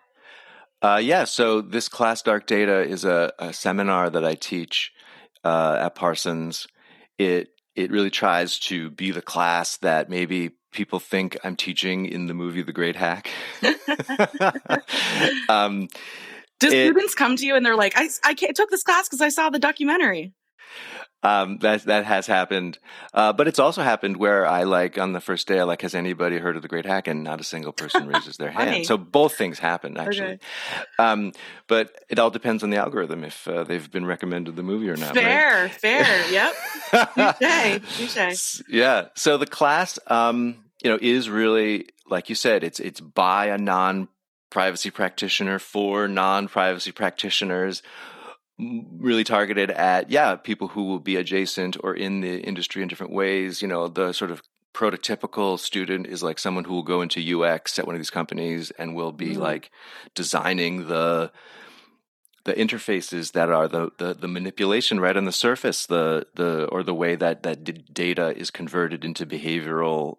Uh, 0.81 1.01
yeah, 1.01 1.23
so 1.23 1.61
this 1.61 1.89
class 1.89 2.21
Dark 2.21 2.45
Data 2.45 2.81
is 2.81 3.03
a, 3.03 3.33
a 3.39 3.51
seminar 3.51 4.09
that 4.09 4.23
I 4.23 4.35
teach 4.35 4.93
uh, 5.43 5.77
at 5.81 5.95
Parsons. 5.95 6.67
It 7.17 7.49
it 7.75 7.91
really 7.91 8.09
tries 8.09 8.57
to 8.59 8.89
be 8.89 9.11
the 9.11 9.21
class 9.21 9.77
that 9.77 10.09
maybe 10.09 10.51
people 10.71 10.99
think 10.99 11.37
I'm 11.43 11.55
teaching 11.55 12.05
in 12.05 12.27
the 12.27 12.33
movie 12.33 12.63
The 12.63 12.73
Great 12.73 12.95
Hack. 12.95 13.29
um, 15.49 15.87
Do 16.59 16.67
it, 16.67 16.71
students 16.71 17.13
come 17.13 17.35
to 17.35 17.45
you 17.45 17.55
and 17.55 17.65
they're 17.65 17.75
like, 17.75 17.93
I, 17.95 18.09
I 18.23 18.33
took 18.33 18.71
this 18.71 18.83
class 18.83 19.07
because 19.07 19.21
I 19.21 19.29
saw 19.29 19.49
the 19.49 19.59
documentary? 19.59 20.33
Um, 21.23 21.57
that 21.59 21.83
that 21.85 22.05
has 22.05 22.27
happened, 22.27 22.77
uh, 23.11 23.33
but 23.33 23.47
it's 23.47 23.57
also 23.57 23.81
happened 23.81 24.17
where 24.17 24.45
I 24.45 24.63
like 24.63 24.99
on 24.99 25.13
the 25.13 25.19
first 25.19 25.47
day 25.47 25.59
I 25.59 25.63
like 25.63 25.81
has 25.81 25.95
anybody 25.95 26.37
heard 26.37 26.55
of 26.55 26.61
the 26.61 26.67
Great 26.67 26.85
Hack 26.85 27.07
and 27.07 27.23
not 27.23 27.41
a 27.41 27.43
single 27.43 27.73
person 27.73 28.07
raises 28.13 28.37
their 28.37 28.51
hand. 28.51 28.85
So 28.85 28.97
both 28.97 29.35
things 29.35 29.57
happen 29.57 29.97
actually, 29.97 30.33
okay. 30.33 30.39
um, 30.99 31.31
but 31.67 31.91
it 32.07 32.19
all 32.19 32.29
depends 32.29 32.63
on 32.63 32.69
the 32.69 32.77
algorithm 32.77 33.23
if 33.23 33.47
uh, 33.47 33.63
they've 33.63 33.89
been 33.91 34.05
recommended 34.05 34.55
the 34.55 34.63
movie 34.63 34.89
or 34.89 34.95
not. 34.95 35.15
Fair, 35.15 35.63
right? 35.63 35.71
fair, 35.71 36.31
yep. 36.31 36.53
touche, 37.97 38.61
Yeah. 38.69 39.07
So 39.15 39.37
the 39.37 39.47
class, 39.47 39.97
um, 40.05 40.65
you 40.83 40.91
know, 40.91 40.99
is 41.01 41.31
really 41.31 41.89
like 42.09 42.29
you 42.29 42.35
said, 42.35 42.63
it's 42.63 42.79
it's 42.79 43.01
by 43.01 43.47
a 43.47 43.57
non 43.57 44.07
privacy 44.49 44.91
practitioner 44.91 45.59
for 45.59 46.07
non 46.07 46.47
privacy 46.47 46.91
practitioners 46.91 47.81
really 48.59 49.23
targeted 49.23 49.69
at 49.71 50.09
yeah 50.09 50.35
people 50.35 50.69
who 50.69 50.85
will 50.85 50.99
be 50.99 51.15
adjacent 51.15 51.77
or 51.83 51.93
in 51.93 52.21
the 52.21 52.39
industry 52.39 52.81
in 52.81 52.87
different 52.87 53.13
ways 53.13 53.61
you 53.61 53.67
know 53.67 53.87
the 53.87 54.11
sort 54.13 54.31
of 54.31 54.41
prototypical 54.73 55.59
student 55.59 56.07
is 56.07 56.23
like 56.23 56.39
someone 56.39 56.63
who 56.63 56.73
will 56.73 56.83
go 56.83 57.01
into 57.01 57.41
ux 57.41 57.77
at 57.77 57.85
one 57.85 57.95
of 57.95 57.99
these 57.99 58.09
companies 58.09 58.71
and 58.71 58.95
will 58.95 59.11
be 59.11 59.31
mm-hmm. 59.31 59.41
like 59.41 59.71
designing 60.15 60.87
the 60.87 61.31
the 62.45 62.53
interfaces 62.53 63.33
that 63.33 63.49
are 63.49 63.67
the, 63.67 63.91
the, 63.97 64.13
the 64.13 64.27
manipulation 64.27 64.99
right 64.99 65.17
on 65.17 65.25
the 65.25 65.31
surface 65.31 65.85
the 65.85 66.25
the 66.35 66.65
or 66.71 66.81
the 66.81 66.95
way 66.95 67.15
that 67.15 67.43
that 67.43 67.93
data 67.93 68.35
is 68.37 68.49
converted 68.49 69.05
into 69.05 69.25
behavioral 69.25 70.17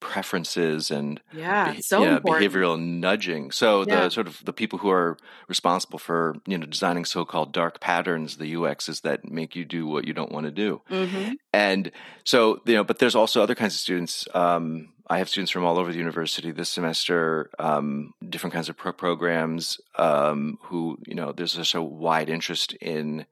preferences 0.00 0.90
and 0.90 1.20
yeah, 1.32 1.72
be, 1.72 1.82
so 1.82 2.00
behavioral 2.20 2.80
nudging. 2.80 3.50
So 3.50 3.84
yeah. 3.86 4.04
the 4.04 4.10
sort 4.10 4.26
of 4.26 4.44
the 4.44 4.52
people 4.52 4.78
who 4.78 4.90
are 4.90 5.16
responsible 5.48 5.98
for 5.98 6.36
you 6.46 6.58
know 6.58 6.66
designing 6.66 7.04
so-called 7.04 7.52
dark 7.52 7.80
patterns, 7.80 8.38
the 8.38 8.54
UXs 8.54 9.02
that 9.02 9.30
make 9.30 9.54
you 9.54 9.64
do 9.64 9.86
what 9.86 10.06
you 10.06 10.12
don't 10.12 10.32
want 10.32 10.46
to 10.46 10.52
do, 10.52 10.80
mm-hmm. 10.90 11.32
and 11.52 11.92
so 12.24 12.60
you 12.64 12.74
know. 12.74 12.84
But 12.84 12.98
there's 12.98 13.14
also 13.14 13.42
other 13.42 13.54
kinds 13.54 13.74
of 13.74 13.80
students. 13.80 14.26
Um, 14.34 14.88
I 15.08 15.18
have 15.18 15.28
students 15.28 15.50
from 15.50 15.64
all 15.64 15.78
over 15.78 15.92
the 15.92 15.98
university 15.98 16.50
this 16.50 16.68
semester, 16.68 17.50
um, 17.58 18.14
different 18.28 18.54
kinds 18.54 18.68
of 18.68 18.76
pro- 18.76 18.92
programs. 18.92 19.80
Um, 19.96 20.58
who 20.62 20.98
you 21.06 21.14
know, 21.14 21.32
there's 21.32 21.52
such 21.52 21.74
a 21.74 21.82
wide 21.82 22.28
interest 22.28 22.72
in 22.74 23.26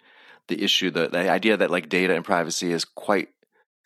the 0.48 0.62
issue, 0.62 0.90
the, 0.90 1.08
the 1.08 1.30
idea 1.30 1.56
that 1.56 1.70
like 1.70 1.88
data 1.88 2.14
and 2.14 2.24
privacy 2.24 2.72
is 2.72 2.84
quite 2.84 3.28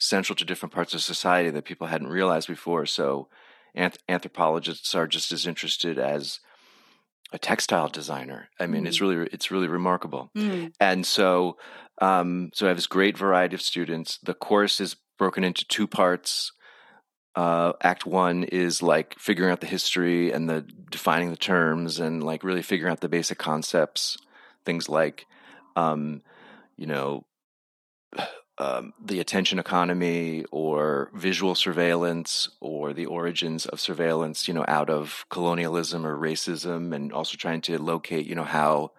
central 0.02 0.34
to 0.36 0.44
different 0.44 0.74
parts 0.74 0.94
of 0.94 1.00
society 1.00 1.48
that 1.50 1.64
people 1.64 1.86
hadn't 1.86 2.08
realized 2.08 2.48
before. 2.48 2.86
So 2.86 3.28
anth- 3.76 3.98
anthropologists 4.08 4.94
are 4.94 5.06
just 5.06 5.30
as 5.32 5.46
interested 5.46 5.98
as 5.98 6.40
a 7.32 7.38
textile 7.38 7.88
designer. 7.88 8.48
I 8.58 8.66
mean, 8.66 8.84
mm. 8.84 8.88
it's 8.88 9.00
really 9.00 9.28
it's 9.32 9.50
really 9.50 9.68
remarkable. 9.68 10.30
Mm. 10.36 10.72
And 10.80 11.06
so 11.06 11.56
um, 12.00 12.50
so 12.52 12.66
I 12.66 12.68
have 12.68 12.76
this 12.76 12.86
great 12.86 13.16
variety 13.16 13.54
of 13.54 13.62
students. 13.62 14.18
The 14.22 14.34
course 14.34 14.80
is 14.80 14.96
broken 15.18 15.44
into 15.44 15.64
two 15.66 15.86
parts. 15.86 16.52
Uh, 17.34 17.72
act 17.80 18.04
one 18.04 18.44
is 18.44 18.82
like 18.82 19.18
figuring 19.18 19.50
out 19.50 19.60
the 19.60 19.66
history 19.66 20.32
and 20.32 20.50
the 20.50 20.66
defining 20.90 21.30
the 21.30 21.36
terms 21.36 21.98
and 21.98 22.22
like 22.22 22.44
really 22.44 22.60
figuring 22.60 22.92
out 22.92 23.00
the 23.00 23.08
basic 23.08 23.38
concepts. 23.38 24.18
Things 24.66 24.88
like, 24.88 25.26
um, 25.76 26.22
you 26.76 26.86
know, 26.86 27.24
um, 28.58 28.92
the 29.02 29.20
attention 29.20 29.58
economy 29.58 30.44
or 30.50 31.10
visual 31.14 31.54
surveillance 31.54 32.48
or 32.60 32.92
the 32.92 33.06
origins 33.06 33.66
of 33.66 33.80
surveillance, 33.80 34.46
you 34.46 34.54
know, 34.54 34.64
out 34.68 34.90
of 34.90 35.24
colonialism 35.30 36.06
or 36.06 36.16
racism, 36.16 36.94
and 36.94 37.12
also 37.12 37.36
trying 37.36 37.62
to 37.62 37.78
locate, 37.78 38.26
you 38.26 38.34
know, 38.34 38.44
how 38.44 38.92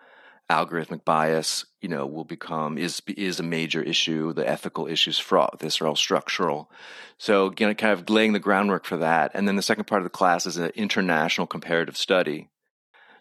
algorithmic 0.49 1.06
bias, 1.06 1.66
you 1.82 1.88
know, 1.88 2.06
will 2.06 2.26
become 2.26 2.78
is 2.78 3.01
is 3.08 3.39
a 3.39 3.43
major 3.43 3.82
issue. 3.82 4.34
The 4.34 4.47
ethical 4.47 4.88
issues 4.88 5.20
fraught 5.20 5.60
this 5.60 5.80
are 5.82 5.88
all 5.88 5.95
structural. 5.95 6.70
So, 7.18 7.54
you 7.58 7.68
know, 7.68 7.74
kind 7.74 7.93
of 7.93 8.10
laying 8.10 8.34
the 8.34 8.39
groundwork 8.39 8.86
for 8.86 8.97
that. 8.97 9.32
And 9.34 9.47
then 9.47 9.56
the 9.56 9.62
second 9.62 9.86
part 9.86 10.01
of 10.01 10.06
the 10.06 10.10
class 10.10 10.45
is 10.45 10.58
an 10.58 10.72
international 10.76 11.47
comparative 11.47 11.95
study. 11.95 12.49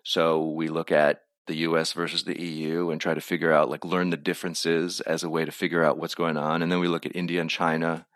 So 0.03 0.51
we 0.51 0.69
look 0.69 0.91
at 0.91 1.23
the 1.47 1.57
US 1.57 1.93
versus 1.93 2.25
the 2.25 2.41
EU 2.41 2.91
and 2.91 3.01
try 3.01 3.15
to 3.15 3.21
figure 3.21 3.53
out, 3.53 3.69
like, 3.69 3.85
learn 3.85 4.11
the 4.11 4.17
differences 4.17 5.01
as 5.01 5.23
a 5.23 5.31
way 5.31 5.45
to 5.45 5.53
figure 5.53 5.83
out 5.83 5.99
what's 5.99 6.15
going 6.15 6.37
on. 6.37 6.63
And 6.63 6.71
then 6.71 6.81
we 6.81 6.89
look 6.89 7.07
at 7.07 7.17
India 7.17 7.41
and 7.41 7.51
China, 7.51 8.07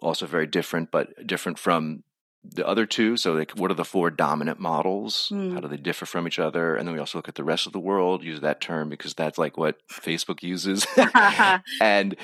also 0.00 0.26
very 0.26 0.46
different, 0.46 0.90
but 0.90 1.26
different 1.26 1.58
from 1.58 2.04
the 2.44 2.66
other 2.66 2.86
two. 2.86 3.16
So, 3.16 3.32
like, 3.32 3.52
what 3.52 3.70
are 3.70 3.74
the 3.74 3.84
four 3.84 4.10
dominant 4.10 4.60
models? 4.60 5.28
Mm. 5.32 5.54
How 5.54 5.60
do 5.60 5.68
they 5.68 5.76
differ 5.76 6.06
from 6.06 6.26
each 6.26 6.38
other? 6.38 6.76
And 6.76 6.86
then 6.86 6.94
we 6.94 7.00
also 7.00 7.18
look 7.18 7.28
at 7.28 7.34
the 7.34 7.44
rest 7.44 7.66
of 7.66 7.72
the 7.72 7.80
world, 7.80 8.22
use 8.22 8.40
that 8.40 8.60
term 8.60 8.88
because 8.88 9.14
that's 9.14 9.38
like 9.38 9.56
what 9.56 9.78
Facebook 9.90 10.42
uses. 10.42 10.86
and, 11.80 12.16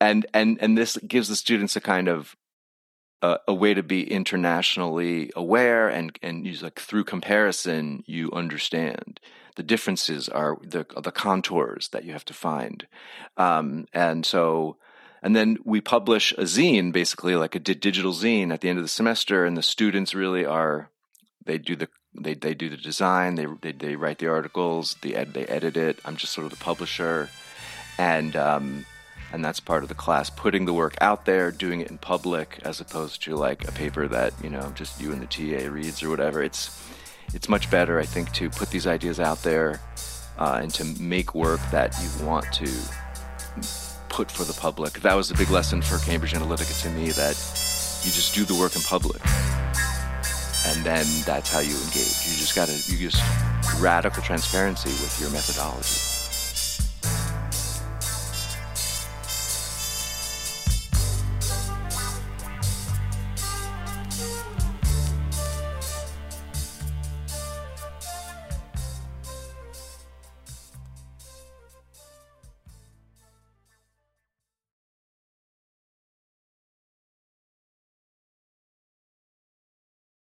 and, 0.00 0.26
and, 0.34 0.58
and 0.60 0.76
this 0.76 0.96
gives 0.98 1.28
the 1.28 1.36
students 1.36 1.76
a 1.76 1.80
kind 1.80 2.08
of 2.08 2.36
a, 3.22 3.38
a, 3.48 3.54
way 3.54 3.74
to 3.74 3.82
be 3.82 4.10
internationally 4.10 5.30
aware 5.34 5.88
and 5.88 6.18
and 6.22 6.46
use 6.46 6.62
like 6.62 6.78
through 6.78 7.04
comparison 7.04 8.02
you 8.06 8.30
understand 8.32 9.20
the 9.56 9.62
differences 9.62 10.28
are 10.28 10.56
the 10.62 10.86
the 11.02 11.12
contours 11.12 11.88
that 11.88 12.04
you 12.04 12.12
have 12.12 12.24
to 12.26 12.34
find. 12.34 12.86
Um, 13.36 13.86
and 13.92 14.24
so 14.24 14.76
and 15.22 15.34
then 15.34 15.58
we 15.64 15.80
publish 15.80 16.32
a 16.32 16.42
zine 16.42 16.92
basically 16.92 17.34
like 17.34 17.54
a 17.54 17.58
di- 17.58 17.74
digital 17.74 18.12
zine 18.12 18.52
at 18.52 18.60
the 18.60 18.68
end 18.68 18.78
of 18.78 18.84
the 18.84 18.88
semester 18.88 19.44
and 19.44 19.56
the 19.56 19.62
students 19.62 20.14
really 20.14 20.44
are 20.44 20.90
they 21.44 21.58
do 21.58 21.74
the 21.74 21.88
they, 22.14 22.34
they 22.34 22.54
do 22.54 22.70
the 22.70 22.76
design 22.76 23.34
they, 23.34 23.46
they, 23.60 23.72
they 23.72 23.96
write 23.96 24.18
the 24.18 24.28
articles 24.28 24.96
they, 25.02 25.14
ed, 25.14 25.34
they 25.34 25.46
edit 25.46 25.76
it. 25.76 25.98
I'm 26.04 26.16
just 26.16 26.32
sort 26.32 26.44
of 26.44 26.50
the 26.50 26.64
publisher. 26.64 27.28
And 27.98 28.36
um, 28.36 28.86
and 29.32 29.44
that's 29.44 29.60
part 29.60 29.82
of 29.82 29.88
the 29.88 29.94
class 29.94 30.30
putting 30.30 30.66
the 30.66 30.72
work 30.72 30.96
out 31.00 31.24
there 31.24 31.50
doing 31.50 31.80
it 31.80 31.90
in 31.90 31.98
public 31.98 32.60
as 32.64 32.80
opposed 32.80 33.22
to 33.24 33.34
like 33.34 33.66
a 33.66 33.72
paper 33.72 34.06
that 34.08 34.32
you 34.42 34.50
know 34.50 34.72
just 34.74 35.00
you 35.00 35.12
and 35.12 35.22
the 35.22 35.26
ta 35.26 35.68
reads 35.68 36.02
or 36.02 36.10
whatever. 36.10 36.42
It's 36.42 36.70
it's 37.34 37.48
much 37.48 37.70
better 37.70 37.98
i 37.98 38.04
think 38.04 38.32
to 38.32 38.48
put 38.50 38.70
these 38.70 38.86
ideas 38.86 39.20
out 39.20 39.42
there 39.42 39.80
uh, 40.38 40.60
and 40.62 40.72
to 40.74 40.84
make 41.00 41.34
work 41.34 41.60
that 41.70 41.94
you 42.00 42.26
want 42.26 42.44
to 42.52 42.68
put 44.16 44.30
for 44.30 44.44
the 44.44 44.52
public. 44.54 44.94
That 45.00 45.14
was 45.14 45.30
a 45.30 45.34
big 45.34 45.50
lesson 45.50 45.82
for 45.82 45.98
cambridge 45.98 46.32
analytica 46.32 46.82
to 46.82 46.90
me 46.90 47.10
that 47.10 47.36
you 48.02 48.10
just 48.10 48.34
do 48.34 48.44
the 48.44 48.54
work 48.54 48.74
in 48.74 48.82
public 48.82 49.20
and 50.66 50.84
then 50.84 51.04
that's 51.26 51.52
how 51.52 51.60
you 51.60 51.76
engage. 51.76 52.16
You 52.24 52.36
just 52.40 52.56
got 52.56 52.68
to 52.68 52.92
you 52.92 53.10
just 53.10 53.22
radical 53.78 54.22
transparency 54.22 54.88
with 54.88 55.18
your 55.20 55.30
methodology 55.30 56.15